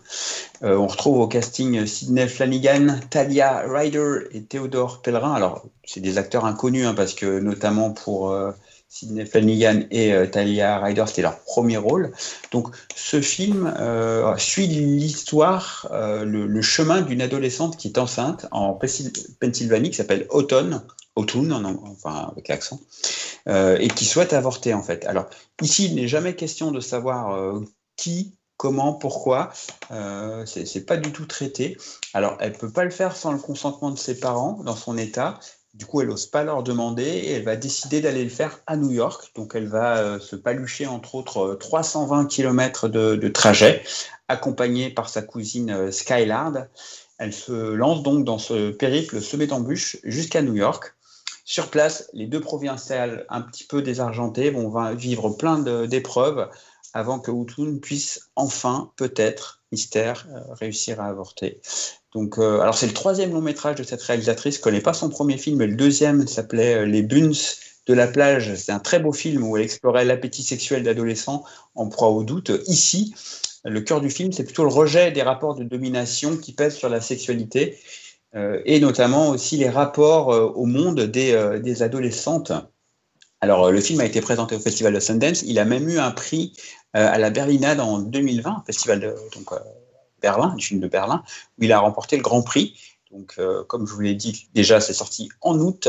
Euh, 0.62 0.76
on 0.76 0.86
retrouve 0.86 1.18
au 1.18 1.26
casting 1.26 1.86
Sidney 1.86 2.28
Flanagan, 2.28 2.98
Talia 3.10 3.64
Ryder 3.66 4.28
et 4.32 4.42
Théodore 4.42 5.02
Pellerin. 5.02 5.34
Alors, 5.34 5.64
c'est 5.84 6.00
des 6.00 6.18
acteurs 6.18 6.44
inconnus 6.44 6.86
hein, 6.86 6.94
parce 6.94 7.14
que 7.14 7.40
notamment 7.40 7.90
pour 7.90 8.30
euh, 8.30 8.52
Sidney 8.92 9.24
Flanagan 9.24 9.84
et 9.90 10.12
euh, 10.12 10.26
Talia 10.26 10.78
Ryder, 10.78 11.04
c'était 11.06 11.22
leur 11.22 11.40
premier 11.40 11.78
rôle. 11.78 12.12
Donc, 12.50 12.68
ce 12.94 13.22
film 13.22 13.72
euh, 13.78 14.36
suit 14.36 14.66
l'histoire, 14.66 15.88
euh, 15.92 16.26
le, 16.26 16.60
chemin 16.60 17.00
d'une 17.00 17.22
adolescente 17.22 17.78
qui 17.78 17.88
est 17.88 17.96
enceinte 17.96 18.46
en 18.50 18.78
Pennsylvanie, 19.40 19.88
qui 19.88 19.96
s'appelle 19.96 20.26
Autumn, 20.28 20.82
Autumn, 21.16 21.52
en 21.52 21.64
enfin 21.90 22.28
avec 22.32 22.48
l'accent, 22.48 22.80
euh, 23.48 23.78
et 23.80 23.88
qui 23.88 24.04
souhaite 24.04 24.34
avorter 24.34 24.74
en 24.74 24.82
fait. 24.82 25.06
Alors, 25.06 25.24
ici, 25.62 25.86
il 25.86 25.94
n'est 25.94 26.08
jamais 26.08 26.36
question 26.36 26.70
de 26.70 26.80
savoir 26.80 27.60
qui, 27.96 28.36
comment, 28.62 28.92
pourquoi. 28.92 29.52
Euh, 29.90 30.46
c'est 30.46 30.86
pas 30.86 30.96
du 30.96 31.10
tout 31.10 31.26
traité. 31.26 31.76
Alors, 32.14 32.36
elle 32.38 32.52
peut 32.52 32.70
pas 32.70 32.84
le 32.84 32.90
faire 32.90 33.16
sans 33.16 33.32
le 33.32 33.38
consentement 33.38 33.90
de 33.90 33.98
ses 33.98 34.20
parents 34.20 34.62
dans 34.64 34.76
son 34.76 34.96
état. 34.98 35.40
Du 35.74 35.86
coup, 35.86 36.02
elle 36.02 36.08
n'ose 36.08 36.26
pas 36.26 36.44
leur 36.44 36.62
demander 36.62 37.04
et 37.04 37.32
elle 37.32 37.44
va 37.44 37.56
décider 37.56 38.00
d'aller 38.00 38.24
le 38.24 38.30
faire 38.30 38.60
à 38.66 38.76
New 38.76 38.90
York. 38.90 39.32
Donc, 39.34 39.52
elle 39.54 39.68
va 39.68 39.98
euh, 39.98 40.20
se 40.20 40.36
palucher 40.36 40.86
entre 40.86 41.14
autres 41.14 41.52
euh, 41.52 41.54
320 41.54 42.26
km 42.26 42.88
de, 42.88 43.16
de 43.16 43.28
trajet, 43.28 43.82
accompagnée 44.28 44.90
par 44.90 45.08
sa 45.08 45.22
cousine 45.22 45.70
euh, 45.70 45.90
Skylard. 45.90 46.66
Elle 47.18 47.32
se 47.32 47.52
lance 47.52 48.02
donc 48.02 48.24
dans 48.24 48.38
ce 48.38 48.70
périple 48.70 49.20
semé 49.20 49.46
d'embûches 49.46 49.96
jusqu'à 50.04 50.42
New 50.42 50.54
York. 50.54 50.94
Sur 51.44 51.68
place, 51.68 52.08
les 52.12 52.26
deux 52.26 52.40
provinciales, 52.40 53.26
un 53.28 53.40
petit 53.40 53.64
peu 53.64 53.82
désargentées, 53.82 54.50
vont 54.50 54.94
vivre 54.94 55.30
plein 55.30 55.58
d'épreuves 55.86 56.48
avant 56.94 57.18
que 57.18 57.30
Houtoun 57.30 57.80
puisse 57.80 58.30
enfin, 58.36 58.92
peut-être, 58.96 59.62
mystère, 59.72 60.26
euh, 60.30 60.54
réussir 60.54 61.00
à 61.00 61.06
avorter. 61.06 61.60
Donc, 62.14 62.38
euh, 62.38 62.60
alors 62.60 62.76
c'est 62.76 62.86
le 62.86 62.92
troisième 62.92 63.32
long 63.32 63.40
métrage 63.40 63.76
de 63.76 63.82
cette 63.82 64.02
réalisatrice. 64.02 64.56
Je 64.56 64.60
connais 64.60 64.80
pas 64.80 64.92
son 64.92 65.08
premier 65.08 65.38
film, 65.38 65.58
mais 65.58 65.66
le 65.66 65.76
deuxième 65.76 66.26
s'appelait 66.26 66.82
euh, 66.82 66.84
Les 66.84 67.02
Buns 67.02 67.32
de 67.86 67.94
la 67.94 68.06
plage. 68.06 68.54
C'est 68.54 68.72
un 68.72 68.78
très 68.78 69.00
beau 69.00 69.12
film 69.12 69.42
où 69.42 69.56
elle 69.56 69.64
explorait 69.64 70.04
l'appétit 70.04 70.42
sexuel 70.42 70.82
d'adolescents 70.82 71.44
en 71.74 71.88
proie 71.88 72.08
au 72.08 72.22
doute. 72.22 72.52
Ici, 72.66 73.14
le 73.64 73.80
cœur 73.80 74.00
du 74.00 74.10
film, 74.10 74.32
c'est 74.32 74.44
plutôt 74.44 74.64
le 74.64 74.70
rejet 74.70 75.10
des 75.10 75.22
rapports 75.22 75.54
de 75.54 75.64
domination 75.64 76.36
qui 76.36 76.52
pèsent 76.52 76.76
sur 76.76 76.88
la 76.88 77.00
sexualité 77.00 77.78
euh, 78.34 78.60
et 78.64 78.80
notamment 78.80 79.28
aussi 79.28 79.58
les 79.58 79.68
rapports 79.68 80.32
euh, 80.32 80.46
au 80.46 80.64
monde 80.64 81.00
des, 81.00 81.32
euh, 81.32 81.58
des 81.58 81.82
adolescentes. 81.82 82.52
Alors, 83.40 83.70
le 83.70 83.80
film 83.80 84.00
a 84.00 84.04
été 84.04 84.20
présenté 84.20 84.54
au 84.56 84.60
Festival 84.60 84.94
de 84.94 85.00
Sundance. 85.00 85.42
Il 85.42 85.58
a 85.58 85.64
même 85.64 85.88
eu 85.88 85.98
un 85.98 86.12
prix 86.12 86.52
à 86.94 87.18
la 87.18 87.30
Berlinade 87.30 87.80
en 87.80 88.00
2020, 88.00 88.64
Festival 88.66 89.00
de 89.00 89.14
donc, 89.34 89.48
Berlin, 90.22 90.54
du 90.54 90.64
film 90.64 90.80
de 90.80 90.88
Berlin, 90.88 91.22
où 91.58 91.64
il 91.64 91.72
a 91.72 91.80
remporté 91.80 92.16
le 92.16 92.22
Grand 92.22 92.42
Prix. 92.42 92.74
Donc, 93.10 93.34
euh, 93.38 93.62
comme 93.64 93.86
je 93.86 93.92
vous 93.92 94.00
l'ai 94.00 94.14
dit, 94.14 94.48
déjà, 94.54 94.80
c'est 94.80 94.94
sorti 94.94 95.28
en 95.40 95.58
août. 95.58 95.88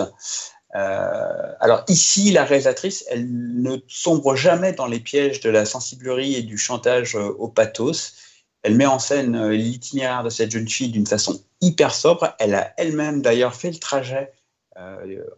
Euh, 0.75 1.53
alors 1.59 1.83
ici, 1.87 2.31
la 2.31 2.43
réalisatrice, 2.43 3.05
elle 3.09 3.27
ne 3.29 3.77
sombre 3.87 4.35
jamais 4.35 4.73
dans 4.73 4.87
les 4.87 4.99
pièges 4.99 5.39
de 5.39 5.49
la 5.49 5.65
sensiblerie 5.65 6.35
et 6.35 6.41
du 6.41 6.57
chantage 6.57 7.15
euh, 7.15 7.29
au 7.37 7.47
pathos. 7.47 8.15
Elle 8.63 8.75
met 8.75 8.85
en 8.85 8.99
scène 8.99 9.49
l'itinéraire 9.49 10.23
de 10.23 10.29
cette 10.29 10.51
jeune 10.51 10.67
fille 10.67 10.89
d'une 10.89 11.05
façon 11.05 11.41
hyper 11.61 11.93
sobre. 11.93 12.35
Elle 12.39 12.55
a 12.55 12.73
elle-même 12.77 13.21
d'ailleurs 13.21 13.55
fait 13.55 13.71
le 13.71 13.77
trajet 13.77 14.31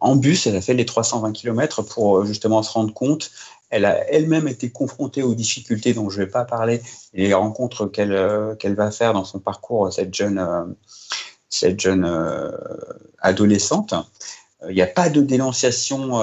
en 0.00 0.16
bus, 0.16 0.46
elle 0.46 0.56
a 0.56 0.62
fait 0.62 0.72
les 0.72 0.86
320 0.86 1.32
km 1.32 1.82
pour 1.82 2.24
justement 2.24 2.62
se 2.62 2.72
rendre 2.72 2.94
compte. 2.94 3.30
Elle 3.70 3.84
a 3.84 4.08
elle-même 4.12 4.48
été 4.48 4.70
confrontée 4.70 5.22
aux 5.22 5.34
difficultés 5.34 5.92
dont 5.92 6.08
je 6.08 6.20
ne 6.20 6.24
vais 6.24 6.30
pas 6.30 6.44
parler, 6.44 6.80
les 7.12 7.34
rencontres 7.34 7.86
qu'elle 7.86 8.12
euh, 8.12 8.54
qu'elle 8.54 8.74
va 8.76 8.90
faire 8.90 9.12
dans 9.12 9.24
son 9.24 9.40
parcours, 9.40 9.92
cette 9.92 10.14
jeune, 10.14 10.38
euh, 10.38 10.64
cette 11.48 11.80
jeune 11.80 12.04
euh, 12.04 12.50
adolescente. 13.18 13.94
Il 14.68 14.74
n'y 14.74 14.82
a 14.82 14.86
pas 14.86 15.08
de 15.10 15.20
dénonciation 15.20 16.22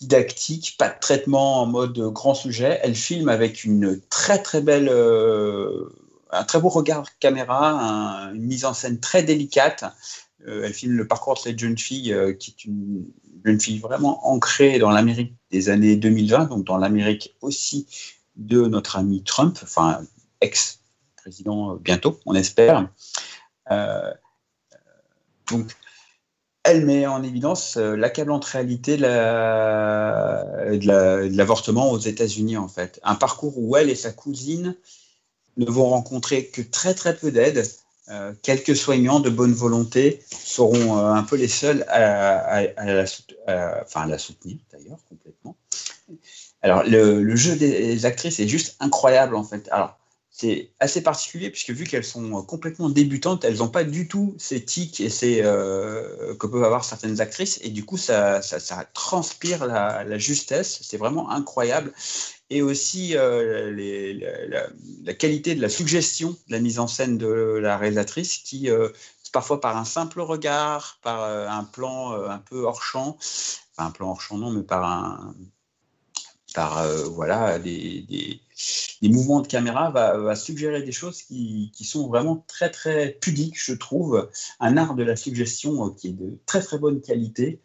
didactique, 0.00 0.76
pas 0.78 0.88
de 0.90 0.98
traitement 1.00 1.62
en 1.62 1.66
mode 1.66 1.98
grand 2.12 2.34
sujet. 2.34 2.78
Elle 2.82 2.94
filme 2.94 3.28
avec 3.28 3.64
une 3.64 4.00
très 4.10 4.42
très 4.42 4.60
belle, 4.60 4.90
un 6.30 6.44
très 6.44 6.60
beau 6.60 6.68
regard 6.68 7.04
caméra, 7.18 7.70
un- 7.70 8.34
une 8.34 8.42
mise 8.44 8.64
en 8.64 8.74
scène 8.74 9.00
très 9.00 9.22
délicate. 9.22 9.84
Euh, 10.46 10.62
elle 10.64 10.74
filme 10.74 10.96
le 10.96 11.06
parcours 11.06 11.34
de 11.34 11.40
cette 11.40 11.58
jeune 11.58 11.76
fille 11.76 12.12
euh, 12.12 12.32
qui 12.32 12.52
est 12.52 12.64
une 12.64 13.04
jeune 13.44 13.60
fille 13.60 13.78
vraiment 13.78 14.26
ancrée 14.28 14.78
dans 14.78 14.90
l'Amérique 14.90 15.34
des 15.50 15.68
années 15.70 15.96
2020, 15.96 16.44
donc 16.46 16.64
dans 16.64 16.78
l'Amérique 16.78 17.36
aussi 17.40 17.86
de 18.36 18.66
notre 18.66 18.96
ami 18.96 19.24
Trump, 19.24 19.58
enfin 19.62 20.00
ex-président 20.40 21.72
euh, 21.72 21.76
bientôt, 21.80 22.20
on 22.26 22.34
espère. 22.34 22.88
Donc, 25.50 25.76
elle 26.64 26.84
met 26.84 27.06
en 27.06 27.22
évidence 27.22 27.76
l'accablante 27.76 28.44
réalité 28.44 28.96
de 28.96 29.02
l'avortement 31.36 31.90
aux 31.92 31.98
États-Unis, 31.98 32.56
en 32.56 32.66
fait. 32.66 32.98
Un 33.04 33.14
parcours 33.14 33.56
où 33.56 33.76
elle 33.76 33.88
et 33.88 33.94
sa 33.94 34.10
cousine 34.10 34.74
ne 35.56 35.66
vont 35.66 35.88
rencontrer 35.88 36.46
que 36.46 36.62
très 36.62 36.94
très 36.94 37.14
peu 37.16 37.30
d'aide. 37.30 37.64
Euh, 38.08 38.32
quelques 38.42 38.76
soignants 38.76 39.18
de 39.18 39.30
bonne 39.30 39.52
volonté 39.52 40.22
seront 40.30 40.98
euh, 40.98 41.12
un 41.12 41.24
peu 41.24 41.34
les 41.36 41.48
seuls 41.48 41.84
à, 41.88 42.62
la, 42.84 43.06
soutenir, 44.18 44.58
d'ailleurs, 44.72 44.98
complètement. 45.08 45.56
Alors, 46.62 46.84
le, 46.84 47.34
jeu 47.34 47.56
des 47.56 48.06
actrices 48.06 48.38
est 48.38 48.46
juste 48.46 48.76
incroyable, 48.78 49.34
en 49.34 49.42
fait. 49.42 49.68
Alors, 49.72 49.98
c'est 50.30 50.70
assez 50.80 51.02
particulier 51.02 51.50
puisque 51.50 51.70
vu 51.70 51.84
qu'elles 51.84 52.04
sont 52.04 52.42
complètement 52.42 52.90
débutantes, 52.90 53.44
elles 53.44 53.56
n'ont 53.56 53.68
pas 53.68 53.84
du 53.84 54.06
tout 54.06 54.34
ces 54.38 54.62
tics 54.62 55.00
et 55.00 55.08
ces 55.08 55.40
euh, 55.42 56.34
que 56.34 56.46
peuvent 56.46 56.62
avoir 56.62 56.84
certaines 56.84 57.22
actrices 57.22 57.58
et 57.62 57.70
du 57.70 57.86
coup 57.86 57.96
ça, 57.96 58.42
transpire 58.92 59.64
la 59.64 60.18
justesse, 60.18 60.80
c'est 60.82 60.98
vraiment 60.98 61.30
incroyable 61.30 61.90
et 62.50 62.62
aussi 62.62 63.16
euh, 63.16 63.72
la, 65.04 65.14
qualité 65.14 65.54
de 65.54 65.62
la 65.62 65.68
suggestion 65.68 66.30
de 66.30 66.52
la 66.52 66.60
mise 66.60 66.78
en 66.78 66.86
scène 66.86 67.18
de 67.18 67.26
la 67.26 67.76
réalisatrice 67.76 68.38
qui 68.38 68.70
euh, 68.70 68.88
parfois 69.32 69.60
par 69.60 69.76
un 69.76 69.84
simple 69.84 70.20
regard, 70.20 70.98
par 71.02 71.24
euh, 71.24 71.48
un 71.48 71.64
plan 71.64 72.12
un 72.28 72.38
peu 72.38 72.62
hors 72.62 72.82
champ, 72.82 73.16
enfin 73.18 73.88
un 73.88 73.90
plan 73.90 74.10
hors 74.10 74.20
champ 74.20 74.38
non 74.38 74.50
mais 74.50 74.62
par 74.62 75.34
voilà 77.10 77.58
des, 77.58 78.00
des, 78.08 79.08
mouvements 79.10 79.40
de 79.40 79.46
caméra 79.46 79.90
va, 79.90 80.34
suggérer 80.34 80.82
des 80.82 80.92
choses 80.92 81.20
qui, 81.22 81.70
qui 81.74 81.84
sont 81.84 82.08
vraiment 82.08 82.46
très 82.48 82.70
très 82.70 83.10
pudiques, 83.20 83.62
je 83.62 83.74
trouve. 83.74 84.30
Un 84.58 84.78
art 84.78 84.94
de 84.94 85.02
la 85.02 85.16
suggestion 85.16 85.90
qui 85.90 86.08
est 86.08 86.12
de 86.12 86.38
très 86.46 86.62
très 86.62 86.78
bonne 86.78 87.02
qualité. 87.02 87.60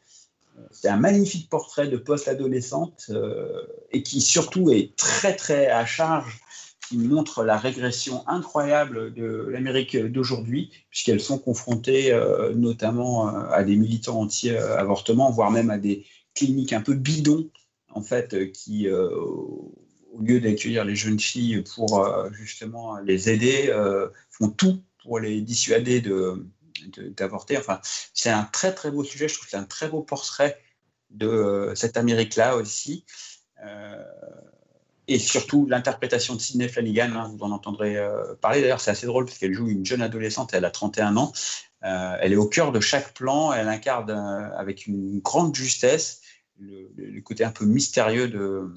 C'est 0.71 0.87
un 0.87 0.97
magnifique 0.97 1.49
portrait 1.49 1.87
de 1.87 1.97
post-adolescente 1.97 3.07
euh, 3.09 3.61
et 3.91 4.03
qui 4.03 4.21
surtout 4.21 4.71
est 4.71 4.95
très 4.95 5.35
très 5.35 5.67
à 5.67 5.85
charge, 5.85 6.39
qui 6.87 6.97
montre 6.97 7.43
la 7.43 7.57
régression 7.57 8.27
incroyable 8.27 9.13
de 9.13 9.47
l'Amérique 9.49 9.97
d'aujourd'hui, 9.97 10.71
puisqu'elles 10.89 11.21
sont 11.21 11.39
confrontées 11.39 12.11
euh, 12.11 12.53
notamment 12.53 13.29
euh, 13.29 13.49
à 13.51 13.63
des 13.63 13.75
militants 13.75 14.19
anti-avortement, 14.21 15.31
voire 15.31 15.51
même 15.51 15.69
à 15.69 15.77
des 15.77 16.05
cliniques 16.33 16.73
un 16.73 16.81
peu 16.81 16.95
bidons, 16.95 17.49
en 17.93 18.01
fait, 18.01 18.51
qui, 18.53 18.89
au 18.89 20.21
lieu 20.21 20.39
d'accueillir 20.39 20.85
les 20.85 20.95
jeunes 20.95 21.19
filles 21.19 21.61
pour 21.75 22.07
justement 22.31 22.97
les 22.99 23.29
aider, 23.29 23.69
font 24.29 24.47
tout 24.47 24.81
pour 25.03 25.19
les 25.19 25.41
dissuader 25.41 25.99
de, 25.99 26.45
d'avorter. 26.87 27.57
Enfin, 27.57 27.79
c'est 28.13 28.29
un 28.29 28.43
très 28.43 28.73
très 28.73 28.91
beau 28.91 29.03
sujet. 29.03 29.27
Je 29.27 29.35
trouve 29.35 29.45
que 29.45 29.51
c'est 29.51 29.57
un 29.57 29.63
très 29.63 29.87
beau 29.87 30.01
portrait 30.01 30.59
de 31.09 31.27
euh, 31.27 31.75
cette 31.75 31.97
Amérique-là 31.97 32.55
aussi. 32.55 33.05
Euh, 33.63 34.03
et 35.07 35.19
surtout 35.19 35.65
l'interprétation 35.67 36.35
de 36.35 36.41
Sidney 36.41 36.69
Flanagan, 36.69 37.15
hein, 37.15 37.31
vous 37.35 37.43
en 37.43 37.51
entendrez 37.51 37.97
euh, 37.97 38.33
parler. 38.35 38.61
D'ailleurs, 38.61 38.79
c'est 38.79 38.91
assez 38.91 39.07
drôle 39.07 39.25
parce 39.25 39.37
qu'elle 39.37 39.53
joue 39.53 39.67
une 39.67 39.85
jeune 39.85 40.01
adolescente, 40.01 40.53
elle 40.53 40.65
a 40.65 40.71
31 40.71 41.17
ans. 41.17 41.33
elle 41.81 42.31
est 42.31 42.37
au 42.37 42.47
cœur 42.47 42.71
de 42.71 42.79
chaque 42.79 43.13
plan, 43.13 43.51
elle 43.51 43.67
incarne 43.67 44.11
avec 44.55 44.87
une 44.87 45.19
grande 45.19 45.55
justesse 45.55 46.21
le, 46.59 47.19
côté 47.21 47.43
un 47.43 47.51
peu 47.51 47.65
mystérieux 47.65 48.27
de, 48.27 48.71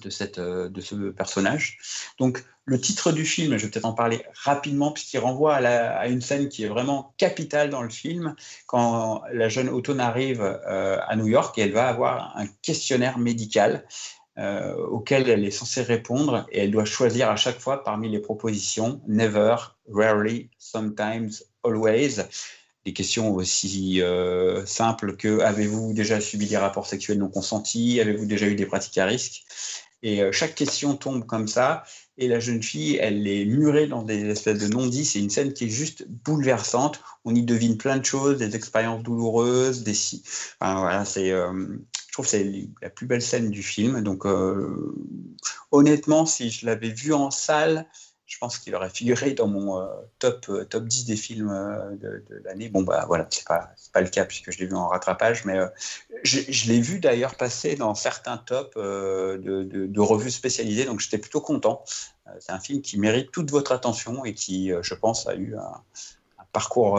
de, 0.00 0.10
cette, 0.10 0.40
de 0.40 0.80
ce 0.80 1.10
personnage. 1.10 1.78
Donc, 2.18 2.42
le 2.66 2.80
titre 2.80 3.12
du 3.12 3.24
film, 3.24 3.56
je 3.56 3.64
vais 3.64 3.70
peut-être 3.70 3.84
en 3.84 3.92
parler 3.92 4.22
rapidement, 4.42 4.90
puisqu'il 4.90 5.18
renvoie 5.18 5.54
à, 5.54 6.08
une 6.08 6.20
scène 6.20 6.48
qui 6.48 6.64
est 6.64 6.68
vraiment 6.68 7.14
capitale 7.16 7.70
dans 7.70 7.82
le 7.82 7.88
film, 7.88 8.34
quand 8.66 9.22
la 9.32 9.48
jeune 9.48 9.68
Automne 9.68 10.00
arrive 10.00 10.42
euh, 10.42 10.98
à 11.06 11.14
New 11.14 11.28
York 11.28 11.56
elle 11.58 11.72
va 11.72 11.86
avoir 11.86 12.36
un 12.36 12.46
questionnaire 12.62 13.18
médical 13.18 13.86
euh, 14.38 14.74
auquel 14.74 15.30
elle 15.30 15.44
est 15.44 15.52
censée 15.52 15.82
répondre 15.82 16.44
et 16.50 16.64
elle 16.64 16.72
doit 16.72 16.84
choisir 16.84 17.30
à 17.30 17.36
chaque 17.36 17.60
fois 17.60 17.84
parmi 17.84 18.08
les 18.08 18.18
propositions 18.18 19.00
never, 19.06 19.56
rarely, 19.88 20.50
sometimes, 20.58 21.30
always. 21.64 22.26
Des 22.84 22.92
questions 22.92 23.32
aussi 23.32 24.02
euh, 24.02 24.66
simples 24.66 25.16
que 25.16 25.40
avez-vous 25.40 25.92
déjà 25.92 26.20
subi 26.20 26.46
des 26.46 26.56
rapports 26.56 26.86
sexuels 26.86 27.18
non 27.18 27.28
consentis? 27.28 28.00
Avez-vous 28.00 28.26
déjà 28.26 28.46
eu 28.46 28.56
des 28.56 28.66
pratiques 28.66 28.98
à 28.98 29.06
risque? 29.06 29.44
Et 30.02 30.20
chaque 30.30 30.54
question 30.54 30.94
tombe 30.94 31.26
comme 31.26 31.48
ça 31.48 31.84
et 32.18 32.28
la 32.28 32.40
jeune 32.40 32.62
fille, 32.62 32.96
elle 32.96 33.26
est 33.28 33.44
murée 33.44 33.86
dans 33.86 34.02
des 34.02 34.24
espèces 34.26 34.58
de 34.58 34.68
non-dits. 34.68 35.04
C'est 35.04 35.20
une 35.20 35.30
scène 35.30 35.52
qui 35.52 35.66
est 35.66 35.70
juste 35.70 36.06
bouleversante. 36.24 37.00
On 37.24 37.34
y 37.34 37.42
devine 37.42 37.76
plein 37.76 37.98
de 37.98 38.04
choses, 38.04 38.38
des 38.38 38.56
expériences 38.56 39.02
douloureuses, 39.02 39.82
des 39.82 39.96
enfin, 40.60 40.80
voilà, 40.80 41.04
c'est, 41.04 41.30
euh, 41.30 41.52
je 42.08 42.12
trouve 42.12 42.26
c'est 42.26 42.68
la 42.80 42.90
plus 42.90 43.06
belle 43.06 43.22
scène 43.22 43.50
du 43.50 43.62
film. 43.62 44.00
Donc, 44.02 44.24
euh, 44.24 44.94
honnêtement, 45.72 46.24
si 46.24 46.50
je 46.50 46.64
l'avais 46.64 46.90
vu 46.90 47.12
en 47.12 47.30
salle, 47.30 47.86
je 48.26 48.38
pense 48.38 48.58
qu'il 48.58 48.74
aurait 48.74 48.90
figuré 48.90 49.32
dans 49.32 49.46
mon 49.46 49.80
euh, 49.80 49.86
top, 50.18 50.46
euh, 50.48 50.64
top 50.64 50.84
10 50.84 51.04
des 51.04 51.16
films 51.16 51.50
euh, 51.50 51.94
de, 51.96 52.42
l'année. 52.44 52.68
Bon, 52.68 52.82
bah 52.82 53.04
voilà, 53.06 53.26
c'est 53.30 53.46
pas, 53.46 53.70
pas 53.92 54.00
le 54.00 54.08
cas 54.08 54.24
puisque 54.24 54.50
je 54.50 54.58
l'ai 54.58 54.66
vu 54.66 54.74
en 54.74 54.88
rattrapage, 54.88 55.44
mais 55.44 55.58
je, 56.24 56.68
l'ai 56.68 56.80
vu 56.80 56.98
d'ailleurs 56.98 57.36
passer 57.36 57.76
dans 57.76 57.94
certains 57.94 58.36
tops 58.36 58.76
de, 58.76 59.38
de, 59.38 60.00
revues 60.00 60.30
spécialisées, 60.30 60.84
donc 60.84 61.00
j'étais 61.00 61.18
plutôt 61.18 61.40
content. 61.40 61.84
c'est 62.40 62.52
un 62.52 62.58
film 62.58 62.82
qui 62.82 62.98
mérite 62.98 63.30
toute 63.30 63.50
votre 63.50 63.72
attention 63.72 64.24
et 64.24 64.34
qui, 64.34 64.72
je 64.82 64.94
pense, 64.94 65.26
a 65.28 65.34
eu 65.34 65.56
un, 65.56 65.82
parcours 66.56 66.98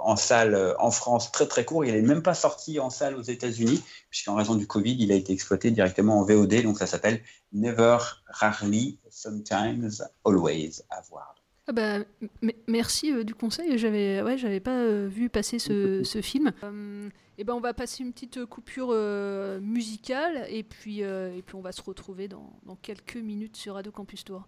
en 0.00 0.16
salle 0.16 0.74
en 0.78 0.90
France 0.90 1.32
très 1.32 1.46
très 1.46 1.64
court. 1.64 1.86
Il 1.86 1.94
n'est 1.94 2.02
même 2.02 2.22
pas 2.22 2.34
sorti 2.34 2.78
en 2.78 2.90
salle 2.90 3.16
aux 3.16 3.22
États-Unis, 3.22 3.82
puisqu'en 4.10 4.34
raison 4.34 4.56
du 4.56 4.66
Covid, 4.66 4.94
il 4.98 5.10
a 5.10 5.14
été 5.14 5.32
exploité 5.32 5.70
directement 5.70 6.20
en 6.20 6.24
VOD, 6.24 6.62
donc 6.64 6.76
ça 6.76 6.86
s'appelle 6.86 7.22
Never, 7.52 7.96
Rarely, 8.28 8.98
Sometimes, 9.08 10.02
Always 10.26 10.82
à 10.90 11.00
voir. 11.08 11.34
Ah 11.70 11.72
bah, 11.72 11.98
merci 12.66 13.12
euh, 13.12 13.22
du 13.22 13.32
conseil. 13.32 13.78
J'avais, 13.78 14.22
ouais, 14.22 14.36
j'avais 14.36 14.58
pas 14.58 14.76
euh, 14.76 15.06
vu 15.08 15.28
passer 15.28 15.60
ce, 15.60 16.02
ce 16.04 16.20
film. 16.20 16.52
Euh, 16.64 17.08
et 17.38 17.44
ben, 17.44 17.54
on 17.54 17.60
va 17.60 17.74
passer 17.74 18.02
une 18.02 18.12
petite 18.12 18.44
coupure 18.44 18.92
musicale 19.62 20.46
et 20.50 20.62
puis, 20.62 21.00
et 21.00 21.42
puis 21.46 21.54
on 21.54 21.62
va 21.62 21.72
se 21.72 21.80
retrouver 21.80 22.28
dans, 22.28 22.52
dans 22.66 22.76
quelques 22.76 23.16
minutes 23.16 23.56
sur 23.56 23.74
Radio 23.74 23.92
Campus 23.92 24.24
Tour. 24.24 24.46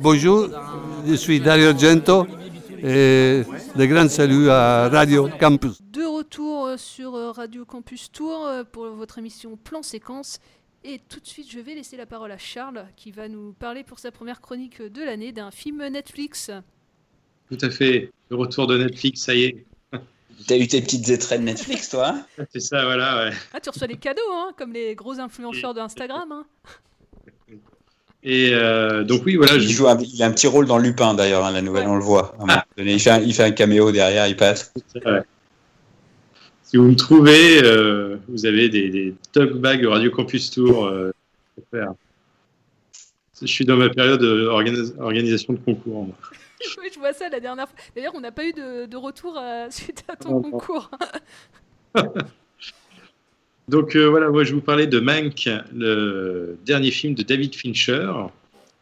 Bonjour, 0.00 0.48
je 1.06 1.14
suis 1.14 1.40
Dario 1.40 1.68
Argento 1.68 2.26
et 2.82 3.42
de 3.76 3.86
grands 3.86 4.08
saluts 4.08 4.50
à 4.50 4.88
Radio 4.88 5.28
Campus. 5.40 5.80
De 5.82 6.04
retour 6.04 6.66
euh, 6.66 6.76
sur 6.76 7.14
euh, 7.14 7.30
Radio 7.30 7.64
Campus 7.64 8.12
Tour 8.12 8.46
euh, 8.46 8.64
pour 8.64 8.86
votre 8.88 9.18
émission 9.18 9.56
Plan 9.56 9.82
Séquence. 9.82 10.38
Et 10.84 11.00
tout 11.08 11.20
de 11.20 11.26
suite, 11.26 11.50
je 11.50 11.58
vais 11.58 11.74
laisser 11.74 11.96
la 11.96 12.06
parole 12.06 12.30
à 12.30 12.38
Charles 12.38 12.84
qui 12.96 13.10
va 13.10 13.28
nous 13.28 13.52
parler 13.54 13.84
pour 13.84 13.98
sa 13.98 14.10
première 14.10 14.40
chronique 14.40 14.82
de 14.82 15.02
l'année 15.02 15.32
d'un 15.32 15.50
film 15.50 15.86
Netflix. 15.88 16.50
Tout 17.50 17.58
à 17.60 17.70
fait, 17.70 18.12
le 18.28 18.36
retour 18.36 18.66
de 18.66 18.76
Netflix, 18.78 19.22
ça 19.22 19.34
y 19.34 19.44
est. 19.44 19.66
T'as 20.46 20.58
eu 20.58 20.68
tes 20.68 20.82
petites 20.82 21.08
étrennes 21.08 21.44
Netflix, 21.44 21.88
toi 21.88 22.08
hein? 22.08 22.26
C'est 22.52 22.60
ça, 22.60 22.84
voilà, 22.84 23.24
ouais. 23.24 23.36
Ah, 23.54 23.60
tu 23.60 23.70
reçois 23.70 23.86
des 23.86 23.96
cadeaux, 23.96 24.20
hein, 24.32 24.52
comme 24.58 24.72
les 24.72 24.94
gros 24.94 25.18
influenceurs 25.18 25.72
d'Instagram. 25.72 26.30
Hein. 26.30 26.46
Et 28.28 28.50
euh, 28.52 29.04
donc 29.04 29.22
oui, 29.24 29.36
voilà. 29.36 29.54
Il, 29.54 29.70
joue 29.70 29.86
un, 29.86 29.96
il 30.00 30.20
a 30.20 30.26
un 30.26 30.32
petit 30.32 30.48
rôle 30.48 30.66
dans 30.66 30.78
Lupin 30.78 31.14
d'ailleurs, 31.14 31.44
hein, 31.44 31.52
la 31.52 31.62
nouvelle, 31.62 31.86
on 31.86 31.94
le 31.94 32.02
voit. 32.02 32.34
il, 32.76 32.98
fait 32.98 33.10
un, 33.10 33.20
il, 33.20 33.32
fait 33.32 33.44
un, 33.44 33.52
caméo 33.52 33.92
derrière, 33.92 34.26
il 34.26 34.36
passe. 34.36 34.74
Si 36.64 36.76
vous 36.76 36.88
me 36.88 36.96
trouvez, 36.96 37.62
euh, 37.62 38.16
vous 38.26 38.44
avez 38.44 38.68
des, 38.68 38.88
des 38.90 39.14
talk 39.32 39.52
bags 39.52 39.84
Radio 39.86 40.10
Campus 40.10 40.50
Tour. 40.50 40.86
Euh, 40.86 41.12
Je 41.72 43.46
suis 43.46 43.64
dans 43.64 43.76
ma 43.76 43.90
période 43.90 44.20
d'organisation 44.20 45.52
de 45.52 45.60
concours. 45.60 46.06
moi. 46.06 46.14
oui, 46.82 46.88
je 46.92 46.98
vois 46.98 47.12
ça 47.12 47.28
la 47.28 47.38
dernière 47.38 47.68
fois. 47.68 47.78
D'ailleurs, 47.94 48.14
on 48.16 48.20
n'a 48.20 48.32
pas 48.32 48.44
eu 48.44 48.52
de, 48.52 48.86
de 48.86 48.96
retour 48.96 49.38
euh, 49.38 49.68
suite 49.70 50.02
à 50.08 50.16
ton 50.16 50.30
Non, 50.30 50.40
non. 50.40 50.50
concours. 50.50 50.90
Donc 53.68 53.96
euh, 53.96 54.06
voilà, 54.08 54.30
moi 54.30 54.44
je 54.44 54.54
vous 54.54 54.60
parlais 54.60 54.86
de 54.86 55.00
Mank, 55.00 55.48
le 55.74 56.56
dernier 56.64 56.90
film 56.92 57.14
de 57.14 57.22
David 57.22 57.54
Fincher, 57.54 58.10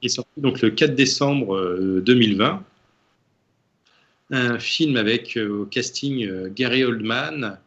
qui 0.01 0.07
est 0.07 0.11
sorti 0.11 0.31
donc 0.41 0.61
le 0.61 0.71
4 0.71 0.95
décembre 0.95 1.57
euh, 1.57 2.03
2020. 2.05 2.63
Un 4.31 4.59
film 4.59 4.97
avec 4.97 5.37
euh, 5.37 5.63
au 5.63 5.65
casting 5.67 6.27
euh, 6.27 6.49
Gary 6.55 6.83
Oldman, 6.85 7.59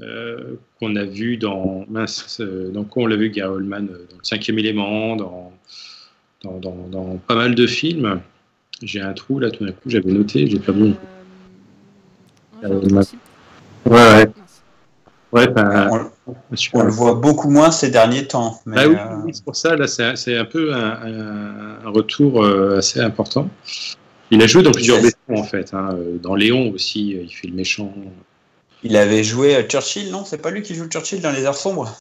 euh, 0.00 0.54
qu'on 0.78 0.96
a 0.96 1.04
vu 1.04 1.36
dans. 1.36 1.84
Mince, 1.88 2.40
euh, 2.40 2.70
dans 2.70 2.84
quoi 2.84 3.04
on 3.04 3.06
l'a 3.06 3.16
vu, 3.16 3.30
Gary 3.30 3.48
Oldman 3.52 3.88
euh, 3.90 4.06
Dans 4.10 4.16
le 4.18 4.24
cinquième 4.24 4.58
élément, 4.58 5.16
dans, 5.16 5.52
dans, 6.42 6.58
dans- 6.58 6.88
dans 6.90 7.16
pas 7.26 7.34
mal 7.36 7.54
de 7.54 7.66
films. 7.66 8.20
J'ai 8.82 9.00
un 9.00 9.12
trou 9.12 9.38
là, 9.38 9.50
tout 9.50 9.64
d'un 9.64 9.72
coup, 9.72 9.88
j'avais 9.90 10.10
noté, 10.12 10.46
j'ai 10.48 10.58
perdu. 10.58 10.94
Gary 12.62 12.74
Oldman. 12.74 13.04
Ouais, 13.86 13.92
ouais. 13.92 14.26
Ouais, 15.32 15.46
ben, 15.46 16.10
On 16.72 16.82
le 16.82 16.90
voit 16.90 17.14
beaucoup 17.14 17.50
moins 17.50 17.70
ces 17.70 17.90
derniers 17.90 18.26
temps. 18.26 18.60
Mais, 18.66 18.76
Bah 18.76 18.88
oui, 18.88 18.96
euh, 18.96 19.22
oui, 19.24 19.30
c'est 19.34 19.44
pour 19.44 19.54
ça, 19.56 19.76
là, 19.76 19.86
c'est 19.86 20.36
un 20.36 20.44
peu 20.44 20.74
un, 20.74 21.78
retour 21.84 22.42
euh, 22.42 22.78
assez 22.78 23.00
important. 23.00 23.48
Il 24.30 24.42
a 24.42 24.46
joué 24.46 24.62
dans 24.62 24.70
plusieurs 24.72 25.00
versions, 25.00 25.18
en 25.34 25.44
fait. 25.44 25.74
hein. 25.74 25.90
Euh, 25.94 26.18
Dans 26.18 26.34
Léon 26.34 26.70
aussi, 26.70 27.16
euh, 27.16 27.22
il 27.22 27.30
fait 27.34 27.48
le 27.48 27.54
méchant. 27.54 27.92
il 28.82 28.96
avait 28.96 29.24
joué 29.24 29.56
à 29.56 29.62
Churchill, 29.62 30.10
non? 30.10 30.24
C'est 30.24 30.38
pas 30.38 30.50
lui 30.50 30.62
qui 30.62 30.74
joue 30.74 30.86
Churchill 30.88 31.20
dans 31.20 31.32
Les 31.32 31.44
Heures 31.44 31.56
Sombres? 31.56 31.96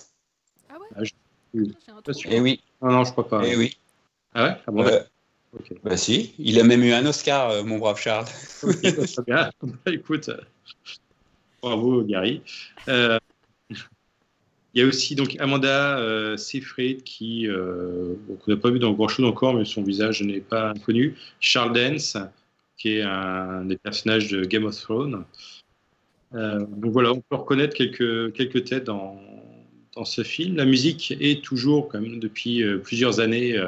Ah, 0.69 1.03
je- 1.03 1.11
pas 2.03 2.13
sûr. 2.13 2.29
Eh 2.31 2.39
oui. 2.39 2.61
Non, 2.81 2.91
non, 2.91 3.03
je 3.03 3.11
crois 3.11 3.27
pas. 3.27 3.41
Eh 3.45 3.55
oui. 3.55 3.77
Ah 4.33 4.43
ouais? 4.43 4.57
Ah 4.67 4.71
bon, 4.71 4.85
Euh. 4.85 5.01
Bah 5.83 5.97
si, 5.97 6.35
il 6.37 6.59
a 6.59 6.63
même 6.63 6.83
eu 6.83 6.91
un 6.93 7.03
Oscar, 7.07 7.49
euh, 7.49 7.63
mon 7.63 7.79
brave 7.79 7.99
Charles. 7.99 8.27
Bah, 8.63 8.71
très 8.81 9.23
bien. 9.25 9.49
Bah, 9.63 9.91
écoute, 9.91 10.29
euh, 10.29 10.37
bravo 11.61 12.03
Gary. 12.03 12.41
Euh, 12.87 13.17
il 14.73 14.81
y 14.81 14.83
a 14.83 14.85
aussi 14.85 15.15
donc 15.15 15.35
Amanda 15.39 15.97
euh, 15.99 16.37
Seyfried 16.37 17.03
qui 17.03 17.47
euh, 17.47 18.13
qu'on 18.27 18.51
n'a 18.51 18.57
pas 18.57 18.69
vu 18.69 18.79
dans 18.79 18.93
grand 18.93 19.07
chose 19.07 19.25
encore, 19.25 19.55
mais 19.55 19.65
son 19.65 19.83
visage 19.83 20.21
n'est 20.21 20.41
pas 20.41 20.69
inconnu. 20.71 21.15
Charles 21.39 21.73
Dance, 21.73 22.17
qui 22.77 22.97
est 22.97 23.01
un 23.01 23.65
des 23.65 23.77
personnages 23.77 24.29
de 24.29 24.45
Game 24.45 24.65
of 24.65 24.79
Thrones. 24.79 25.23
Euh, 26.35 26.59
donc 26.59 26.91
voilà, 26.91 27.11
on 27.11 27.21
peut 27.21 27.35
reconnaître 27.35 27.75
quelques, 27.75 28.31
quelques 28.33 28.65
têtes 28.65 28.83
dans, 28.83 29.19
dans 29.95 30.05
ce 30.05 30.23
film. 30.23 30.55
La 30.55 30.65
musique 30.65 31.15
est 31.19 31.43
toujours, 31.43 31.89
quand 31.89 31.99
même, 31.99 32.19
depuis 32.19 32.63
plusieurs 32.83 33.19
années, 33.19 33.59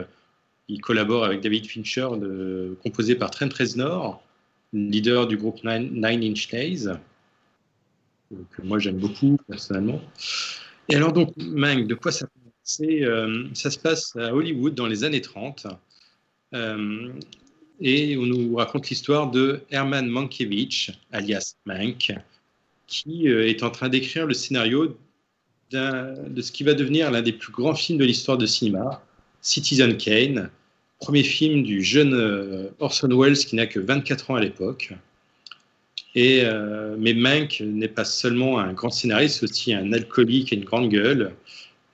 il 0.67 0.79
collabore 0.79 1.25
avec 1.25 1.41
David 1.41 1.65
Fincher, 1.65 2.07
de- 2.17 2.77
composé 2.83 3.15
par 3.15 3.31
Trent 3.31 3.49
Reznor, 3.57 4.23
leader 4.71 5.27
du 5.27 5.35
groupe 5.35 5.63
Nine, 5.63 5.89
Nine 5.91 6.23
Inch 6.23 6.53
Nails, 6.53 6.99
que 8.51 8.61
moi 8.61 8.79
j'aime 8.79 8.97
beaucoup 8.97 9.37
personnellement. 9.47 10.01
Et 10.89 10.95
alors 10.95 11.13
donc, 11.13 11.33
Mank, 11.37 11.87
de 11.87 11.95
quoi 11.95 12.11
ça 12.11 12.27
C'est, 12.63 13.03
euh, 13.03 13.45
Ça 13.53 13.71
se 13.71 13.79
passe 13.79 14.15
à 14.15 14.33
Hollywood 14.33 14.75
dans 14.75 14.87
les 14.87 15.03
années 15.03 15.21
30. 15.21 15.67
euh, 16.53 17.11
et 17.83 18.15
on 18.15 18.27
nous 18.27 18.55
raconte 18.55 18.89
l'histoire 18.89 19.31
de 19.31 19.61
Herman 19.71 20.07
Mankiewicz, 20.07 20.91
alias 21.11 21.55
Mank, 21.65 22.13
qui 22.85 23.27
euh, 23.27 23.47
est 23.47 23.63
en 23.63 23.71
train 23.71 23.89
d'écrire 23.89 24.27
le 24.27 24.35
scénario 24.35 24.97
de 25.71 26.41
ce 26.41 26.51
qui 26.51 26.63
va 26.63 26.73
devenir 26.73 27.09
l'un 27.11 27.21
des 27.21 27.31
plus 27.31 27.51
grands 27.51 27.73
films 27.73 27.97
de 27.97 28.05
l'histoire 28.05 28.37
de 28.37 28.45
cinéma, 28.45 29.01
Citizen 29.41 29.97
Kane, 29.97 30.49
premier 30.99 31.23
film 31.23 31.63
du 31.63 31.81
jeune 31.81 32.13
euh, 32.13 32.69
Orson 32.79 33.07
Welles 33.07 33.37
qui 33.37 33.55
n'a 33.55 33.65
que 33.65 33.79
24 33.79 34.31
ans 34.31 34.35
à 34.35 34.41
l'époque. 34.41 34.93
Et, 36.15 36.41
euh, 36.43 36.95
mais 36.99 37.13
Mank 37.13 37.61
n'est 37.61 37.87
pas 37.87 38.03
seulement 38.03 38.59
un 38.59 38.73
grand 38.73 38.89
scénariste, 38.89 39.39
c'est 39.39 39.49
aussi 39.49 39.73
un 39.73 39.93
alcoolique 39.93 40.51
et 40.51 40.57
une 40.57 40.65
grande 40.65 40.89
gueule. 40.89 41.33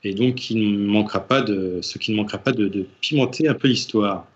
Et 0.04 0.14
donc, 0.14 0.50
il 0.50 0.80
ne 0.82 0.88
manquera 0.88 1.28
pas 1.28 1.42
de, 1.42 1.80
ce 1.82 1.98
qui 1.98 2.12
ne 2.12 2.18
manquera 2.18 2.38
pas 2.38 2.52
de, 2.52 2.68
de 2.68 2.86
pimenter 3.02 3.48
un 3.48 3.54
peu 3.54 3.68
l'histoire. 3.68 4.28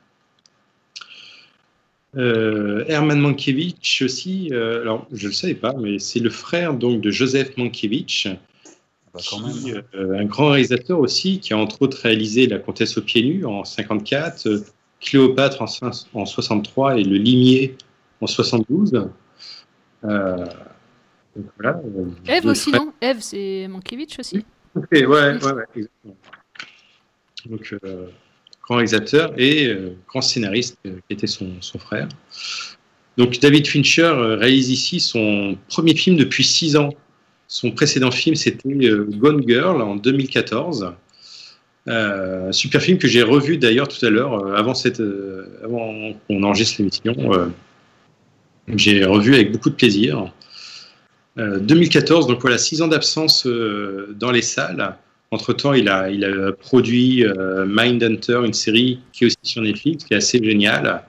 Euh, 2.17 2.83
Herman 2.87 3.19
Mankiewicz 3.19 4.01
aussi, 4.01 4.49
euh, 4.51 4.81
alors 4.81 5.07
je 5.13 5.23
ne 5.23 5.29
le 5.29 5.33
savais 5.33 5.55
pas, 5.55 5.73
mais 5.73 5.97
c'est 5.97 6.19
le 6.19 6.29
frère 6.29 6.73
donc 6.73 6.99
de 6.99 7.09
Joseph 7.09 7.55
Mankiewicz, 7.55 8.27
qui, 9.17 9.71
euh, 9.95 10.19
un 10.19 10.25
grand 10.25 10.49
réalisateur 10.49 10.99
aussi, 10.99 11.39
qui 11.39 11.53
a 11.53 11.57
entre 11.57 11.81
autres 11.81 11.99
réalisé 12.01 12.47
La 12.47 12.59
Comtesse 12.59 12.97
aux 12.97 13.01
pieds 13.01 13.23
nus 13.23 13.45
en 13.45 13.63
54, 13.63 14.47
euh, 14.47 14.65
Cléopâtre 14.99 15.61
en, 15.61 15.67
en 16.13 16.25
63 16.25 16.99
et 16.99 17.03
Le 17.03 17.17
Limier 17.17 17.75
en 18.19 18.27
72. 18.27 19.07
Euh, 20.03 20.45
donc 21.35 21.45
voilà, 21.57 21.79
euh, 21.85 22.05
Eve 22.27 22.45
aussi, 22.45 22.71
non? 22.71 22.93
Eve, 23.01 23.19
c'est 23.21 23.67
Mankiewicz 23.69 24.19
aussi? 24.19 24.45
Ok, 24.75 24.87
ouais, 24.91 25.07
ouais, 25.07 25.33
ouais, 25.43 25.63
exactement. 25.75 26.17
Donc, 27.49 27.75
euh, 27.83 28.07
grand 28.61 28.75
réalisateur 28.75 29.33
et 29.37 29.75
grand 30.07 30.21
scénariste, 30.21 30.77
qui 30.83 30.91
était 31.09 31.27
son, 31.27 31.49
son 31.61 31.79
frère. 31.79 32.07
Donc, 33.17 33.39
David 33.39 33.67
Fincher 33.67 34.13
réalise 34.39 34.69
ici 34.69 34.99
son 34.99 35.57
premier 35.69 35.95
film 35.95 36.15
depuis 36.17 36.43
six 36.43 36.75
ans. 36.75 36.93
Son 37.47 37.71
précédent 37.71 38.11
film, 38.11 38.35
c'était 38.35 38.69
Gone 38.69 39.43
Girl 39.47 39.81
en 39.81 39.95
2014. 39.95 40.93
Euh, 41.87 42.51
super 42.51 42.81
film 42.81 42.99
que 42.99 43.07
j'ai 43.07 43.23
revu 43.23 43.57
d'ailleurs 43.57 43.87
tout 43.87 44.05
à 44.05 44.09
l'heure, 44.09 44.55
avant, 44.55 44.75
cette, 44.75 45.01
avant 45.63 46.13
qu'on 46.27 46.43
enregistre 46.43 46.75
l'émission. 46.79 47.51
Euh, 48.71 48.77
j'ai 48.77 49.05
revu 49.05 49.35
avec 49.35 49.51
beaucoup 49.51 49.69
de 49.69 49.75
plaisir. 49.75 50.31
Euh, 51.37 51.59
2014, 51.59 52.27
donc 52.27 52.41
voilà, 52.41 52.57
six 52.57 52.81
ans 52.81 52.87
d'absence 52.87 53.45
euh, 53.45 54.15
dans 54.19 54.31
les 54.31 54.41
salles. 54.41 54.97
Entre-temps, 55.31 55.73
il 55.73 55.87
a, 55.87 56.09
il 56.09 56.25
a 56.25 56.51
produit 56.51 57.25
euh, 57.25 57.65
Mindhunter, 57.65 58.41
une 58.45 58.53
série 58.53 58.99
qui 59.13 59.23
est 59.23 59.27
aussi 59.27 59.37
sur 59.43 59.61
Netflix, 59.61 60.03
qui 60.03 60.13
est 60.13 60.17
assez 60.17 60.43
géniale. 60.43 61.03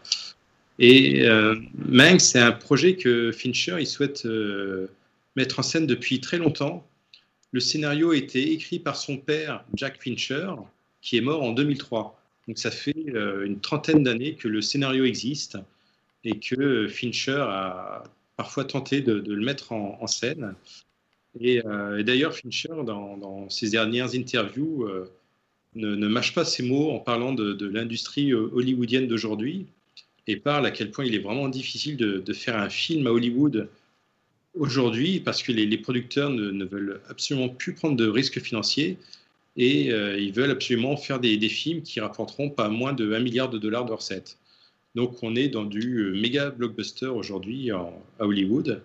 Et 0.78 1.22
euh, 1.28 1.56
Mank, 1.74 2.20
c'est 2.20 2.38
un 2.38 2.52
projet 2.52 2.96
que 2.96 3.30
Fincher 3.32 3.76
il 3.78 3.86
souhaite 3.86 4.26
euh, 4.26 4.88
mettre 5.36 5.58
en 5.58 5.62
scène 5.62 5.86
depuis 5.86 6.20
très 6.20 6.38
longtemps. 6.38 6.86
Le 7.52 7.60
scénario 7.60 8.12
a 8.12 8.16
été 8.16 8.52
écrit 8.52 8.78
par 8.78 8.96
son 8.96 9.18
père, 9.18 9.64
Jack 9.74 10.02
Fincher, 10.02 10.50
qui 11.00 11.16
est 11.16 11.20
mort 11.20 11.42
en 11.42 11.52
2003. 11.52 12.18
Donc 12.48 12.58
ça 12.58 12.70
fait 12.70 12.94
euh, 13.14 13.44
une 13.44 13.60
trentaine 13.60 14.02
d'années 14.02 14.34
que 14.34 14.48
le 14.48 14.62
scénario 14.62 15.04
existe 15.04 15.58
et 16.24 16.38
que 16.38 16.88
Fincher 16.88 17.44
a 17.48 18.04
parfois 18.36 18.64
tenté 18.64 19.00
de, 19.00 19.14
le 19.14 19.44
mettre 19.44 19.72
en, 19.72 20.06
scène. 20.06 20.54
Et, 21.40 21.64
euh, 21.64 21.98
et 21.98 22.04
d'ailleurs, 22.04 22.34
Fincher, 22.34 22.84
dans, 22.84 23.48
ses 23.50 23.70
dernières 23.70 24.14
interviews, 24.14 24.84
euh, 24.84 25.10
ne, 25.74 26.08
mâche 26.08 26.34
pas 26.34 26.44
ses 26.44 26.62
mots 26.62 26.90
en 26.90 26.98
parlant 26.98 27.32
de, 27.32 27.66
l'industrie 27.66 28.32
euh, 28.32 28.50
hollywoodienne 28.52 29.06
d'aujourd'hui 29.06 29.66
et 30.26 30.36
parle 30.36 30.66
à 30.66 30.70
quel 30.70 30.90
point 30.90 31.04
il 31.04 31.14
est 31.14 31.20
vraiment 31.20 31.48
difficile 31.48 31.96
de, 31.96 32.32
faire 32.32 32.56
un 32.56 32.68
film 32.68 33.06
à 33.06 33.10
Hollywood 33.10 33.68
aujourd'hui 34.54 35.20
parce 35.20 35.42
que 35.42 35.52
les, 35.52 35.78
producteurs 35.78 36.30
ne, 36.30 36.64
veulent 36.64 37.00
absolument 37.08 37.48
plus 37.48 37.74
prendre 37.74 37.96
de 37.96 38.06
risques 38.06 38.40
financiers 38.40 38.98
et 39.56 39.90
euh, 39.90 40.18
ils 40.18 40.32
veulent 40.32 40.50
absolument 40.50 40.96
faire 40.96 41.18
des, 41.20 41.36
des 41.36 41.48
films 41.48 41.82
qui 41.82 42.00
rapporteront 42.00 42.50
pas 42.50 42.68
moins 42.68 42.92
de 42.92 43.12
1 43.12 43.20
milliard 43.20 43.50
de 43.50 43.58
dollars 43.58 43.84
de 43.84 43.92
recettes. 43.92 44.38
Donc 44.94 45.22
on 45.22 45.34
est 45.36 45.48
dans 45.48 45.64
du 45.64 45.98
euh, 45.98 46.12
méga 46.12 46.50
blockbuster 46.50 47.06
aujourd'hui 47.06 47.70
à 47.70 47.88
Hollywood. 48.18 48.82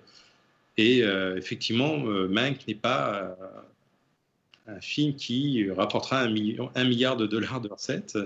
Et 0.77 1.03
euh, 1.03 1.37
effectivement, 1.37 2.05
euh, 2.07 2.27
Mank 2.27 2.67
n'est 2.67 2.75
pas 2.75 3.35
un 4.67 4.79
film 4.81 5.15
qui 5.15 5.69
rapportera 5.71 6.21
un, 6.21 6.29
milliard 6.29 7.17
de 7.17 7.25
dollars 7.25 7.61
de 7.61 7.69
recettes. 7.69 8.17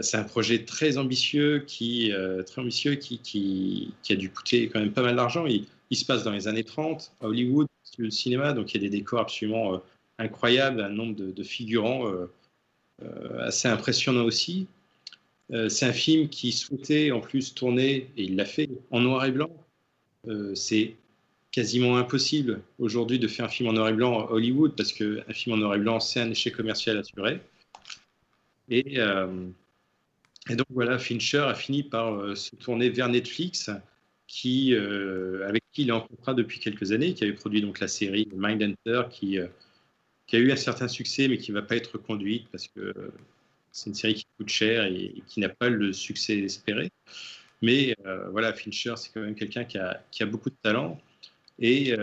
C'est 0.00 0.16
un 0.16 0.22
projet 0.22 0.64
très 0.64 0.98
ambitieux 0.98 1.64
qui, 1.66 2.12
très 2.46 2.60
ambitieux 2.60 2.94
qui, 2.94 3.92
a 4.08 4.14
dû 4.14 4.30
coûter 4.30 4.68
quand 4.68 4.78
même 4.78 4.92
pas 4.92 5.02
mal 5.02 5.16
d'argent. 5.16 5.44
Il, 5.46 5.96
se 5.96 6.04
passe 6.04 6.22
dans 6.22 6.30
les 6.30 6.46
années 6.46 6.62
30 6.62 7.12
à 7.20 7.26
Hollywood, 7.26 7.66
le 7.98 8.10
cinéma, 8.10 8.52
donc 8.52 8.72
il 8.72 8.80
y 8.80 8.86
a 8.86 8.88
des 8.88 8.96
décors 8.96 9.20
absolument 9.20 9.82
incroyables, 10.18 10.80
un 10.80 10.90
nombre 10.90 11.16
de, 11.16 11.42
figurants 11.42 12.04
assez 13.40 13.66
impressionnant 13.66 14.22
aussi. 14.22 14.68
Euh, 15.50 15.68
c'est 15.68 15.86
un 15.86 15.92
film 15.92 16.28
qui 16.28 16.52
souhaitait 16.52 17.10
en 17.10 17.20
plus 17.20 17.54
tourner, 17.54 18.10
et 18.16 18.24
il 18.24 18.36
l'a 18.36 18.44
fait, 18.44 18.70
en 18.90 19.00
noir 19.00 19.24
et 19.24 19.32
blanc. 19.32 19.50
Euh, 20.28 20.54
c'est 20.54 20.96
quasiment 21.50 21.96
impossible 21.96 22.62
aujourd'hui 22.78 23.18
de 23.18 23.28
faire 23.28 23.46
un 23.46 23.48
film 23.48 23.68
en 23.68 23.72
noir 23.74 23.88
et 23.88 23.92
blanc 23.92 24.20
à 24.20 24.30
Hollywood 24.30 24.74
parce 24.76 24.92
qu'un 24.92 25.32
film 25.32 25.56
en 25.56 25.58
noir 25.58 25.74
et 25.74 25.78
blanc, 25.78 26.00
c'est 26.00 26.20
un 26.20 26.30
échec 26.30 26.54
commercial 26.54 26.96
assuré. 26.96 27.40
Et, 28.70 28.98
euh, 28.98 29.26
donc 30.48 30.66
voilà, 30.70 30.98
Fincher 30.98 31.44
a 31.48 31.54
fini 31.54 31.82
par 31.82 32.36
se 32.36 32.56
tourner 32.56 32.88
vers 32.88 33.08
Netflix, 33.08 33.70
qui, 34.26 34.74
avec 34.74 35.62
qui 35.72 35.82
il 35.82 35.90
est 35.90 35.92
en 35.92 36.00
contrat 36.00 36.34
depuis 36.34 36.58
quelques 36.58 36.90
années, 36.90 37.14
qui 37.14 37.22
avait 37.22 37.34
produit 37.34 37.60
donc 37.60 37.78
la 37.80 37.86
série 37.86 38.26
Mindhunter, 38.34 39.02
qui, 39.10 39.38
qui 40.26 40.36
a 40.36 40.38
eu 40.38 40.50
un 40.50 40.56
certain 40.56 40.88
succès, 40.88 41.28
mais 41.28 41.38
qui 41.38 41.52
ne 41.52 41.60
va 41.60 41.62
pas 41.62 41.76
être 41.76 41.98
conduite 41.98 42.48
parce 42.50 42.66
que 42.66 42.92
c'est 43.72 43.90
une 43.90 43.94
série 43.94 44.14
qui 44.14 44.26
coûte 44.38 44.48
cher 44.48 44.84
et, 44.84 45.14
qui 45.26 45.40
n'a 45.40 45.48
pas 45.48 45.68
le 45.68 45.92
succès 45.92 46.38
espéré. 46.38 46.90
Mais 47.62 47.96
voilà, 48.30 48.52
Fincher, 48.52 48.94
c'est 48.96 49.10
quand 49.14 49.20
même 49.20 49.34
quelqu'un 49.34 49.64
qui 49.64 49.78
a, 49.78 50.26
beaucoup 50.26 50.50
de 50.50 50.56
talent. 50.62 51.00
Et 51.58 51.94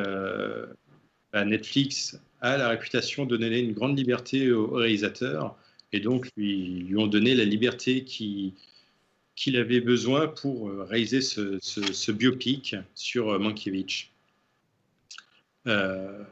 bah, 1.33 1.45
Netflix 1.45 2.19
a 2.41 2.57
la 2.57 2.69
réputation 2.69 3.25
de 3.25 3.35
donner 3.37 3.59
une 3.59 3.73
grande 3.73 3.97
liberté 3.97 4.51
aux, 4.51 4.71
réalisateurs 4.71 5.57
et 5.91 5.99
donc 5.99 6.29
lui, 6.37 6.85
lui 6.87 6.97
ont 6.97 7.07
donné 7.07 7.35
la 7.35 7.43
liberté 7.43 8.05
qu'il 8.05 9.57
avait 9.57 9.81
besoin 9.81 10.27
pour 10.27 10.71
réaliser 10.87 11.21
ce, 11.21 11.57
ce, 11.61 12.11
biopic 12.11 12.75
sur 12.95 13.37
Mankiewicz. 13.37 14.09
Euh, 15.67 16.23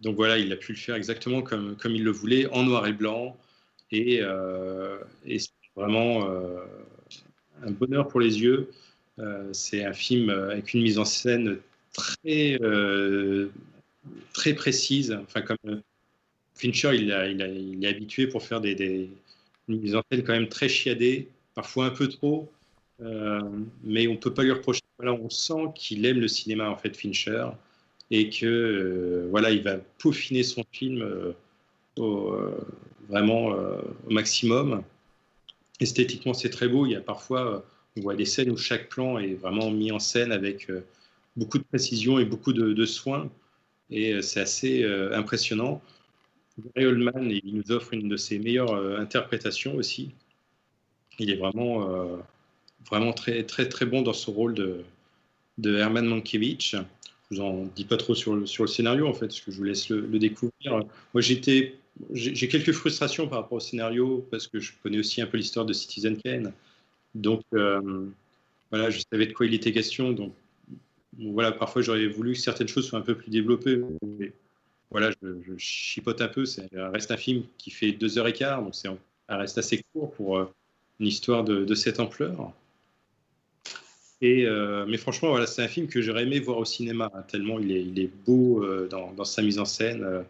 donc 0.00 0.16
voilà, 0.16 0.38
il 0.38 0.52
a 0.52 0.56
pu 0.56 0.72
le 0.72 0.78
faire 0.78 0.96
exactement 0.96 1.42
comme 1.42 1.76
il 1.84 2.02
le 2.02 2.10
voulait, 2.10 2.46
en 2.46 2.64
noir 2.64 2.86
et 2.86 2.92
blanc. 2.92 3.36
Et, 3.92 4.20
euh, 4.22 4.98
c'est 5.26 5.50
vraiment 5.76 6.28
euh, 6.28 6.64
un 7.64 7.70
bonheur 7.70 8.08
pour 8.08 8.20
les 8.20 8.40
yeux. 8.40 8.70
c'est 9.52 9.84
un 9.84 9.92
film 9.92 10.30
avec 10.30 10.74
une 10.74 10.82
mise 10.82 10.98
en 10.98 11.04
scène 11.04 11.58
très, 11.92 12.58
très 14.32 14.54
précise. 14.54 15.12
Enfin, 15.22 15.42
comme 15.42 15.82
Fincher, 16.54 16.94
il, 16.94 17.10
est 17.10 17.88
habitué 17.88 18.26
pour 18.26 18.42
faire 18.42 18.60
des, 18.60 18.74
des, 18.74 19.10
une 19.68 19.80
mise 19.80 19.94
en 19.94 20.02
scène 20.10 20.24
quand 20.24 20.32
même 20.32 20.48
très 20.48 20.68
chiadée, 20.68 21.28
parfois 21.54 21.86
un 21.86 21.90
peu 21.90 22.08
trop. 22.08 22.50
mais 23.84 24.08
on 24.08 24.12
ne 24.12 24.16
peut 24.16 24.34
pas 24.34 24.42
lui 24.42 24.52
reprocher. 24.52 24.82
Voilà, 24.98 25.14
on 25.14 25.30
sent 25.30 25.72
qu'il 25.74 26.04
aime 26.06 26.20
le 26.20 26.28
cinéma, 26.28 26.70
en 26.70 26.76
fait, 26.76 26.96
Fincher 26.96 27.46
et 28.12 28.28
que 28.28 28.46
euh, 28.46 29.26
voilà, 29.30 29.50
il 29.50 29.62
va 29.62 29.78
peaufiner 29.98 30.42
son 30.42 30.62
film 30.70 31.02
euh, 31.02 31.32
au, 31.96 32.34
euh, 32.34 32.60
vraiment 33.12 33.48
au 34.06 34.10
maximum. 34.10 34.82
Esthétiquement, 35.80 36.34
c'est 36.34 36.50
très 36.50 36.66
beau. 36.66 36.86
Il 36.86 36.92
y 36.92 36.96
a 36.96 37.00
parfois, 37.00 37.64
on 37.96 38.00
voit 38.00 38.16
des 38.16 38.24
scènes 38.24 38.50
où 38.50 38.56
chaque 38.56 38.88
plan 38.88 39.18
est 39.18 39.34
vraiment 39.34 39.70
mis 39.70 39.92
en 39.92 39.98
scène 39.98 40.32
avec 40.32 40.68
beaucoup 41.36 41.58
de 41.58 41.64
précision 41.64 42.18
et 42.18 42.24
beaucoup 42.24 42.52
de, 42.52 42.84
soins, 42.86 43.30
et 43.90 44.20
c'est 44.22 44.40
assez 44.40 44.84
impressionnant. 45.12 45.80
Gary 46.74 46.86
Oldman, 46.86 47.30
il 47.30 47.54
nous 47.54 47.70
offre 47.70 47.94
une 47.94 48.08
de 48.08 48.16
ses 48.16 48.38
meilleures 48.38 48.74
interprétations 48.98 49.76
aussi. 49.76 50.10
Il 51.18 51.30
est 51.30 51.36
vraiment, 51.36 51.88
vraiment 52.90 53.12
très, 53.12 53.44
très, 53.44 53.68
très 53.68 53.86
bon 53.86 54.02
dans 54.02 54.12
ce 54.12 54.30
rôle 54.30 54.54
de, 54.54 54.84
de 55.58 55.76
Herman 55.76 56.06
Mankiewicz 56.06 56.76
vous 57.32 57.40
en 57.40 57.64
dis 57.74 57.84
pas 57.84 57.96
trop 57.96 58.14
sur 58.14 58.34
le, 58.34 58.46
sur 58.46 58.64
le 58.64 58.68
scénario, 58.68 59.06
en 59.08 59.14
fait, 59.14 59.26
parce 59.26 59.40
que 59.40 59.50
je 59.50 59.56
vous 59.56 59.64
laisse 59.64 59.88
le, 59.88 60.18
découvrir. 60.18 60.84
Moi, 61.14 61.20
j'étais, 61.20 61.74
j'ai 62.12 62.48
quelques 62.48 62.72
frustrations 62.72 63.28
par 63.28 63.40
rapport 63.40 63.58
au 63.58 63.60
scénario, 63.60 64.26
parce 64.30 64.46
que 64.46 64.60
je 64.60 64.72
connais 64.82 64.98
aussi 64.98 65.20
un 65.20 65.26
peu 65.26 65.36
l'histoire 65.36 65.66
de 65.66 65.72
Citizen 65.72 66.16
Kane. 66.16 66.52
Donc, 67.14 67.42
euh, 67.54 68.06
voilà, 68.70 68.90
je 68.90 69.00
savais 69.10 69.26
de 69.26 69.32
quoi 69.32 69.46
il 69.46 69.54
était 69.54 69.72
question. 69.72 70.12
Donc, 70.12 70.32
voilà, 71.18 71.52
parfois, 71.52 71.82
j'aurais 71.82 72.06
voulu 72.06 72.32
que 72.32 72.38
certaines 72.38 72.68
choses 72.68 72.86
soient 72.86 72.98
un 72.98 73.02
peu 73.02 73.14
plus 73.14 73.30
développées. 73.30 73.80
Mais, 74.18 74.32
voilà, 74.90 75.10
je, 75.22 75.56
chipote 75.58 76.20
un 76.20 76.28
peu. 76.28 76.44
Ça 76.46 76.62
reste 76.72 77.10
un 77.10 77.16
film 77.16 77.44
qui 77.58 77.70
fait 77.70 77.92
deux 77.92 78.18
heures 78.18 78.28
et 78.28 78.32
quart, 78.32 78.62
donc 78.62 78.74
c'est 78.74 78.88
reste 79.28 79.58
assez 79.58 79.82
court 79.92 80.12
pour 80.12 80.38
euh, 80.38 80.44
une 81.00 81.06
histoire 81.06 81.44
de, 81.44 81.74
cette 81.74 82.00
ampleur. 82.00 82.52
Euh, 84.22 84.86
mais 84.86 84.98
franchement, 84.98 85.30
voilà, 85.30 85.46
c'est 85.46 85.62
un 85.62 85.68
film 85.68 85.88
que 85.88 86.00
j'aurais 86.00 86.22
aimé 86.22 86.38
voir 86.38 86.58
au 86.58 86.64
cinéma, 86.64 87.10
hein, 87.12 87.22
tellement 87.22 87.58
il 87.58 87.98
est, 87.98 88.10
beau 88.24 88.62
euh, 88.62 88.88
dans, 88.88 89.24
sa 89.24 89.42
mise 89.42 89.58
en 89.58 89.64
scène. 89.64 90.24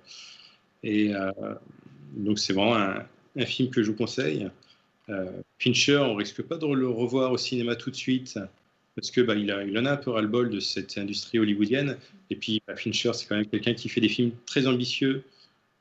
Euh, 0.85 0.89
et 0.89 1.13
donc, 2.17 2.39
c'est 2.39 2.53
vraiment 2.53 2.77
un, 2.77 3.47
film 3.47 3.71
que 3.71 3.83
je 3.83 3.91
vous 3.91 3.97
conseille. 3.97 4.49
Fincher, 5.59 5.99
on 5.99 6.15
risque 6.15 6.43
pas 6.43 6.57
de 6.57 6.67
le 6.67 6.89
revoir 6.89 7.33
au 7.33 7.39
cinéma 7.39 7.77
tout 7.77 7.91
de 7.91 7.97
suite, 7.97 8.39
parce 8.95 9.11
que 9.11 9.21
bah, 9.21 9.35
en 9.35 9.87
a 9.87 9.93
un 9.93 9.97
peu 9.97 10.11
ras-le-bol 10.11 10.51
de 10.51 10.61
cette 10.61 10.97
industrie 10.99 11.39
hollywoodienne. 11.39 11.97
Et 12.31 12.37
puis, 12.37 12.63
bah, 12.67 12.77
Fincher, 12.77 13.13
c'est 13.15 13.27
quand 13.27 13.37
même 13.37 13.47
quelqu'un 13.47 13.75
qui 13.75 13.89
fait 13.89 14.01
des 14.01 14.09
films 14.09 14.33
très 14.47 14.67
ambitieux 14.67 15.25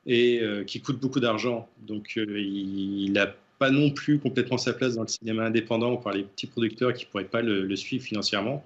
et 0.05 0.41
qui 0.65 0.81
coûte 0.81 0.99
beaucoup 0.99 1.19
d'argent. 1.19 1.69
Donc, 1.85 2.13
il, 2.15 3.03
il 3.03 3.17
a 3.19 3.35
pas 3.61 3.69
non 3.69 3.91
plus 3.91 4.17
complètement 4.17 4.57
sa 4.57 4.73
place 4.73 4.95
dans 4.95 5.03
le 5.03 5.07
cinéma 5.07 5.45
indépendant 5.45 5.95
par 5.95 6.13
les 6.13 6.23
petits 6.23 6.47
producteurs 6.47 6.95
qui 6.95 7.05
ne 7.05 7.11
pourraient 7.11 7.25
pas 7.25 7.43
le, 7.43 7.75
suivre 7.75 8.03
financièrement. 8.03 8.65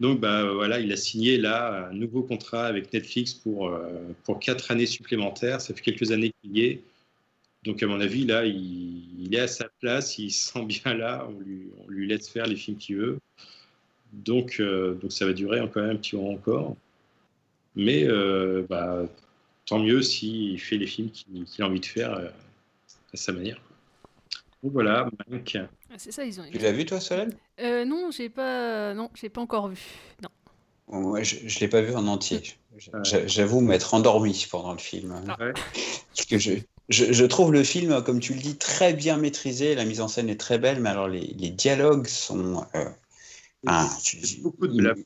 Donc 0.00 0.20
bah, 0.20 0.52
voilà, 0.52 0.78
il 0.80 0.92
a 0.92 0.96
signé 0.96 1.38
là 1.38 1.88
un 1.90 1.94
nouveau 1.94 2.22
contrat 2.22 2.66
avec 2.66 2.92
Netflix 2.92 3.32
pour, 3.34 3.68
euh, 3.68 3.88
pour 4.24 4.38
quatre 4.40 4.70
années 4.70 4.86
supplémentaires. 4.86 5.60
Ça 5.60 5.74
fait 5.74 5.80
quelques 5.80 6.12
années 6.12 6.32
qu'il 6.42 6.56
y 6.56 6.64
est. 6.64 6.82
Donc 7.64 7.82
à 7.82 7.86
mon 7.86 8.00
avis, 8.00 8.24
là, 8.24 8.44
il, 8.44 9.34
est 9.34 9.40
à 9.40 9.48
sa 9.48 9.68
place, 9.80 10.18
il 10.18 10.30
se 10.30 10.52
sent 10.52 10.64
bien 10.66 10.94
là, 10.94 11.26
on 11.28 11.40
lui, 11.40 11.70
on 11.84 11.90
lui 11.90 12.06
laisse 12.06 12.28
faire 12.28 12.46
les 12.46 12.56
films 12.56 12.76
qu'il 12.76 12.96
veut. 12.96 13.18
Donc, 14.12 14.60
euh, 14.60 14.94
donc 14.94 15.12
ça 15.12 15.26
va 15.26 15.32
durer 15.32 15.60
quand 15.72 15.82
même 15.82 15.90
un 15.90 15.96
petit 15.96 16.16
moment 16.16 16.32
encore. 16.32 16.76
Mais 17.74 18.04
euh, 18.04 18.64
bah, 18.68 19.06
tant 19.66 19.78
mieux 19.80 20.02
s'il 20.02 20.60
fait 20.60 20.76
les 20.78 20.86
films 20.86 21.10
qu'il 21.10 21.44
a 21.58 21.66
envie 21.66 21.80
de 21.80 21.86
faire 21.86 22.12
à 22.12 23.16
sa 23.16 23.32
manière 23.32 23.60
voilà, 24.62 25.08
Mank. 25.28 25.58
Ah, 25.90 25.94
c'est 25.96 26.12
ça, 26.12 26.24
ils 26.24 26.40
ont. 26.40 26.44
Tu 26.50 26.58
l'as 26.58 26.72
vu 26.72 26.84
toi, 26.84 27.00
Solène 27.00 27.34
euh, 27.60 27.84
Non, 27.84 28.10
j'ai 28.10 28.28
pas, 28.28 28.94
non, 28.94 29.10
j'ai 29.14 29.28
pas 29.28 29.40
encore 29.40 29.68
vu. 29.68 29.80
Non. 30.22 30.28
Moi, 30.88 31.22
je, 31.22 31.36
ne 31.36 31.60
l'ai 31.60 31.68
pas 31.68 31.82
vu 31.82 31.94
en 31.94 32.06
entier. 32.06 32.42
J'avoue 33.02 33.60
m'être 33.60 33.94
endormi 33.94 34.46
pendant 34.50 34.72
le 34.72 34.78
film. 34.78 35.20
Ah. 35.28 35.36
Parce 35.38 36.26
que 36.28 36.38
je, 36.38 36.52
je, 36.88 37.24
trouve 37.24 37.52
le 37.52 37.64
film, 37.64 38.02
comme 38.02 38.20
tu 38.20 38.34
le 38.34 38.40
dis, 38.40 38.56
très 38.56 38.92
bien 38.92 39.16
maîtrisé. 39.16 39.74
La 39.74 39.84
mise 39.84 40.00
en 40.00 40.08
scène 40.08 40.28
est 40.28 40.38
très 40.38 40.58
belle, 40.58 40.80
mais 40.80 40.90
alors 40.90 41.08
les, 41.08 41.34
les 41.38 41.50
dialogues 41.50 42.06
sont. 42.06 42.64
Euh, 42.74 42.84
ah, 43.66 43.88
beaucoup 44.42 44.68
de 44.68 44.76
blagues. 44.76 45.04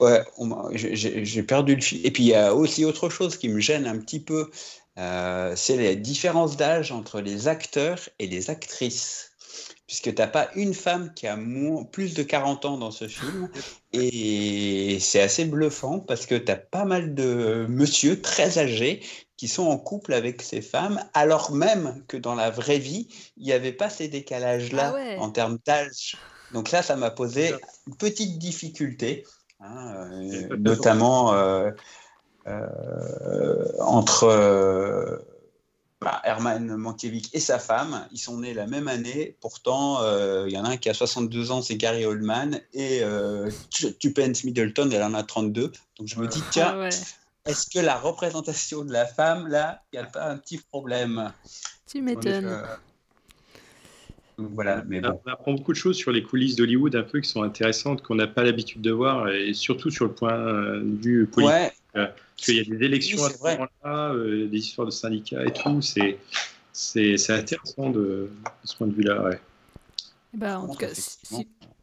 Ouais, 0.00 0.24
ouais 0.30 0.70
j'ai 0.74 1.42
perdu 1.42 1.74
le 1.74 1.80
fil. 1.80 2.04
Et 2.06 2.10
puis 2.10 2.24
il 2.24 2.28
y 2.28 2.34
a 2.34 2.54
aussi 2.54 2.84
autre 2.84 3.08
chose 3.08 3.36
qui 3.36 3.48
me 3.48 3.60
gêne 3.60 3.86
un 3.86 3.98
petit 3.98 4.20
peu, 4.20 4.50
euh, 4.98 5.54
c'est 5.56 5.76
les 5.76 5.96
différences 5.96 6.56
d'âge 6.56 6.92
entre 6.92 7.20
les 7.20 7.48
acteurs 7.48 8.00
et 8.18 8.26
les 8.26 8.50
actrices. 8.50 9.30
Puisque 9.86 10.14
tu 10.14 10.22
n'as 10.22 10.28
pas 10.28 10.48
une 10.54 10.72
femme 10.72 11.12
qui 11.12 11.26
a 11.26 11.38
plus 11.90 12.14
de 12.14 12.22
40 12.22 12.64
ans 12.64 12.78
dans 12.78 12.90
ce 12.90 13.08
film. 13.08 13.50
Et 13.92 14.98
c'est 15.00 15.20
assez 15.20 15.44
bluffant 15.44 16.00
parce 16.00 16.24
que 16.24 16.34
tu 16.34 16.50
as 16.50 16.56
pas 16.56 16.84
mal 16.84 17.14
de 17.14 17.66
monsieur 17.68 18.22
très 18.22 18.58
âgés 18.58 19.02
qui 19.42 19.48
sont 19.48 19.66
en 19.66 19.76
couple 19.76 20.14
avec 20.14 20.40
ces 20.40 20.62
femmes, 20.62 21.04
alors 21.14 21.50
même 21.50 22.04
que 22.06 22.16
dans 22.16 22.36
la 22.36 22.48
vraie 22.48 22.78
vie, 22.78 23.08
il 23.36 23.44
n'y 23.44 23.52
avait 23.52 23.72
pas 23.72 23.90
ces 23.90 24.06
décalages-là 24.06 24.94
ah 24.96 25.20
en 25.20 25.30
termes 25.30 25.58
d'âge. 25.66 26.16
Donc 26.52 26.70
là, 26.70 26.80
ça 26.80 26.94
m'a 26.94 27.10
posé 27.10 27.52
une 27.88 27.96
petite 27.96 28.38
difficulté, 28.38 29.26
hein, 29.58 29.94
euh, 30.12 30.56
notamment 30.58 31.34
euh, 31.34 31.72
entre 33.80 34.24
euh, 34.24 35.16
bah, 36.00 36.20
Herman 36.24 36.76
Mankiewicz 36.76 37.30
et 37.32 37.40
sa 37.40 37.58
femme. 37.58 38.06
Ils 38.12 38.18
sont 38.18 38.38
nés 38.38 38.54
la 38.54 38.66
même 38.66 38.88
année. 38.88 39.36
Pourtant, 39.40 40.02
euh, 40.02 40.46
il 40.48 40.52
y 40.52 40.58
en 40.58 40.64
a 40.64 40.70
un 40.70 40.76
qui 40.76 40.88
a 40.88 40.94
62 40.94 41.50
ans, 41.50 41.62
c'est 41.62 41.76
Gary 41.76 42.04
Oldman, 42.04 42.60
et 42.74 43.02
Tupence 43.98 44.44
Middleton, 44.44 44.90
elle 44.92 45.02
en 45.02 45.14
a 45.14 45.22
32. 45.22 45.72
Donc 45.98 46.08
je 46.08 46.18
me 46.18 46.26
dis, 46.26 46.42
tiens, 46.50 46.74
ah 46.80 46.88
est-ce 47.44 47.68
que 47.68 47.84
la 47.84 47.98
représentation 47.98 48.84
de 48.84 48.92
la 48.92 49.06
femme, 49.06 49.48
là, 49.48 49.82
il 49.92 49.98
n'y 49.98 50.04
a 50.04 50.08
pas 50.08 50.28
un 50.28 50.36
petit 50.36 50.58
problème? 50.58 51.32
Tu 51.86 52.00
m'étonnes. 52.00 52.62
Voilà, 54.38 54.82
mais 54.86 55.00
On 55.04 55.30
apprend 55.30 55.52
beaucoup 55.52 55.72
de 55.72 55.76
choses 55.76 55.96
sur 55.96 56.10
les 56.10 56.22
coulisses 56.22 56.56
d'Hollywood, 56.56 56.96
un 56.96 57.02
peu 57.02 57.20
qui 57.20 57.28
sont 57.28 57.42
intéressantes, 57.42 58.02
qu'on 58.02 58.14
n'a 58.14 58.26
pas 58.26 58.42
l'habitude 58.42 58.80
de 58.80 58.90
voir, 58.90 59.28
et 59.28 59.52
surtout 59.54 59.90
sur 59.90 60.06
le 60.06 60.12
point 60.12 60.38
de 60.38 61.02
vue 61.02 61.26
politique. 61.26 61.74
Ouais. 61.94 62.12
Euh, 62.42 62.46
parce 62.46 62.46
qu'il 62.46 62.56
y 62.56 62.60
a 62.60 62.78
des 62.78 62.84
élections 62.84 63.24
à 63.24 63.30
ce 63.30 63.38
moment-là, 63.38 64.12
euh, 64.12 64.48
des 64.48 64.58
histoires 64.58 64.86
de 64.86 64.92
syndicats 64.92 65.44
et 65.44 65.52
tout. 65.52 65.80
C'est, 65.80 66.18
c'est, 66.72 67.30
intéressant 67.30 67.90
de, 67.90 68.30
ce 68.64 68.76
point 68.76 68.86
de 68.86 68.94
vue-là. 68.94 69.22
Ouais. 69.22 69.40
Ben, 70.34 70.58
en 70.58 70.68
tout 70.68 70.78
cas, 70.78 70.88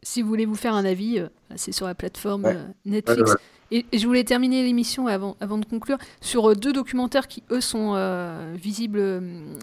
si, 0.02 0.22
vous 0.22 0.28
voulez 0.28 0.46
vous 0.46 0.56
faire 0.56 0.74
un 0.74 0.86
avis, 0.86 1.20
euh, 1.20 1.28
c'est 1.56 1.72
sur 1.72 1.86
la 1.86 1.96
plateforme 1.96 2.74
Netflix. 2.86 3.36
Et, 3.72 3.86
je 3.94 4.08
voulais 4.08 4.24
terminer 4.24 4.64
l'émission 4.64 5.06
avant, 5.06 5.38
avant 5.40 5.60
de 5.60 5.66
conclure 5.66 6.00
sur 6.22 6.56
deux 6.56 6.74
documentaires 6.74 7.28
qui, 7.28 7.44
eux, 7.52 7.62
sont 7.62 7.94
visibles 8.56 9.22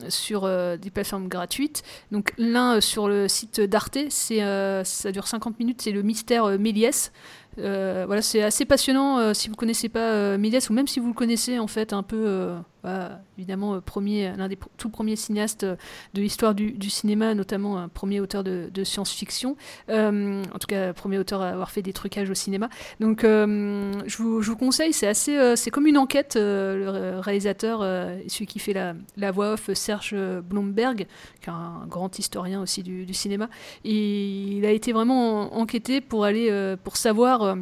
sur 0.09 0.49
des 0.79 0.91
plateformes 0.91 1.27
gratuites. 1.27 1.83
Donc, 2.13 2.33
l'un 2.39 2.81
sur 2.81 3.09
le 3.09 3.27
site 3.27 3.61
d'Arte, 3.61 3.99
c'est, 4.11 4.39
ça 4.85 5.11
dure 5.11 5.27
50 5.27 5.59
minutes, 5.59 5.83
c'est 5.83 5.91
le 5.91 6.03
mystère 6.03 6.57
Méliès. 6.57 7.11
Euh, 7.59 8.05
voilà, 8.07 8.23
c'est 8.23 8.43
assez 8.43 8.65
passionnant 8.65 9.19
euh, 9.19 9.33
si 9.35 9.49
vous 9.49 9.57
connaissez 9.57 9.89
pas 9.89 10.13
euh, 10.13 10.39
Méliès 10.39 10.69
ou 10.69 10.73
même 10.73 10.87
si 10.87 11.01
vous 11.01 11.09
le 11.09 11.15
connaissez 11.15 11.59
en 11.59 11.67
fait 11.67 11.93
un 11.93 12.03
peu 12.03 12.55
évidemment 13.37 13.81
premier, 13.81 14.33
l'un 14.37 14.49
des 14.49 14.59
tout 14.77 14.89
premiers 14.89 15.17
cinéastes 15.17 15.65
de 15.65 15.77
l'histoire 16.21 16.55
du, 16.55 16.91
cinéma, 16.91 17.35
notamment 17.35 17.79
un 17.79 17.89
premier 17.89 18.21
auteur 18.21 18.45
de, 18.45 18.85
science-fiction, 18.85 19.57
en 19.89 20.59
tout 20.61 20.67
cas 20.69 20.93
premier 20.93 21.19
auteur 21.19 21.43
à 21.43 21.49
avoir 21.49 21.71
fait 21.71 21.83
des 21.83 21.93
trucages 21.93 22.31
au 22.31 22.35
cinéma. 22.35 22.69
Donc 23.01 23.23
je 23.23 24.17
vous, 24.19 24.43
je, 24.43 24.51
vous, 24.51 24.57
conseille, 24.57 24.93
c'est 24.93 25.07
assez, 25.07 25.57
c'est 25.57 25.71
comme 25.71 25.87
une 25.87 25.99
enquête. 25.99 26.37
le 26.37 27.19
réalisateur, 27.19 27.81
celui 28.29 28.47
qui 28.47 28.59
fait 28.59 28.73
la, 28.73 28.95
la 29.17 29.31
voix 29.31 29.53
off, 29.53 29.73
Serge 29.75 30.15
Blomberg, 30.43 31.07
qui 31.41 31.51
est 31.51 31.53
un 31.53 31.87
grand 31.89 32.19
historien 32.19 32.61
aussi 32.61 32.83
du, 32.83 33.15
cinéma, 33.15 33.49
il 33.85 34.65
a 34.65 34.71
été 34.71 34.93
vraiment 34.93 35.57
enquêté 35.57 36.01
pour 36.01 36.25
aller, 36.25 36.77
pour 36.85 36.97
savoir 36.97 37.57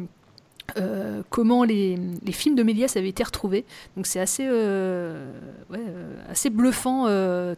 euh, 0.77 1.21
comment 1.29 1.63
les, 1.63 1.97
films 2.31 2.55
de 2.55 2.63
Méliès 2.63 2.97
avaient 2.97 3.09
été 3.09 3.23
retrouvés. 3.23 3.65
Donc 3.95 4.07
c'est 4.07 4.19
assez, 4.19 4.45
euh, 4.45 5.31
euh, 5.73 6.13
assez 6.29 6.49
bluffant 6.49 7.05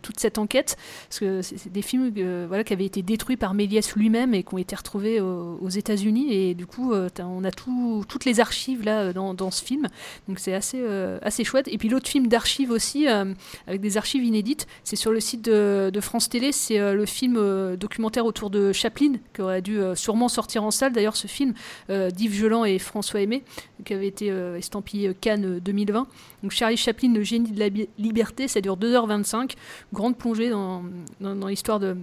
toute 0.02 0.20
cette 0.20 0.38
enquête, 0.38 0.78
parce 1.10 1.20
que 1.20 1.42
c'est 1.42 1.72
des 1.72 1.82
films 1.82 2.12
voilà, 2.48 2.64
qui 2.64 2.74
avaient 2.74 2.86
été 2.86 3.02
détruits 3.02 3.38
par 3.38 3.54
Méliès 3.54 3.96
lui-même 3.96 4.34
et 4.34 4.44
qui 4.44 4.54
ont 4.54 4.58
été 4.58 4.76
retrouvés 4.76 5.20
aux, 5.20 5.70
États-Unis. 5.70 6.34
Et 6.34 6.54
du 6.54 6.66
coup, 6.66 6.94
on 6.94 7.44
a 7.44 7.52
tout, 7.52 8.04
toutes 8.08 8.26
les 8.26 8.40
archives 8.40 8.84
là 8.84 9.14
dans, 9.14 9.34
dans 9.34 9.52
ce 9.52 9.64
film. 9.64 9.88
Donc 10.28 10.40
c'est 10.40 10.54
assez, 10.54 10.84
assez 11.22 11.44
chouette. 11.44 11.68
Et 11.68 11.78
puis 11.78 11.90
l'autre 11.90 12.08
film 12.08 12.28
d'archives 12.28 12.72
aussi, 12.72 13.08
avec 13.08 13.82
des 13.82 13.98
archives 13.98 14.24
inédites, 14.24 14.68
c'est 14.84 14.96
sur 14.96 15.12
le 15.12 15.20
site 15.20 15.44
de, 15.44 15.90
de 15.92 16.02
France 16.02 16.30
Télé. 16.30 16.52
C'est 16.52 16.94
le 16.94 17.06
film 17.06 17.76
documentaire 17.76 18.26
autour 18.26 18.50
de 18.50 18.72
Chaplin, 18.74 19.14
qui 19.34 19.42
aurait 19.42 19.62
dû 19.62 19.80
sûrement 19.96 20.30
sortir 20.30 20.64
en 20.64 20.72
salle. 20.72 20.94
D'ailleurs, 20.94 21.16
ce 21.16 21.28
film 21.28 21.54
d'Yves 21.90 22.34
Geland 22.34 22.66
et 22.66 22.80
François 22.80 22.97
François 22.98 23.22
Aimé, 23.22 23.44
qui 23.86 23.94
avait 23.94 24.08
été 24.08 24.32
euh, 24.32 24.58
estampillé 24.58 25.14
Cannes 25.22 25.60
2020. 25.60 26.00
Euh, 26.00 26.04
Donc 26.42 26.52
Charlie 26.52 26.78
Chaplin, 26.78 27.14
le 27.14 27.22
génie 27.22 27.52
de 27.52 27.60
la 27.60 27.68
liberté, 28.00 28.48
ça 28.48 28.60
dure 28.60 28.76
2h25. 28.76 29.52
Grande 29.94 30.18
plongée 30.18 30.50
dans, 30.50 30.84
l'histoire 31.48 31.80
de 31.80 31.96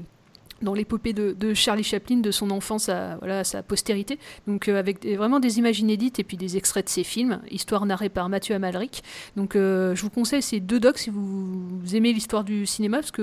dans 0.63 0.73
l'épopée 0.73 1.13
de, 1.13 1.53
Charlie 1.53 1.83
Chaplin, 1.83 2.19
de 2.19 2.31
son 2.31 2.53
enfance 2.53 2.89
à, 2.89 3.19
sa 3.43 3.65
postérité. 3.65 4.21
Donc 4.47 4.69
euh, 4.69 4.79
avec 4.79 5.05
vraiment 5.05 5.41
des 5.41 5.59
images 5.59 5.81
inédites 5.81 6.21
et 6.21 6.25
puis 6.25 6.37
des 6.37 6.57
extraits 6.57 6.85
de 6.85 6.91
ses 6.91 7.03
films, 7.03 7.41
histoire 7.51 7.85
narrée 7.87 8.09
par 8.09 8.29
Mathieu 8.29 8.55
Amalric. 8.55 9.03
Donc 9.37 9.55
je 9.55 10.01
vous 10.01 10.11
conseille 10.11 10.43
ces 10.43 10.61
deux 10.61 10.79
docs 10.79 10.99
si 10.99 11.11
vous, 11.11 11.81
aimez 11.93 12.13
l'histoire 12.13 12.45
du 12.45 12.67
cinéma, 12.67 12.99
parce 12.99 13.11
que 13.11 13.23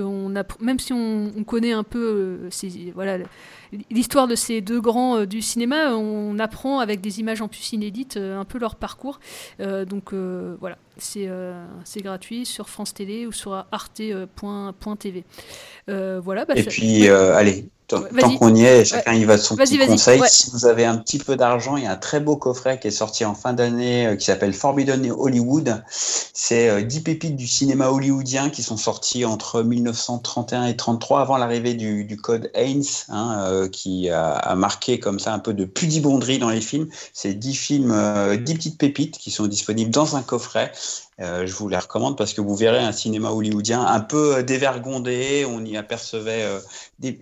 même 0.60 0.78
si 0.78 0.92
on, 0.92 1.32
on 1.34 1.42
connaît 1.42 1.72
un 1.72 1.84
peu 1.84 2.48
ces, 2.50 2.92
voilà, 2.94 3.16
l'histoire 3.90 4.28
de 4.28 4.34
ces 4.34 4.60
deux 4.60 4.80
grands 4.80 5.18
euh, 5.18 5.26
du 5.26 5.42
cinéma, 5.42 5.94
on 5.94 6.38
apprend 6.38 6.78
avec 6.78 7.00
des 7.00 7.20
images 7.20 7.40
en 7.40 7.48
plus 7.48 7.72
inédites 7.72 8.16
euh, 8.16 8.38
un 8.38 8.44
peu 8.44 8.58
leur 8.58 8.76
parcours. 8.76 9.20
Euh, 9.60 9.84
donc 9.84 10.12
voilà, 10.12 10.76
c'est 10.98 11.28
gratuit 11.96 12.46
sur 12.46 12.68
France 12.68 12.94
Télé 12.94 13.26
ou 13.26 13.32
sur 13.32 13.52
arte.tv. 13.70 15.24
voilà, 15.88 16.44
bah, 16.44 16.54
Et 16.56 16.64
puis, 16.64 17.08
allez, 17.08 17.66
Tant, 17.92 18.36
qu'on 18.38 18.54
y 18.54 18.64
est, 18.64 18.84
chacun 18.84 19.12
y 19.12 19.24
va 19.24 19.36
de 19.36 19.42
son 19.42 19.56
petit 19.56 19.78
conseil. 19.78 20.20
Si 20.28 20.50
vous 20.50 20.66
avez 20.66 20.84
un 20.84 20.96
petit 20.96 21.18
peu 21.18 21.36
d'argent, 21.36 21.76
il 21.76 21.84
y 21.84 21.86
a 21.86 21.92
un 21.92 21.96
très 21.96 22.20
beau 22.20 22.36
coffret 22.36 22.78
qui 22.80 22.88
est 22.88 22.92
sorti 22.92 23.24
en 23.24 23.34
fin 23.34 23.52
d'année 23.52 24.06
euh, 24.06 24.16
qui 24.16 24.24
s'appelle 24.24 24.54
Forbidden 24.54 25.10
Hollywood. 25.10 25.82
C'est 25.90 26.82
10 26.82 26.98
euh, 26.98 27.02
pépites 27.02 27.36
du 27.36 27.46
cinéma 27.46 27.88
hollywoodien 27.88 28.50
qui 28.50 28.62
sont 28.62 28.76
sorties 28.76 29.24
entre 29.24 29.62
1931 29.62 30.66
et 30.66 30.76
33 30.76 31.20
avant 31.20 31.36
l'arrivée 31.36 31.74
du, 31.74 32.16
code 32.16 32.50
Haynes, 32.54 32.84
hein, 33.08 33.44
euh, 33.46 33.68
qui 33.68 34.08
a, 34.10 34.54
marqué 34.54 34.98
comme 34.98 35.18
ça 35.18 35.34
un 35.34 35.38
peu 35.38 35.52
de 35.52 35.64
pudibonderie 35.64 36.38
dans 36.38 36.50
les 36.50 36.60
films. 36.60 36.88
C'est 37.12 37.34
10 37.34 37.54
films, 37.54 38.36
10 38.38 38.54
petites 38.54 38.78
pépites 38.78 39.18
qui 39.18 39.30
sont 39.30 39.46
disponibles 39.46 39.90
dans 39.90 40.16
un 40.16 40.22
coffret. 40.22 40.72
je 41.18 41.52
vous 41.52 41.68
les 41.68 41.78
recommande 41.78 42.16
parce 42.16 42.32
que 42.32 42.40
vous 42.40 42.56
verrez 42.56 42.78
un 42.78 42.92
cinéma 42.92 43.30
hollywoodien 43.30 43.84
un 43.84 44.00
peu 44.00 44.42
dévergondé. 44.42 45.46
On 45.48 45.64
y 45.64 45.76
apercevait 45.76 46.46
des, 46.98 47.18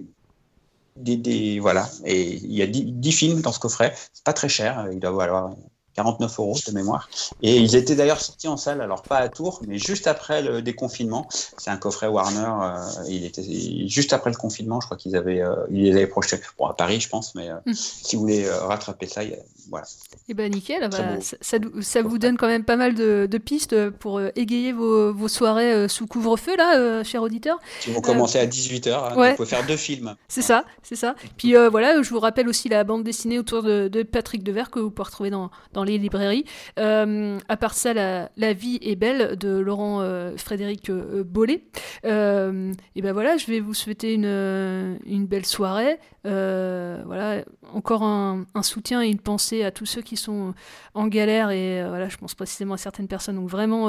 des, 1.01 1.59
voilà. 1.61 1.89
Et 2.05 2.37
il 2.37 2.53
y 2.53 2.63
a 2.63 2.67
10, 2.67 3.13
films 3.13 3.41
dans 3.41 3.53
ce 3.53 3.61
coffret. 3.61 3.95
C'est 4.13 4.25
pas 4.25 4.33
très 4.33 4.49
cher. 4.49 4.89
Il 4.93 5.01
doit 5.01 5.13
valoir 5.13 5.51
49 5.95 6.39
euros 6.39 6.57
de 6.67 6.73
mémoire. 6.73 7.09
Et 7.43 7.57
ils 7.57 7.77
étaient 7.77 7.95
d'ailleurs 7.95 8.21
sortis 8.21 8.49
en 8.49 8.57
salle, 8.57 8.81
alors 8.81 9.03
pas 9.03 9.19
à 9.19 9.29
Tours, 9.29 9.61
mais 9.67 9.79
juste 9.79 10.07
après 10.07 10.43
le 10.43 10.63
déconfinement. 10.63 11.29
C'est 11.31 11.71
un 11.71 11.77
coffret 11.77 12.07
Warner. 12.07 12.39
Euh, 12.41 13.05
il 13.09 13.25
était 13.25 13.43
juste 13.89 14.13
après 14.13 14.31
le 14.31 14.37
confinement, 14.37 14.81
je 14.81 14.87
crois 14.87 14.97
qu'ils 14.97 15.17
avaient, 15.17 15.41
euh, 15.41 15.55
ils 15.71 15.85
les 15.85 15.93
avaient 15.93 16.07
projetés. 16.07 16.41
Bon, 16.59 16.67
à 16.67 16.75
Paris, 16.75 17.01
je 17.01 17.09
pense, 17.09 17.35
mais 17.35 17.51
euh, 17.51 17.57
hmm. 17.67 17.75
si 17.75 18.17
vous 18.17 18.23
voulez 18.23 18.49
rattraper 18.51 19.07
ça, 19.07 19.23
voilà. 19.69 19.87
Et 19.87 20.31
eh 20.31 20.35
ben 20.35 20.51
nickel, 20.51 20.89
bah, 20.89 21.21
ça, 21.21 21.59
ça, 21.81 22.03
vous 22.03 22.19
donne 22.19 22.37
quand 22.37 22.49
même 22.49 22.65
pas 22.65 22.77
mal 22.77 22.95
de, 22.95 23.39
pistes 23.39 23.91
pour 23.91 24.21
égayer 24.37 24.73
vos, 24.73 25.13
vos 25.13 25.29
soirées 25.29 25.89
sous 25.89 26.07
couvre-feu, 26.07 26.57
là, 26.57 27.03
cher 27.05 27.23
auditeur. 27.23 27.59
Si 27.81 27.91
vous 27.91 28.01
commencez 28.01 28.39
à 28.39 28.47
18h, 28.47 28.93
hein, 28.93 29.09
vous 29.15 29.37
pouvez 29.37 29.49
faire 29.49 29.67
deux 29.67 29.77
films. 29.77 30.15
C'est 30.29 30.43
ça, 30.43 30.65
c'est 30.83 30.97
ça. 30.97 31.15
Puis 31.37 31.55
voilà, 31.71 32.03
je 32.03 32.11
vous 32.11 32.21
rappelle 32.21 32.49
aussi 32.49 32.69
la 32.69 32.85
bande 32.85 33.05
dessinée 33.05 33.39
autour 33.39 33.63
de, 33.63 33.89
de 33.89 34.03
Patrick 34.03 34.43
Devers 34.43 34.71
que 34.71 34.79
vous 34.79 34.91
pouvez 34.91 35.07
retrouver 35.07 35.31
dans, 35.31 35.51
dans 35.73 35.80
les 35.85 35.99
librairies. 35.99 36.45
Euh, 36.79 37.39
à 37.49 37.57
part 37.57 37.75
ça, 37.75 37.93
la, 37.95 38.53
vie 38.53 38.79
est 38.83 38.97
belle 38.97 39.37
de 39.37 39.59
Laurent 39.59 40.01
euh, 40.01 40.37
Frédéric 40.37 40.91
euh, 40.91 41.25
Bollet. 41.25 41.63
et 42.05 43.03
ben 43.03 43.13
voilà, 43.13 43.37
je 43.37 43.47
vais 43.47 43.61
vous 43.61 43.75
souhaiter 43.75 44.15
une, 44.15 45.27
belle 45.27 45.47
soirée. 45.47 45.99
voilà, 46.25 47.45
encore 47.73 48.03
un, 48.03 48.45
soutien 48.63 49.03
et 49.03 49.09
une 49.09 49.21
pensée 49.21 49.65
à 49.65 49.71
tous 49.71 49.87
ceux 49.87 50.03
qui 50.03 50.17
sont 50.17 50.55
en 50.95 51.07
galère 51.07 51.51
et 51.51 51.83
voilà, 51.87 52.09
je 52.09 52.17
pense 52.17 52.35
précisément 52.35 52.75
à 52.75 52.79
certaines 52.79 53.09
personnes. 53.09 53.37
Donc 53.37 53.49
vraiment, 53.49 53.87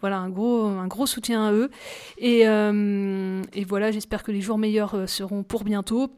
voilà, 0.00 0.18
un 0.18 0.30
gros, 0.30 0.66
un 0.66 0.86
gros 0.86 1.06
soutien 1.06 1.46
à 1.46 1.52
eux. 1.52 1.70
Et 2.18 2.44
voilà, 3.64 3.90
j'espère 3.90 4.22
que 4.22 4.32
les 4.32 4.40
jours 4.40 4.58
meilleurs 4.58 5.08
seront 5.08 5.42
pour 5.42 5.64
bientôt 5.64 6.10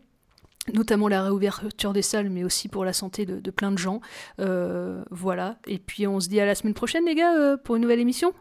notamment 0.74 1.08
la 1.08 1.22
réouverture 1.22 1.92
des 1.92 2.02
salles, 2.02 2.30
mais 2.30 2.44
aussi 2.44 2.68
pour 2.68 2.84
la 2.84 2.92
santé 2.92 3.26
de, 3.26 3.50
plein 3.50 3.72
de 3.72 3.78
gens. 3.78 4.00
Euh, 4.40 5.02
voilà. 5.10 5.58
Et 5.66 5.78
puis 5.78 6.06
on 6.06 6.20
se 6.20 6.28
dit 6.28 6.40
à 6.40 6.46
la 6.46 6.54
semaine 6.54 6.74
prochaine, 6.74 7.04
les 7.04 7.14
gars, 7.14 7.36
euh, 7.36 7.56
pour 7.56 7.76
une 7.76 7.82
nouvelle 7.82 8.00
émission. 8.00 8.32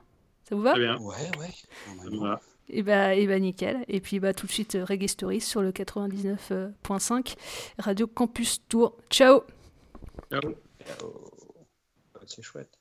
Ça 0.44 0.56
vous 0.56 0.62
va 0.62 0.72
Très 0.72 0.82
bien. 0.82 0.98
Ouais, 0.98 1.16
ouais. 1.40 2.36
Et 2.70 2.84
bah, 2.84 3.16
et 3.16 3.28
bah 3.28 3.40
nickel. 3.40 3.84
Et 3.88 4.02
puis 4.02 4.20
bah 4.20 4.34
tout 4.34 4.46
de 4.46 4.52
suite 4.52 4.78
Reggae 4.82 5.08
Stories 5.08 5.42
sur 5.42 5.62
le 5.62 5.72
99.5 5.72 7.36
Radio 7.80 8.08
Campus 8.08 8.62
Tour. 8.68 8.98
Ciao. 9.10 9.42
Ciao. 10.32 10.54
C'est 12.26 12.42
chouette. 12.42 12.77